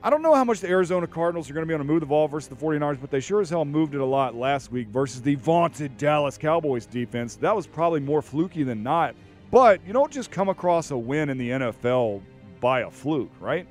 I 0.04 0.10
don't 0.10 0.22
know 0.22 0.34
how 0.34 0.44
much 0.44 0.62
the 0.62 0.70
Arizona 0.70 1.06
Cardinals 1.06 1.50
are 1.50 1.54
going 1.54 1.64
to 1.64 1.68
be 1.68 1.74
able 1.74 1.84
to 1.84 1.92
move 1.92 2.00
the 2.00 2.06
ball 2.08 2.28
versus 2.28 2.50
the 2.50 2.56
49ers, 2.56 3.00
but 3.00 3.12
they 3.12 3.20
sure 3.20 3.42
as 3.42 3.50
hell 3.50 3.66
moved 3.66 3.94
it 3.94 4.02
a 4.02 4.06
lot 4.06 4.36
last 4.36 4.72
week 4.72 4.88
versus 4.88 5.22
the 5.22 5.36
vaunted 5.36 5.96
Dallas 5.98 6.38
Cowboys 6.38 6.86
defense. 6.86 7.36
That 7.36 7.56
was 7.56 7.68
probably 7.68 8.00
more 8.00 8.22
fluky 8.22 8.64
than 8.64 8.84
not. 8.84 9.16
But 9.52 9.82
you 9.86 9.94
don't 9.94 10.12
just 10.12 10.32
come 10.32 10.50
across 10.50 10.92
a 10.92 10.98
win 10.98 11.30
in 11.30 11.38
the 11.38 11.50
NFL 11.50 12.22
by 12.62 12.82
a 12.82 12.90
fluke, 12.90 13.34
right? 13.42 13.68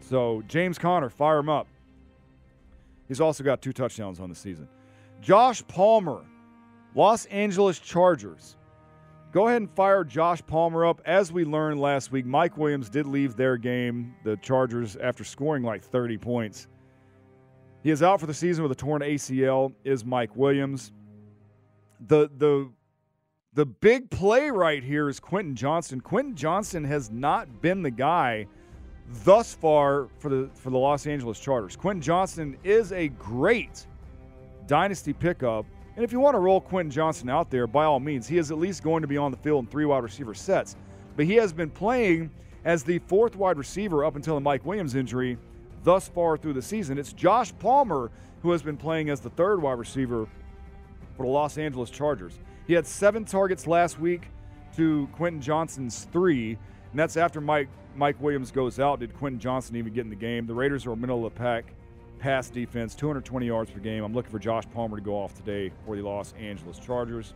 So, 0.00 0.44
James 0.46 0.78
Conner, 0.78 1.08
fire 1.08 1.38
him 1.38 1.48
up. 1.48 1.66
He's 3.08 3.20
also 3.20 3.42
got 3.42 3.60
two 3.60 3.72
touchdowns 3.72 4.20
on 4.20 4.28
the 4.28 4.36
season. 4.36 4.68
Josh 5.20 5.66
Palmer, 5.66 6.24
Los 6.94 7.26
Angeles 7.26 7.80
Chargers. 7.80 8.56
Go 9.32 9.48
ahead 9.48 9.62
and 9.62 9.70
fire 9.70 10.04
Josh 10.04 10.42
Palmer 10.46 10.86
up. 10.86 11.00
As 11.04 11.32
we 11.32 11.44
learned 11.44 11.80
last 11.80 12.12
week, 12.12 12.26
Mike 12.26 12.56
Williams 12.56 12.88
did 12.88 13.06
leave 13.06 13.36
their 13.36 13.56
game, 13.56 14.14
the 14.24 14.36
Chargers, 14.36 14.96
after 14.96 15.24
scoring 15.24 15.62
like 15.62 15.82
30 15.82 16.18
points. 16.18 16.68
He 17.82 17.90
is 17.90 18.02
out 18.02 18.20
for 18.20 18.26
the 18.26 18.34
season 18.34 18.62
with 18.62 18.72
a 18.72 18.76
torn 18.76 19.02
ACL, 19.02 19.72
is 19.84 20.04
Mike 20.04 20.36
Williams. 20.36 20.92
The 22.06 22.30
the 22.36 22.70
the 23.54 23.66
big 23.66 24.10
play 24.10 24.50
right 24.50 24.82
here 24.82 25.08
is 25.08 25.20
Quentin 25.20 25.54
Johnston. 25.54 26.00
Quentin 26.00 26.34
Johnston 26.34 26.84
has 26.84 27.10
not 27.10 27.60
been 27.60 27.82
the 27.82 27.90
guy 27.90 28.46
thus 29.24 29.54
far 29.54 30.08
for 30.18 30.28
the 30.28 30.50
for 30.54 30.70
the 30.70 30.78
Los 30.78 31.06
Angeles 31.06 31.40
Chargers. 31.40 31.76
Quentin 31.76 32.00
Johnston 32.00 32.56
is 32.62 32.92
a 32.92 33.08
great 33.08 33.86
dynasty 34.66 35.12
pickup 35.12 35.66
and 35.96 36.04
if 36.04 36.12
you 36.12 36.20
want 36.20 36.34
to 36.34 36.38
roll 36.38 36.62
Quentin 36.62 36.90
Johnston 36.90 37.28
out 37.28 37.50
there, 37.50 37.66
by 37.66 37.84
all 37.84 38.00
means, 38.00 38.26
he 38.26 38.38
is 38.38 38.50
at 38.50 38.58
least 38.58 38.82
going 38.82 39.02
to 39.02 39.06
be 39.06 39.16
on 39.16 39.30
the 39.30 39.36
field 39.36 39.64
in 39.64 39.70
three 39.70 39.84
wide 39.84 40.02
receiver 40.02 40.32
sets. 40.32 40.76
But 41.14 41.26
he 41.26 41.34
has 41.34 41.52
been 41.52 41.68
playing 41.68 42.30
as 42.64 42.82
the 42.84 43.00
fourth 43.00 43.36
wide 43.36 43.58
receiver 43.58 44.04
up 44.04 44.16
until 44.16 44.34
the 44.34 44.40
Mike 44.40 44.64
Williams 44.64 44.94
injury 44.94 45.36
thus 45.82 46.08
far 46.08 46.36
through 46.36 46.54
the 46.54 46.62
season. 46.62 46.96
It's 46.96 47.12
Josh 47.12 47.52
Palmer 47.58 48.10
who 48.42 48.50
has 48.52 48.62
been 48.62 48.76
playing 48.76 49.10
as 49.10 49.20
the 49.20 49.30
third 49.30 49.60
wide 49.60 49.78
receiver 49.78 50.26
for 51.16 51.26
the 51.26 51.32
Los 51.32 51.58
Angeles 51.58 51.90
Chargers. 51.90 52.38
He 52.70 52.76
had 52.76 52.86
seven 52.86 53.24
targets 53.24 53.66
last 53.66 53.98
week 53.98 54.28
to 54.76 55.08
Quentin 55.14 55.42
Johnston's 55.42 56.06
three, 56.12 56.50
and 56.50 57.00
that's 57.00 57.16
after 57.16 57.40
Mike 57.40 57.66
Mike 57.96 58.14
Williams 58.20 58.52
goes 58.52 58.78
out. 58.78 59.00
Did 59.00 59.12
Quentin 59.12 59.40
Johnston 59.40 59.74
even 59.74 59.92
get 59.92 60.02
in 60.02 60.08
the 60.08 60.14
game? 60.14 60.46
The 60.46 60.54
Raiders 60.54 60.86
are 60.86 60.94
middle 60.94 61.26
of 61.26 61.34
the 61.34 61.36
pack 61.36 61.64
pass 62.20 62.48
defense, 62.48 62.94
220 62.94 63.44
yards 63.44 63.72
per 63.72 63.80
game. 63.80 64.04
I'm 64.04 64.14
looking 64.14 64.30
for 64.30 64.38
Josh 64.38 64.62
Palmer 64.72 64.98
to 64.98 65.02
go 65.02 65.14
off 65.16 65.34
today 65.34 65.72
for 65.84 65.96
the 65.96 66.02
Los 66.02 66.32
Angeles 66.34 66.78
Chargers. 66.78 67.34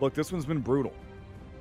Look, 0.00 0.12
this 0.12 0.32
one's 0.32 0.44
been 0.44 0.58
brutal. 0.58 0.92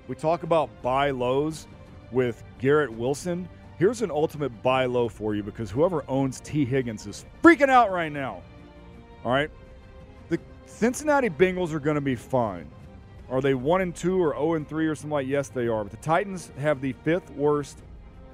We 0.07 0.15
talk 0.15 0.41
about 0.41 0.71
buy 0.81 1.11
lows 1.11 1.67
with 2.11 2.43
Garrett 2.57 2.91
Wilson. 2.91 3.47
Here's 3.77 4.01
an 4.01 4.09
ultimate 4.09 4.63
buy 4.63 4.87
low 4.87 5.07
for 5.07 5.35
you 5.35 5.43
because 5.43 5.69
whoever 5.69 6.03
owns 6.07 6.39
Tee 6.39 6.65
Higgins 6.65 7.05
is 7.05 7.25
freaking 7.43 7.69
out 7.69 7.91
right 7.91 8.11
now. 8.11 8.41
All 9.23 9.31
right? 9.31 9.51
Cincinnati 10.65 11.29
Bengals 11.29 11.73
are 11.73 11.79
going 11.79 11.95
to 11.95 12.01
be 12.01 12.15
fine. 12.15 12.69
Are 13.29 13.41
they 13.41 13.53
1 13.53 13.81
and 13.81 13.95
2 13.95 14.21
or 14.21 14.33
0 14.33 14.53
and 14.55 14.67
3 14.67 14.87
or 14.87 14.95
something 14.95 15.11
like? 15.11 15.27
Yes, 15.27 15.49
they 15.49 15.67
are. 15.67 15.83
But 15.83 15.91
the 15.91 15.97
Titans 15.97 16.51
have 16.57 16.81
the 16.81 16.93
fifth 17.03 17.29
worst 17.31 17.79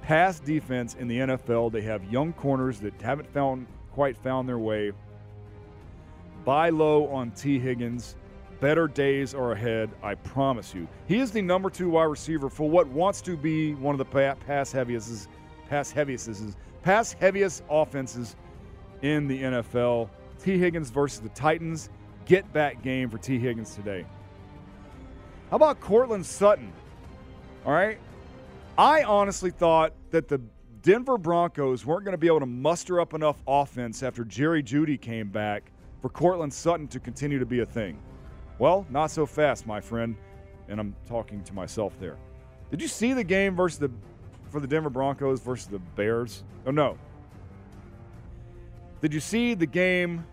pass 0.02 0.40
defense 0.40 0.96
in 0.96 1.08
the 1.08 1.20
NFL. 1.20 1.72
They 1.72 1.82
have 1.82 2.04
young 2.12 2.34
corners 2.34 2.80
that 2.80 3.00
haven't 3.02 3.32
found 3.32 3.68
quite 3.94 4.18
found 4.18 4.48
their 4.48 4.58
way. 4.58 4.92
Buy 6.46 6.70
low 6.70 7.08
on 7.08 7.32
Tee 7.32 7.60
Higgins. 7.60 8.16
Better 8.60 8.88
days 8.88 9.34
are 9.34 9.54
ahead, 9.54 9.90
I 10.04 10.16
promise 10.16 10.74
you. 10.74 10.88
He 11.08 11.20
is 11.20 11.32
the 11.32 11.42
number 11.42 11.70
two 11.70 11.92
wide 11.92 12.04
receiver 12.04 12.50
for 12.50 12.70
what 12.70 12.88
wants 12.88 13.22
to 13.22 13.38
be 13.38 13.74
one 13.76 13.94
of 13.94 14.00
the 14.00 14.36
pass 14.36 14.72
heaviest, 14.72 15.30
pass 15.70 15.92
heaviest, 15.92 16.58
pass 16.82 17.14
heaviest 17.14 17.64
offenses 17.70 18.36
in 19.02 19.28
the 19.28 19.42
NFL. 19.44 20.10
Tee 20.44 20.58
Higgins 20.58 20.90
versus 20.90 21.20
the 21.20 21.30
Titans. 21.30 21.90
Get 22.30 22.54
back 22.54 22.84
game 22.84 23.10
for 23.10 23.18
Tee 23.18 23.40
Higgins 23.40 23.74
today. 23.74 24.06
How 25.50 25.56
about 25.56 25.80
Courtland 25.80 26.24
Sutton? 26.24 26.72
All 27.66 27.72
right. 27.74 27.98
I 28.78 29.02
honestly 29.02 29.50
thought 29.50 29.94
that 30.12 30.28
the 30.28 30.40
Denver 30.84 31.18
Broncos 31.18 31.88
weren't 31.88 32.06
going 32.06 32.14
to 32.14 32.20
be 32.20 32.28
able 32.28 32.42
to 32.42 32.46
muster 32.46 33.02
up 33.02 33.16
enough 33.16 33.42
offense 33.48 34.04
after 34.04 34.24
Jerry 34.24 34.62
Jeudy 34.62 35.02
came 35.02 35.30
back 35.30 35.72
for 36.04 36.10
Cortland 36.10 36.54
Sutton 36.54 36.88
to 36.90 37.00
continue 37.00 37.40
to 37.40 37.48
be 37.48 37.62
a 37.62 37.66
thing. 37.66 38.00
Well, 38.60 38.86
not 38.92 39.10
so 39.10 39.26
fast, 39.26 39.66
my 39.66 39.82
friend. 39.82 40.16
And 40.68 40.80
I'm 40.80 40.96
talking 41.08 41.44
to 41.46 41.54
myself 41.56 42.00
there. 42.00 42.18
Did 42.70 42.80
you 42.80 42.88
see 42.88 43.14
the 43.14 43.24
game 43.24 43.56
versus 43.56 43.80
the 43.80 43.90
for 44.52 44.60
the 44.60 44.68
Denver 44.68 44.92
Broncos 44.92 45.42
versus 45.42 45.66
the 45.66 45.80
Bears? 45.80 46.44
Oh 46.68 46.72
no. 46.72 46.96
Did 49.02 49.16
you 49.16 49.20
see 49.20 49.56
the 49.56 49.66
game? 49.66 50.24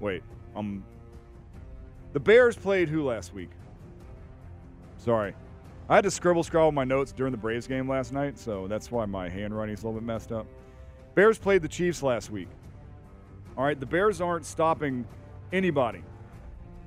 Wait, 0.00 0.22
um 0.56 0.84
the 2.12 2.20
Bears 2.20 2.56
played 2.56 2.88
who 2.88 3.04
last 3.04 3.34
week? 3.34 3.50
Sorry. 4.96 5.34
I 5.88 5.96
had 5.96 6.04
to 6.04 6.10
scribble 6.10 6.42
scrawl 6.42 6.72
my 6.72 6.84
notes 6.84 7.12
during 7.12 7.30
the 7.30 7.38
Braves 7.38 7.66
game 7.66 7.88
last 7.88 8.12
night, 8.12 8.38
so 8.38 8.66
that's 8.66 8.90
why 8.90 9.04
my 9.04 9.28
handwriting 9.28 9.74
is 9.74 9.82
a 9.82 9.86
little 9.86 10.00
bit 10.00 10.06
messed 10.06 10.32
up. 10.32 10.46
Bears 11.14 11.38
played 11.38 11.62
the 11.62 11.68
Chiefs 11.68 12.02
last 12.02 12.30
week. 12.30 12.48
All 13.56 13.64
right, 13.64 13.78
the 13.78 13.86
Bears 13.86 14.20
aren't 14.20 14.44
stopping 14.44 15.06
anybody. 15.52 16.02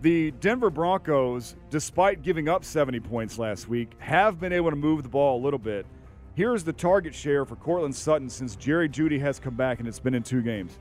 The 0.02 0.32
Denver 0.32 0.70
Broncos, 0.70 1.56
despite 1.70 2.24
giving 2.24 2.50
up 2.50 2.66
70 2.66 3.00
points 3.00 3.38
last 3.38 3.70
week, 3.70 3.92
have 4.00 4.40
been 4.40 4.54
able 4.54 4.70
to 4.70 4.76
move 4.76 5.04
the 5.04 5.10
ball 5.10 5.40
a 5.40 5.42
little 5.44 5.60
bit. 5.60 5.86
Here's 6.36 6.64
the 6.64 6.74
target 6.74 7.14
share 7.14 7.46
for 7.46 7.56
Courtland 7.56 7.96
Sutton 7.96 8.30
since 8.30 8.56
Jerry 8.56 8.88
Jeudy 8.90 9.20
has 9.20 9.40
come 9.40 9.56
back, 9.56 9.80
and 9.80 9.88
it's 9.88 10.00
been 10.00 10.14
in 10.14 10.24
two 10.24 10.42
games. 10.42 10.78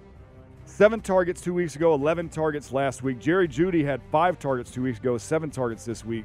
Seven 0.69 1.01
targets 1.01 1.41
two 1.41 1.55
weeks 1.55 1.77
ago, 1.77 1.95
11 1.95 2.29
targets 2.29 2.73
last 2.73 3.03
week. 3.03 3.19
Jerry 3.19 3.49
Jeudy 3.49 3.85
had 3.85 4.01
five 4.13 4.39
targets 4.39 4.71
two 4.71 4.83
weeks 4.83 4.99
ago, 4.99 5.19
seven 5.19 5.51
targets 5.51 5.85
this 5.85 6.05
week 6.05 6.25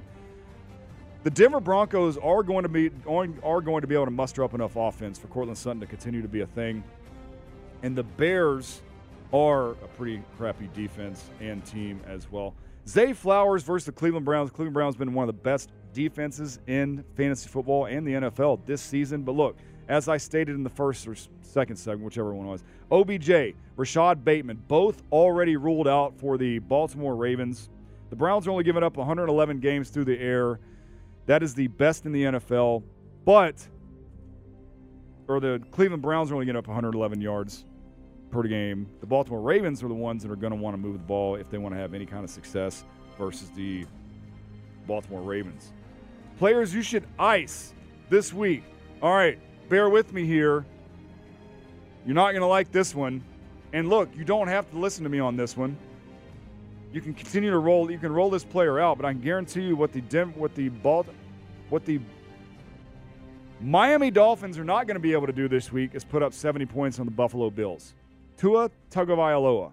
the 1.24 1.30
Denver 1.30 1.62
Broncos 1.62 2.18
are 2.18 2.44
going 2.44 2.64
to 2.64 2.70
be 2.70 2.91
are 3.08 3.62
going 3.62 3.82
to 3.82 3.88
be 3.88 3.96
able 3.96 4.06
to 4.06 4.12
muster 4.12 4.44
up 4.44 4.54
enough 4.54 4.76
offense 4.76 5.18
for 5.18 5.28
Courtland 5.28 5.58
Sutton 5.58 5.80
to 5.80 5.88
continue 5.88 6.22
to 6.22 6.28
be 6.28 6.41
a 6.41 6.48
thing. 6.48 6.84
And 7.82 7.96
the 7.96 8.04
Bears 8.04 8.82
are 9.34 9.72
a 9.72 9.88
pretty 9.98 10.22
crappy 10.38 10.70
defense 10.74 11.30
and 11.39 11.66
team 11.66 12.02
as 12.08 12.32
well. 12.32 12.54
Zay 12.88 13.14
Flowers 13.14 13.64
versus 13.64 13.86
the 13.86 13.91
Cleveland 13.94 14.26
Browns. 14.26 14.52
Cleveland 14.52 14.74
Browns 14.74 14.96
been 14.96 15.14
one 15.14 15.28
of 15.28 15.36
the 15.36 15.41
best 15.41 15.72
defenses 15.94 16.60
in 16.68 17.04
fantasy 17.16 17.48
football 17.48 17.86
and 17.86 18.06
the 18.06 18.12
NFL 18.12 18.66
this 18.66 18.82
season. 18.82 19.24
But 19.24 19.34
look, 19.34 19.58
as 19.88 20.08
I 20.08 20.18
stated 20.18 20.56
in 20.56 20.64
the 20.64 20.70
first 20.70 21.08
or 21.08 21.16
second 21.42 21.76
segment, 21.76 22.06
whichever 22.06 22.34
one 22.34 22.48
was, 22.48 22.64
OBJ, 22.92 23.56
Rashod 23.76 24.24
Bateman, 24.24 24.62
both 24.68 25.04
already 25.12 25.58
ruled 25.58 25.88
out 25.88 26.18
for 26.18 26.38
the 26.38 26.60
Baltimore 26.60 27.16
Ravens. 27.16 27.70
The 28.10 28.16
Browns 28.16 28.48
are 28.48 28.52
only 28.52 28.64
giving 28.64 28.84
up 28.84 28.98
111 28.98 29.60
games 29.60 29.90
through 29.90 30.06
the 30.06 30.20
air. 30.20 30.60
That 31.26 31.44
is 31.44 31.54
the 31.54 31.68
best 31.68 32.06
in 32.06 32.12
the 32.12 32.24
NFL, 32.24 32.84
but 33.26 33.68
or 35.28 35.40
the 35.40 35.62
Cleveland 35.72 36.02
Browns 36.02 36.32
are 36.32 36.36
only 36.36 36.46
getting 36.46 36.60
up 36.60 36.68
111 36.68 37.22
yards 37.22 37.66
per 38.30 38.44
game. 38.44 38.88
The 39.00 39.08
Baltimore 39.08 39.42
Ravens 39.42 39.84
are 39.84 39.88
the 39.88 39.94
ones 39.94 40.24
that 40.24 40.32
are 40.32 40.36
going 40.36 40.52
to 40.52 40.60
want 40.60 40.74
to 40.74 40.78
move 40.78 40.94
the 40.94 41.00
ball 41.00 41.36
if 41.36 41.50
they 41.50 41.58
want 41.58 41.74
to 41.76 41.80
have 41.80 41.94
any 41.94 42.06
kind 42.06 42.24
of 42.24 42.30
success 42.30 42.84
versus 43.18 43.50
the 43.52 43.86
Baltimore 44.86 45.22
Ravens. 45.22 45.72
Players 46.40 46.74
you 46.74 46.82
should 46.82 47.06
ice 47.18 47.74
this 48.10 48.34
week. 48.34 48.64
All 49.02 49.14
right, 49.14 49.40
bear 49.70 49.89
with 49.89 50.14
me 50.14 50.26
here. 50.26 50.66
You're 52.05 52.16
not 52.16 52.32
going 52.32 52.41
to 52.41 52.47
like 52.47 52.72
this 52.72 52.93
one. 52.93 53.24
And 53.72 53.89
look, 53.89 54.09
you 54.16 54.24
don't 54.24 54.47
have 54.47 54.70
to 54.72 54.78
listen 54.78 55.03
to 55.03 55.09
me 55.09 55.20
on 55.20 55.36
this 55.36 55.57
one 55.57 55.78
you 56.93 57.01
can 57.01 57.14
continue 57.16 57.49
to 57.49 57.57
roll. 57.57 57.89
You 57.91 57.97
can 57.97 58.14
roll 58.14 58.30
this 58.30 58.43
player 58.43 58.80
out, 58.80 58.97
but 58.97 59.05
I 59.05 59.11
can 59.11 59.22
guarantee 59.22 59.64
you 59.64 59.76
what 59.76 59.91
the 59.91 60.01
what 60.36 60.53
the 60.53 60.70
Balt, 60.70 61.07
what 61.70 61.86
the 61.86 61.99
Miami 63.59 64.11
Dolphins 64.11 64.59
are 64.59 64.64
not 64.64 64.86
going 64.86 64.95
to 64.95 65.01
be 65.01 65.14
able 65.14 65.26
to 65.26 65.34
do 65.34 65.47
this 65.47 65.72
week 65.72 65.95
is 65.95 66.03
put 66.03 66.22
up 66.22 66.34
70 66.34 66.68
points 66.68 66.99
on 66.99 67.05
the 67.05 67.11
Buffalo 67.11 67.49
Bills. 67.49 67.93
Tua 68.38 68.70
Tagovailoa. 68.91 69.72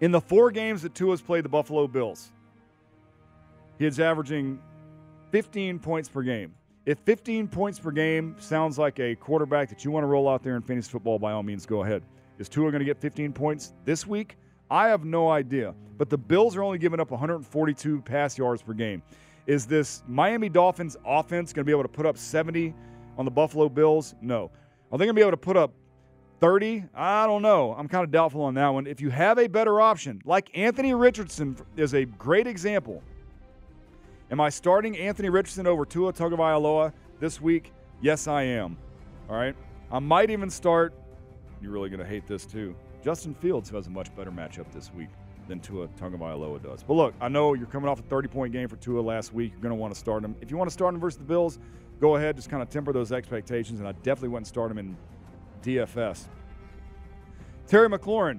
In 0.00 0.12
the 0.12 0.20
four 0.20 0.50
games 0.50 0.80
that 0.82 0.94
Tua's 0.94 1.20
played 1.20 1.44
the 1.44 1.48
Buffalo 1.50 1.86
Bills, 1.86 2.30
he 3.78 3.84
is 3.84 4.00
averaging 4.00 4.58
15 5.32 5.80
points 5.80 6.08
per 6.08 6.22
game. 6.22 6.54
If 6.86 6.98
15 7.00 7.46
points 7.48 7.78
per 7.78 7.90
game 7.90 8.36
sounds 8.38 8.78
like 8.78 8.98
a 9.00 9.14
quarterback 9.14 9.68
that 9.68 9.84
you 9.84 9.90
want 9.90 10.02
to 10.02 10.08
roll 10.08 10.28
out 10.28 10.42
there 10.42 10.56
in 10.56 10.62
fantasy 10.62 10.90
football, 10.90 11.18
by 11.18 11.32
all 11.32 11.42
means, 11.42 11.66
go 11.66 11.82
ahead. 11.84 12.02
Is 12.38 12.48
Tua 12.48 12.70
going 12.70 12.80
to 12.80 12.86
get 12.86 12.98
15 12.98 13.34
points 13.34 13.74
this 13.84 14.06
week? 14.06 14.38
I 14.70 14.88
have 14.88 15.04
no 15.04 15.28
idea. 15.28 15.74
But 15.98 16.08
the 16.08 16.16
Bills 16.16 16.56
are 16.56 16.62
only 16.62 16.78
giving 16.78 16.98
up 16.98 17.10
142 17.10 18.00
pass 18.00 18.38
yards 18.38 18.62
per 18.62 18.72
game. 18.72 19.02
Is 19.46 19.66
this 19.66 20.02
Miami 20.08 20.48
Dolphins 20.48 20.96
offense 21.04 21.52
going 21.52 21.64
to 21.64 21.66
be 21.66 21.72
able 21.72 21.82
to 21.82 21.88
put 21.88 22.06
up 22.06 22.16
70 22.16 22.74
on 23.18 23.26
the 23.26 23.30
Buffalo 23.30 23.68
Bills? 23.68 24.14
No. 24.22 24.50
Are 24.90 24.96
they 24.96 25.04
going 25.04 25.14
to 25.14 25.18
be 25.18 25.20
able 25.20 25.32
to 25.32 25.36
put 25.36 25.58
up 25.58 25.74
30? 26.40 26.84
I 26.94 27.26
don't 27.26 27.42
know. 27.42 27.74
I'm 27.76 27.88
kind 27.88 28.04
of 28.04 28.10
doubtful 28.10 28.40
on 28.42 28.54
that 28.54 28.68
one. 28.68 28.86
If 28.86 29.02
you 29.02 29.10
have 29.10 29.38
a 29.38 29.48
better 29.48 29.82
option, 29.82 30.22
like 30.24 30.50
Anthony 30.56 30.94
Richardson 30.94 31.58
is 31.76 31.92
a 31.92 32.06
great 32.06 32.46
example. 32.46 33.02
Am 34.30 34.40
I 34.40 34.48
starting 34.48 34.96
Anthony 34.96 35.28
Richardson 35.28 35.66
over 35.66 35.84
Tua 35.84 36.12
Tagovailoa 36.12 36.92
this 37.18 37.40
week? 37.40 37.72
Yes, 38.00 38.28
I 38.28 38.42
am. 38.42 38.78
All 39.28 39.34
right. 39.34 39.56
I 39.90 39.98
might 39.98 40.30
even 40.30 40.48
start. 40.48 40.94
You're 41.60 41.72
really 41.72 41.88
going 41.88 41.98
to 41.98 42.06
hate 42.06 42.28
this 42.28 42.46
too. 42.46 42.76
Justin 43.02 43.34
Fields, 43.34 43.68
who 43.68 43.74
has 43.76 43.88
a 43.88 43.90
much 43.90 44.14
better 44.14 44.30
matchup 44.30 44.70
this 44.72 44.94
week 44.94 45.08
than 45.48 45.58
Tua 45.58 45.88
Tagovailoa 45.88 46.62
does. 46.62 46.84
But 46.84 46.94
look, 46.94 47.14
I 47.20 47.26
know 47.28 47.54
you're 47.54 47.66
coming 47.66 47.88
off 47.88 47.98
a 47.98 48.02
30 48.02 48.28
point 48.28 48.52
game 48.52 48.68
for 48.68 48.76
Tua 48.76 49.00
last 49.00 49.34
week. 49.34 49.50
You're 49.52 49.62
going 49.62 49.70
to 49.70 49.80
want 49.80 49.92
to 49.92 49.98
start 49.98 50.22
him. 50.22 50.36
If 50.40 50.52
you 50.52 50.56
want 50.56 50.70
to 50.70 50.72
start 50.72 50.94
him 50.94 51.00
versus 51.00 51.18
the 51.18 51.24
Bills, 51.24 51.58
go 52.00 52.14
ahead. 52.14 52.36
Just 52.36 52.48
kind 52.48 52.62
of 52.62 52.70
temper 52.70 52.92
those 52.92 53.10
expectations, 53.10 53.80
and 53.80 53.88
I 53.88 53.92
definitely 53.92 54.28
wouldn't 54.28 54.46
start 54.46 54.70
him 54.70 54.78
in 54.78 54.96
DFS. 55.62 56.28
Terry 57.66 57.88
McLaurin 57.88 58.38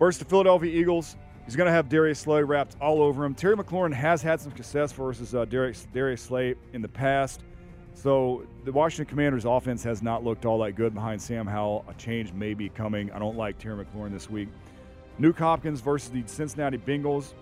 versus 0.00 0.18
the 0.18 0.24
Philadelphia 0.24 0.72
Eagles. 0.72 1.16
He's 1.44 1.56
going 1.56 1.66
to 1.66 1.72
have 1.72 1.88
Darius 1.88 2.20
Slay 2.20 2.42
wrapped 2.42 2.76
all 2.80 3.02
over 3.02 3.24
him. 3.24 3.34
Terry 3.34 3.56
McLaurin 3.56 3.92
has 3.92 4.22
had 4.22 4.40
some 4.40 4.52
success 4.56 4.92
versus 4.92 5.34
uh, 5.34 5.44
Darius, 5.44 5.86
Darius 5.92 6.22
Slay 6.22 6.54
in 6.72 6.80
the 6.80 6.88
past. 6.88 7.42
So 7.94 8.46
the 8.64 8.72
Washington 8.72 9.06
Commanders' 9.06 9.44
offense 9.44 9.82
has 9.84 10.02
not 10.02 10.24
looked 10.24 10.46
all 10.46 10.58
that 10.60 10.72
good 10.72 10.94
behind 10.94 11.20
Sam 11.20 11.46
Howell. 11.46 11.84
A 11.88 11.94
change 11.94 12.32
may 12.32 12.54
be 12.54 12.68
coming. 12.68 13.10
I 13.12 13.18
don't 13.18 13.36
like 13.36 13.58
Terry 13.58 13.84
McLaurin 13.84 14.12
this 14.12 14.30
week. 14.30 14.48
Nuk 15.20 15.38
Hopkins 15.38 15.80
versus 15.80 16.10
the 16.10 16.22
Cincinnati 16.26 16.78
Bengals. 16.78 17.34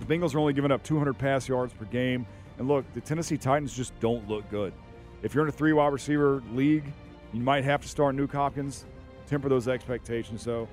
The 0.00 0.06
Bengals 0.06 0.34
are 0.34 0.38
only 0.38 0.52
giving 0.52 0.72
up 0.72 0.82
200 0.82 1.16
pass 1.16 1.48
yards 1.48 1.72
per 1.72 1.84
game. 1.84 2.26
And 2.58 2.66
look, 2.66 2.84
the 2.94 3.00
Tennessee 3.00 3.36
Titans 3.36 3.74
just 3.74 3.98
don't 4.00 4.26
look 4.28 4.48
good. 4.50 4.72
If 5.22 5.34
you're 5.34 5.44
in 5.44 5.48
a 5.48 5.52
three 5.52 5.72
wide 5.72 5.92
receiver 5.92 6.42
league, 6.52 6.92
you 7.32 7.40
might 7.40 7.64
have 7.64 7.82
to 7.82 7.88
start 7.88 8.16
Nuk 8.16 8.32
Hopkins. 8.32 8.84
Temper 9.26 9.48
those 9.48 9.68
expectations. 9.68 10.42
So, 10.42 10.68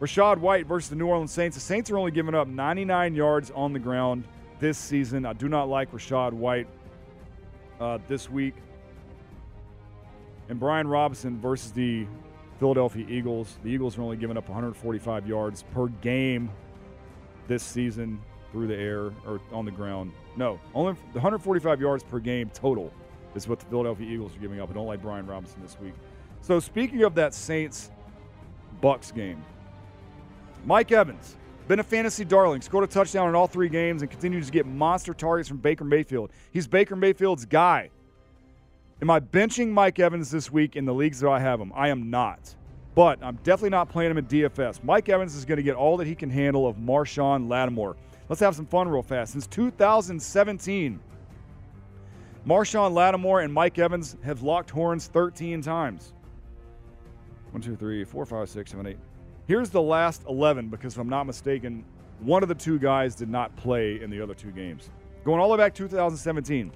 Rachaad 0.00 0.38
White 0.38 0.66
versus 0.66 0.90
the 0.90 0.96
New 0.96 1.06
Orleans 1.06 1.32
Saints. 1.32 1.56
The 1.56 1.60
Saints 1.60 1.90
are 1.90 1.98
only 1.98 2.10
giving 2.10 2.34
up 2.34 2.48
99 2.48 3.14
yards 3.14 3.50
on 3.52 3.72
the 3.72 3.78
ground 3.78 4.24
this 4.58 4.76
season. 4.76 5.24
I 5.24 5.32
do 5.32 5.48
not 5.48 5.68
like 5.68 5.92
Rachaad 5.92 6.32
White 6.32 6.66
uh, 7.80 7.98
this 8.08 8.28
week. 8.28 8.54
And 10.48 10.58
Brian 10.58 10.86
Robinson 10.86 11.40
versus 11.40 11.72
the 11.72 12.06
Philadelphia 12.58 13.06
Eagles. 13.08 13.58
The 13.62 13.70
Eagles 13.70 13.96
are 13.96 14.02
only 14.02 14.16
giving 14.16 14.36
up 14.36 14.48
145 14.48 15.26
yards 15.26 15.64
per 15.72 15.88
game 15.88 16.50
this 17.46 17.62
season 17.62 18.20
through 18.52 18.66
the 18.66 18.76
air 18.76 19.12
or 19.26 19.40
on 19.52 19.64
the 19.64 19.70
ground. 19.70 20.12
No, 20.36 20.60
only 20.74 20.92
145 21.12 21.80
yards 21.80 22.04
per 22.04 22.18
game 22.18 22.50
total 22.52 22.92
is 23.34 23.48
what 23.48 23.58
the 23.58 23.66
Philadelphia 23.66 24.08
Eagles 24.08 24.36
are 24.36 24.38
giving 24.38 24.60
up. 24.60 24.70
I 24.70 24.74
don't 24.74 24.86
like 24.86 25.02
Brian 25.02 25.26
Robinson 25.26 25.60
this 25.62 25.76
week. 25.80 25.94
So 26.40 26.60
speaking 26.60 27.02
of 27.02 27.14
that 27.14 27.34
Saints 27.34 27.90
Bucks 28.80 29.10
game, 29.10 29.42
Mike 30.66 30.92
Evans 30.92 31.36
been 31.68 31.80
a 31.80 31.84
fantasy 31.84 32.24
darling, 32.24 32.60
scored 32.60 32.84
a 32.84 32.86
touchdown 32.86 33.28
in 33.28 33.34
all 33.34 33.46
three 33.46 33.68
games, 33.68 34.02
and 34.02 34.10
continues 34.10 34.46
to 34.46 34.52
get 34.52 34.66
monster 34.66 35.14
targets 35.14 35.48
from 35.48 35.58
Baker 35.58 35.84
Mayfield. 35.84 36.30
He's 36.52 36.66
Baker 36.66 36.96
Mayfield's 36.96 37.44
guy. 37.46 37.90
Am 39.02 39.10
I 39.10 39.20
benching 39.20 39.70
Mike 39.70 39.98
Evans 39.98 40.30
this 40.30 40.50
week 40.50 40.76
in 40.76 40.84
the 40.84 40.94
leagues 40.94 41.20
that 41.20 41.28
I 41.28 41.40
have 41.40 41.60
him? 41.60 41.72
I 41.74 41.88
am 41.88 42.10
not. 42.10 42.54
But 42.94 43.22
I'm 43.22 43.36
definitely 43.36 43.70
not 43.70 43.88
playing 43.88 44.10
him 44.10 44.18
in 44.18 44.26
DFS. 44.26 44.82
Mike 44.84 45.08
Evans 45.08 45.34
is 45.34 45.44
going 45.44 45.56
to 45.56 45.62
get 45.62 45.74
all 45.74 45.96
that 45.96 46.06
he 46.06 46.14
can 46.14 46.30
handle 46.30 46.66
of 46.66 46.76
Marshon 46.76 47.48
Lattimore. 47.48 47.96
Let's 48.28 48.40
have 48.40 48.54
some 48.54 48.66
fun 48.66 48.88
real 48.88 49.02
fast. 49.02 49.32
Since 49.32 49.46
2017, 49.48 51.00
Marshon 52.46 52.92
Lattimore 52.92 53.40
and 53.40 53.52
Mike 53.52 53.78
Evans 53.78 54.16
have 54.22 54.42
locked 54.42 54.70
horns 54.70 55.08
13 55.08 55.60
times. 55.60 56.12
One, 57.50 57.62
two, 57.62 57.76
three, 57.76 58.04
four, 58.04 58.24
five, 58.26 58.48
six, 58.48 58.70
seven, 58.70 58.86
eight. 58.86 58.98
Here's 59.46 59.68
the 59.68 59.82
last 59.82 60.24
11 60.26 60.68
because 60.68 60.94
if 60.94 60.98
I'm 60.98 61.08
not 61.08 61.24
mistaken, 61.24 61.84
one 62.20 62.42
of 62.42 62.48
the 62.48 62.54
two 62.54 62.78
guys 62.78 63.14
did 63.14 63.28
not 63.28 63.54
play 63.56 64.00
in 64.00 64.08
the 64.08 64.20
other 64.20 64.34
two 64.34 64.50
games. 64.50 64.88
Going 65.22 65.38
all 65.38 65.48
the 65.48 65.56
way 65.56 65.58
back 65.58 65.74
2017. 65.74 66.72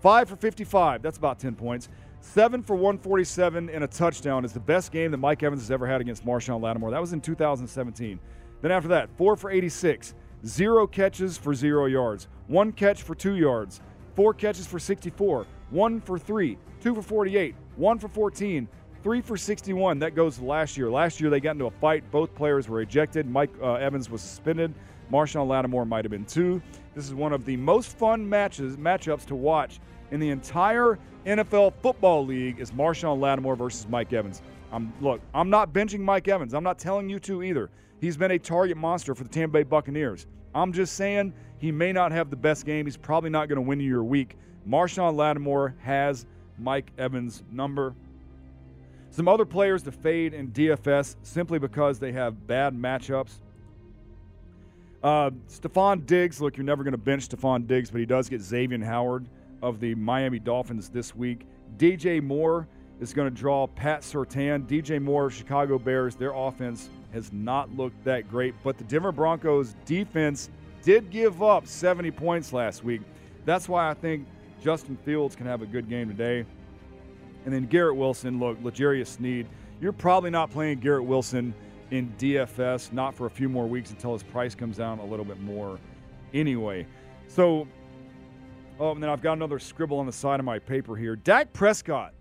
5 0.00 0.28
for 0.28 0.36
55, 0.36 1.02
that's 1.02 1.18
about 1.18 1.38
10 1.38 1.54
points. 1.54 1.88
7 2.20 2.62
for 2.62 2.74
147 2.74 3.68
and 3.68 3.84
a 3.84 3.86
touchdown 3.86 4.44
is 4.44 4.52
the 4.52 4.60
best 4.60 4.92
game 4.92 5.10
that 5.10 5.18
Mike 5.18 5.42
Evans 5.42 5.60
has 5.60 5.70
ever 5.70 5.86
had 5.86 6.00
against 6.00 6.24
Marshon 6.24 6.60
Lattimore. 6.60 6.90
That 6.90 7.00
was 7.00 7.12
in 7.12 7.20
2017. 7.20 8.18
Then 8.62 8.70
after 8.70 8.88
that, 8.88 9.10
4 9.18 9.36
for 9.36 9.50
86, 9.50 10.14
0 10.46 10.86
catches 10.86 11.36
for 11.36 11.54
0 11.54 11.86
yards, 11.86 12.28
1 12.46 12.72
catch 12.72 13.02
for 13.02 13.14
2 13.14 13.34
yards, 13.34 13.80
4 14.14 14.32
catches 14.34 14.66
for 14.66 14.78
64, 14.78 15.46
1 15.70 16.00
for 16.00 16.18
3, 16.18 16.58
2 16.80 16.94
for 16.94 17.02
48, 17.02 17.54
1 17.76 17.98
for 17.98 18.08
14, 18.08 18.68
three 19.02 19.20
for 19.20 19.36
61. 19.36 19.98
That 19.98 20.14
goes 20.14 20.38
last 20.38 20.76
year. 20.76 20.90
Last 20.90 21.20
year 21.20 21.30
they 21.30 21.40
got 21.40 21.52
into 21.52 21.66
a 21.66 21.70
fight. 21.70 22.08
Both 22.10 22.34
players 22.34 22.68
were 22.68 22.80
ejected. 22.80 23.28
Mike 23.28 23.50
uh, 23.60 23.74
Evans 23.74 24.08
was 24.08 24.20
suspended. 24.20 24.74
Marshon 25.12 25.46
Lattimore 25.46 25.84
might 25.84 26.04
have 26.04 26.10
been 26.10 26.24
too. 26.24 26.62
This 26.94 27.06
is 27.06 27.14
one 27.14 27.32
of 27.32 27.44
the 27.44 27.56
most 27.56 27.96
fun 27.98 28.26
matches 28.26 28.76
matchups 28.76 29.26
to 29.26 29.34
watch 29.34 29.80
in 30.10 30.20
the 30.20 30.30
entire 30.30 30.98
NFL 31.26 31.74
football 31.82 32.24
league. 32.24 32.60
Is 32.60 32.70
Marshon 32.70 33.20
Lattimore 33.20 33.56
versus 33.56 33.86
Mike 33.88 34.12
Evans? 34.12 34.42
I'm 34.72 34.92
look. 35.00 35.20
I'm 35.34 35.50
not 35.50 35.72
benching 35.72 36.00
Mike 36.00 36.28
Evans. 36.28 36.54
I'm 36.54 36.64
not 36.64 36.78
telling 36.78 37.08
you 37.08 37.18
to 37.20 37.42
either. 37.42 37.70
He's 38.00 38.16
been 38.16 38.30
a 38.30 38.38
target 38.38 38.76
monster 38.76 39.14
for 39.14 39.22
the 39.22 39.28
Tampa 39.28 39.58
Bay 39.58 39.62
Buccaneers. 39.62 40.26
I'm 40.54 40.72
just 40.72 40.94
saying 40.96 41.32
he 41.58 41.70
may 41.70 41.92
not 41.92 42.10
have 42.12 42.30
the 42.30 42.36
best 42.36 42.66
game. 42.66 42.86
He's 42.86 42.96
probably 42.96 43.30
not 43.30 43.48
going 43.48 43.56
to 43.56 43.62
win 43.62 43.80
you 43.80 43.88
your 43.88 44.04
week. 44.04 44.36
Marshon 44.68 45.14
Lattimore 45.14 45.74
has 45.80 46.26
Mike 46.58 46.90
Evans' 46.98 47.42
number. 47.50 47.94
Some 49.12 49.28
other 49.28 49.44
players 49.44 49.82
to 49.82 49.92
fade 49.92 50.32
in 50.32 50.52
DFS 50.52 51.16
simply 51.22 51.58
because 51.58 51.98
they 51.98 52.12
have 52.12 52.46
bad 52.46 52.74
matchups. 52.74 53.40
Uh, 55.02 55.30
Stefon 55.50 56.06
Diggs, 56.06 56.40
look, 56.40 56.56
you're 56.56 56.64
never 56.64 56.82
going 56.82 56.92
to 56.92 56.98
bench 56.98 57.28
Stefon 57.28 57.66
Diggs, 57.66 57.90
but 57.90 58.00
he 58.00 58.06
does 58.06 58.30
get 58.30 58.40
Xavien 58.40 58.82
Howard 58.82 59.28
of 59.60 59.80
the 59.80 59.94
Miami 59.96 60.38
Dolphins 60.38 60.88
this 60.88 61.14
week. 61.14 61.46
DJ 61.76 62.22
Moore 62.22 62.66
is 63.00 63.12
going 63.12 63.28
to 63.28 63.36
draw 63.38 63.66
Pat 63.66 64.00
Surtain. 64.00 64.66
DJ 64.66 64.98
Moore, 64.98 65.30
Chicago 65.30 65.78
Bears, 65.78 66.14
their 66.14 66.32
offense 66.32 66.88
has 67.12 67.30
not 67.34 67.70
looked 67.76 68.02
that 68.04 68.30
great, 68.30 68.54
but 68.64 68.78
the 68.78 68.84
Denver 68.84 69.12
Broncos 69.12 69.74
defense 69.84 70.48
did 70.82 71.10
give 71.10 71.42
up 71.42 71.66
70 71.66 72.10
points 72.12 72.54
last 72.54 72.82
week. 72.82 73.02
That's 73.44 73.68
why 73.68 73.90
I 73.90 73.94
think 73.94 74.26
Justin 74.62 74.96
Fields 75.04 75.36
can 75.36 75.44
have 75.44 75.60
a 75.60 75.66
good 75.66 75.90
game 75.90 76.08
today. 76.08 76.46
And 77.44 77.52
then 77.52 77.66
Garrett 77.66 77.96
Wilson, 77.96 78.38
look, 78.38 78.58
L'Jarius 78.62 79.08
Sneed. 79.08 79.46
You're 79.80 79.92
probably 79.92 80.30
not 80.30 80.50
playing 80.50 80.78
Garrett 80.78 81.04
Wilson 81.04 81.54
in 81.90 82.12
DFS, 82.18 82.92
not 82.92 83.14
for 83.14 83.26
a 83.26 83.30
few 83.30 83.48
more 83.48 83.66
weeks 83.66 83.90
until 83.90 84.12
his 84.12 84.22
price 84.22 84.54
comes 84.54 84.78
down 84.78 84.98
a 84.98 85.04
little 85.04 85.24
bit 85.24 85.40
more 85.40 85.78
anyway. 86.32 86.86
So, 87.26 87.66
oh, 88.78 88.92
and 88.92 89.02
then 89.02 89.10
I've 89.10 89.22
got 89.22 89.34
another 89.34 89.58
scribble 89.58 89.98
on 89.98 90.06
the 90.06 90.12
side 90.12 90.40
of 90.40 90.46
my 90.46 90.58
paper 90.58 90.96
here. 90.96 91.16
Dak 91.16 91.52
Prescott. 91.52 92.14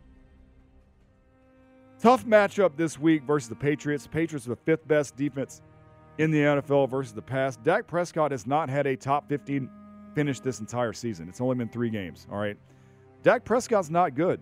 Tough 2.00 2.26
matchup 2.26 2.76
this 2.76 2.98
week 2.98 3.24
versus 3.24 3.48
the 3.48 3.56
Patriots. 3.56 4.08
Patriots 4.08 4.48
are 4.48 4.52
the 4.52 4.56
fifth 4.56 4.88
best 4.88 5.16
defense 5.16 5.62
in 6.18 6.32
the 6.32 6.40
NFL 6.40 6.90
versus 6.90 7.14
the 7.14 7.22
past. 7.22 7.64
Dak 7.64 7.88
Prescott 7.88 8.32
has 8.32 8.48
not 8.48 8.70
had 8.70 8.88
a 8.88 8.96
top 8.96 9.30
15 9.30 9.70
finish 10.16 10.40
this 10.40 10.60
entire 10.60 10.94
season. 10.94 11.30
It's 11.30 11.40
only 11.40 11.56
been 11.56 11.70
three 11.70 11.90
games, 11.90 12.28
all 12.32 12.40
right? 12.40 12.58
Dak 13.24 13.46
Prescott's 13.46 13.90
not 13.90 14.16
good. 14.16 14.42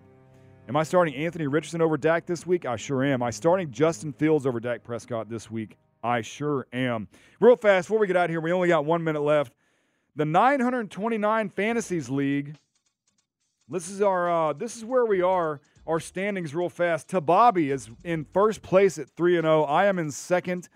Am 0.70 0.76
I 0.76 0.84
starting 0.84 1.16
Anthony 1.16 1.48
Richardson 1.48 1.82
over 1.82 1.96
Dak 1.96 2.26
this 2.26 2.46
week? 2.46 2.64
I 2.64 2.76
sure 2.76 3.02
am. 3.02 3.14
Am 3.14 3.22
I 3.24 3.30
starting 3.30 3.72
Justin 3.72 4.12
Fields 4.12 4.46
over 4.46 4.60
Dak 4.60 4.84
Prescott 4.84 5.28
this 5.28 5.50
week? 5.50 5.76
I 6.00 6.20
sure 6.20 6.68
am. 6.72 7.08
Real 7.40 7.56
fast, 7.56 7.88
before 7.88 7.98
we 7.98 8.06
get 8.06 8.16
out 8.16 8.30
here, 8.30 8.40
we 8.40 8.52
only 8.52 8.68
got 8.68 8.84
one 8.84 9.02
minute 9.02 9.22
left. 9.22 9.52
The 10.14 10.24
929 10.24 11.48
Fantasies 11.48 12.08
League. 12.08 12.54
This 13.68 13.90
is 13.90 14.00
our. 14.00 14.30
Uh, 14.30 14.52
this 14.52 14.76
is 14.76 14.84
where 14.84 15.04
we 15.04 15.20
are. 15.22 15.60
Our 15.88 15.98
standings, 15.98 16.54
real 16.54 16.68
fast. 16.68 17.08
Tababi 17.08 17.72
is 17.72 17.90
in 18.04 18.24
first 18.32 18.62
place 18.62 18.96
at 18.96 19.10
three 19.10 19.36
and 19.36 19.46
zero. 19.46 19.64
I 19.64 19.86
am 19.86 19.98
in 19.98 20.12
second. 20.12 20.68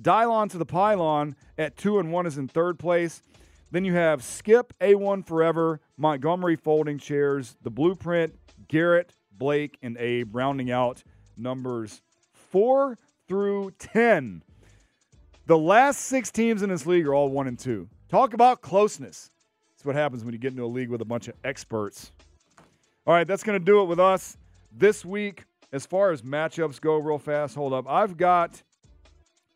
Dylon 0.00 0.48
to 0.50 0.58
the 0.58 0.64
pylon 0.64 1.34
at 1.58 1.76
two 1.76 1.98
and 1.98 2.12
one 2.12 2.24
is 2.24 2.38
in 2.38 2.46
third 2.46 2.78
place. 2.78 3.20
Then 3.72 3.84
you 3.84 3.94
have 3.94 4.22
Skip 4.22 4.72
A1 4.80 5.26
Forever, 5.26 5.80
Montgomery 5.96 6.54
Folding 6.54 6.98
Chairs, 6.98 7.56
The 7.64 7.70
Blueprint, 7.70 8.36
Garrett, 8.68 9.12
Blake, 9.40 9.76
and 9.82 9.96
Abe, 9.96 10.36
rounding 10.36 10.70
out 10.70 11.02
numbers 11.36 12.00
four 12.32 12.96
through 13.26 13.72
10. 13.80 14.42
The 15.46 15.58
last 15.58 16.02
six 16.02 16.30
teams 16.30 16.62
in 16.62 16.68
this 16.68 16.86
league 16.86 17.08
are 17.08 17.14
all 17.14 17.28
one 17.28 17.48
and 17.48 17.58
two. 17.58 17.88
Talk 18.08 18.34
about 18.34 18.60
closeness. 18.60 19.32
That's 19.72 19.84
what 19.84 19.96
happens 19.96 20.22
when 20.22 20.32
you 20.32 20.38
get 20.38 20.52
into 20.52 20.64
a 20.64 20.66
league 20.66 20.90
with 20.90 21.00
a 21.00 21.04
bunch 21.04 21.26
of 21.26 21.34
experts. 21.42 22.12
All 23.06 23.14
right, 23.14 23.26
that's 23.26 23.42
going 23.42 23.58
to 23.58 23.64
do 23.64 23.80
it 23.82 23.86
with 23.86 23.98
us 23.98 24.36
this 24.70 25.04
week. 25.04 25.44
As 25.72 25.86
far 25.86 26.12
as 26.12 26.22
matchups 26.22 26.80
go, 26.80 26.98
real 26.98 27.18
fast, 27.18 27.56
hold 27.56 27.72
up. 27.72 27.88
I've 27.88 28.16
got 28.16 28.62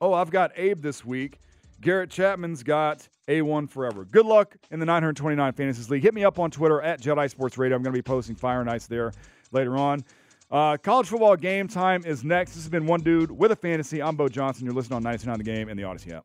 Oh, 0.01 0.13
I've 0.13 0.31
got 0.31 0.53
Abe 0.57 0.81
this 0.81 1.05
week. 1.05 1.39
Garrett 1.81 2.11
Chapman's 2.11 2.63
got 2.63 3.09
A1 3.29 3.71
forever. 3.71 4.05
Good 4.05 4.27
luck 4.27 4.57
in 4.71 4.79
the 4.81 4.87
929 4.87 5.53
Fantasy 5.53 5.91
League. 5.91 6.03
Hit 6.03 6.13
me 6.13 6.25
up 6.25 6.39
on 6.39 6.51
Twitter 6.51 6.83
at 6.83 7.01
Jedi 7.01 7.31
Sports 7.31 7.57
Radio. 7.57 7.77
I'm 7.77 7.83
going 7.83 7.95
to 7.95 7.99
be 7.99 8.03
posting 8.03 8.37
Fire 8.37 8.69
Ice 8.69 8.87
there 8.87 9.13
later 9.55 9.77
on. 9.77 10.05
Uh, 10.51 10.77
college 10.77 11.09
football 11.09 11.37
game 11.37 11.67
time 11.67 12.05
is 12.05 12.23
next. 12.23 12.55
This 12.55 12.65
has 12.65 12.71
been 12.71 12.87
One 12.87 13.01
Dude 13.01 13.31
with 13.31 13.51
a 13.51 13.57
Fantasy. 13.57 14.03
I'm 14.03 14.17
Beau 14.17 14.29
Johnson. 14.29 14.67
You're 14.67 14.75
listening 14.75 14.97
on 14.97 15.03
99 15.03 15.39
The 15.39 15.45
Game 15.45 15.69
and 15.69 15.79
the 15.79 15.85
Odyssey 15.85 16.13
app. 16.13 16.25